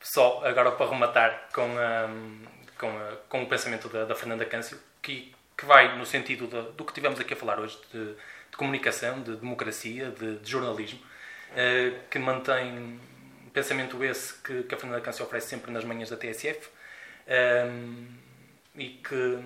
Só 0.00 0.40
agora 0.44 0.72
para 0.72 0.90
rematar 0.90 1.48
com, 1.52 1.66
um, 1.66 2.42
com, 2.78 2.88
uh, 2.88 3.16
com 3.28 3.42
o 3.42 3.46
pensamento 3.46 3.88
da, 3.88 4.04
da 4.04 4.14
Fernanda 4.14 4.44
Câncio, 4.44 4.78
que, 5.02 5.32
que 5.60 5.66
vai 5.66 5.94
no 5.98 6.06
sentido 6.06 6.46
de, 6.46 6.72
do 6.72 6.84
que 6.86 6.92
tivemos 6.94 7.20
aqui 7.20 7.34
a 7.34 7.36
falar 7.36 7.60
hoje, 7.60 7.78
de, 7.92 8.14
de 8.14 8.56
comunicação, 8.56 9.20
de 9.20 9.36
democracia, 9.36 10.10
de, 10.10 10.38
de 10.38 10.50
jornalismo, 10.50 10.98
uh, 11.50 12.00
que 12.10 12.18
mantém 12.18 12.98
pensamento 13.52 14.02
esse 14.02 14.34
que, 14.42 14.62
que 14.62 14.74
a 14.74 14.78
Fernanda 14.78 15.02
Câncio 15.02 15.24
oferece 15.24 15.48
sempre 15.48 15.70
nas 15.70 15.84
manhãs 15.84 16.08
da 16.08 16.16
TSF 16.16 16.68
um, 16.68 17.32
ehm, 17.32 18.06
e, 18.76 18.88
que, 18.88 19.38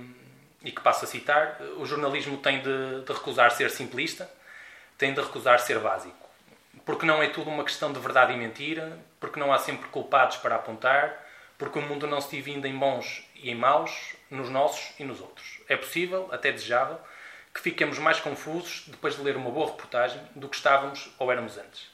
e 0.62 0.70
que 0.70 0.80
passo 0.80 1.04
a 1.04 1.08
citar: 1.08 1.60
o 1.78 1.84
jornalismo 1.84 2.36
tem 2.36 2.62
de, 2.62 3.02
de 3.04 3.12
recusar 3.12 3.50
ser 3.50 3.70
simplista, 3.70 4.30
tem 4.96 5.12
de 5.12 5.20
recusar 5.20 5.58
ser 5.58 5.80
básico. 5.80 6.14
Porque 6.84 7.06
não 7.06 7.22
é 7.22 7.28
tudo 7.28 7.50
uma 7.50 7.64
questão 7.64 7.92
de 7.92 7.98
verdade 7.98 8.34
e 8.34 8.36
mentira, 8.36 8.98
porque 9.18 9.40
não 9.40 9.52
há 9.52 9.58
sempre 9.58 9.88
culpados 9.88 10.36
para 10.36 10.56
apontar, 10.56 11.26
porque 11.64 11.78
o 11.78 11.82
mundo 11.82 12.06
não 12.06 12.20
se 12.20 12.36
divide 12.36 12.68
em 12.68 12.76
bons 12.76 13.26
e 13.34 13.50
em 13.50 13.54
maus, 13.54 14.14
nos 14.30 14.50
nossos 14.50 14.92
e 14.98 15.04
nos 15.04 15.22
outros. 15.22 15.62
É 15.66 15.74
possível, 15.74 16.28
até 16.30 16.52
desejável, 16.52 16.98
que 17.54 17.60
fiquemos 17.60 17.98
mais 17.98 18.20
confusos 18.20 18.84
depois 18.86 19.16
de 19.16 19.22
ler 19.22 19.34
uma 19.34 19.50
boa 19.50 19.68
reportagem 19.68 20.20
do 20.36 20.46
que 20.46 20.56
estávamos 20.56 21.10
ou 21.18 21.32
éramos 21.32 21.56
antes. 21.56 21.88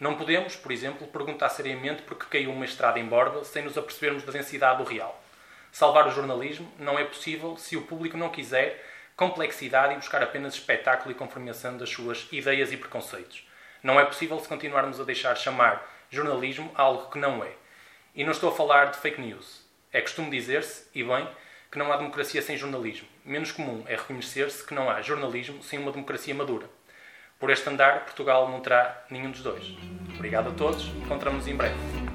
Não 0.00 0.16
podemos, 0.16 0.56
por 0.56 0.72
exemplo, 0.72 1.06
perguntar 1.06 1.50
seriamente 1.50 2.02
porque 2.02 2.26
caiu 2.26 2.50
uma 2.50 2.64
estrada 2.64 2.98
em 2.98 3.06
borda 3.06 3.44
sem 3.44 3.62
nos 3.62 3.78
apercebermos 3.78 4.24
da 4.24 4.32
densidade 4.32 4.78
do 4.78 4.90
real. 4.90 5.22
Salvar 5.70 6.08
o 6.08 6.10
jornalismo 6.10 6.72
não 6.76 6.98
é 6.98 7.04
possível 7.04 7.56
se 7.56 7.76
o 7.76 7.82
público 7.82 8.16
não 8.16 8.28
quiser 8.28 8.84
complexidade 9.14 9.92
e 9.92 9.98
buscar 9.98 10.20
apenas 10.20 10.54
espetáculo 10.54 11.12
e 11.12 11.14
confirmação 11.14 11.76
das 11.76 11.90
suas 11.90 12.26
ideias 12.32 12.72
e 12.72 12.76
preconceitos. 12.76 13.46
Não 13.84 14.00
é 14.00 14.04
possível 14.04 14.40
se 14.40 14.48
continuarmos 14.48 14.98
a 14.98 15.04
deixar 15.04 15.36
chamar 15.36 15.88
jornalismo 16.10 16.72
algo 16.74 17.08
que 17.08 17.18
não 17.18 17.44
é. 17.44 17.61
E 18.14 18.24
não 18.24 18.32
estou 18.32 18.50
a 18.50 18.54
falar 18.54 18.86
de 18.90 18.98
fake 18.98 19.20
news. 19.20 19.62
É 19.90 20.00
costume 20.02 20.30
dizer-se, 20.30 20.86
e 20.94 21.02
bem, 21.02 21.26
que 21.70 21.78
não 21.78 21.90
há 21.90 21.96
democracia 21.96 22.42
sem 22.42 22.58
jornalismo. 22.58 23.08
Menos 23.24 23.52
comum 23.52 23.84
é 23.86 23.96
reconhecer-se 23.96 24.66
que 24.66 24.74
não 24.74 24.90
há 24.90 25.00
jornalismo 25.00 25.62
sem 25.62 25.78
uma 25.78 25.90
democracia 25.90 26.34
madura. 26.34 26.68
Por 27.40 27.50
este 27.50 27.68
andar, 27.70 28.04
Portugal 28.04 28.50
não 28.50 28.60
terá 28.60 29.04
nenhum 29.08 29.30
dos 29.30 29.42
dois. 29.42 29.74
Obrigado 30.14 30.50
a 30.50 30.52
todos, 30.52 30.84
encontramos 30.88 31.48
em 31.48 31.56
breve. 31.56 32.11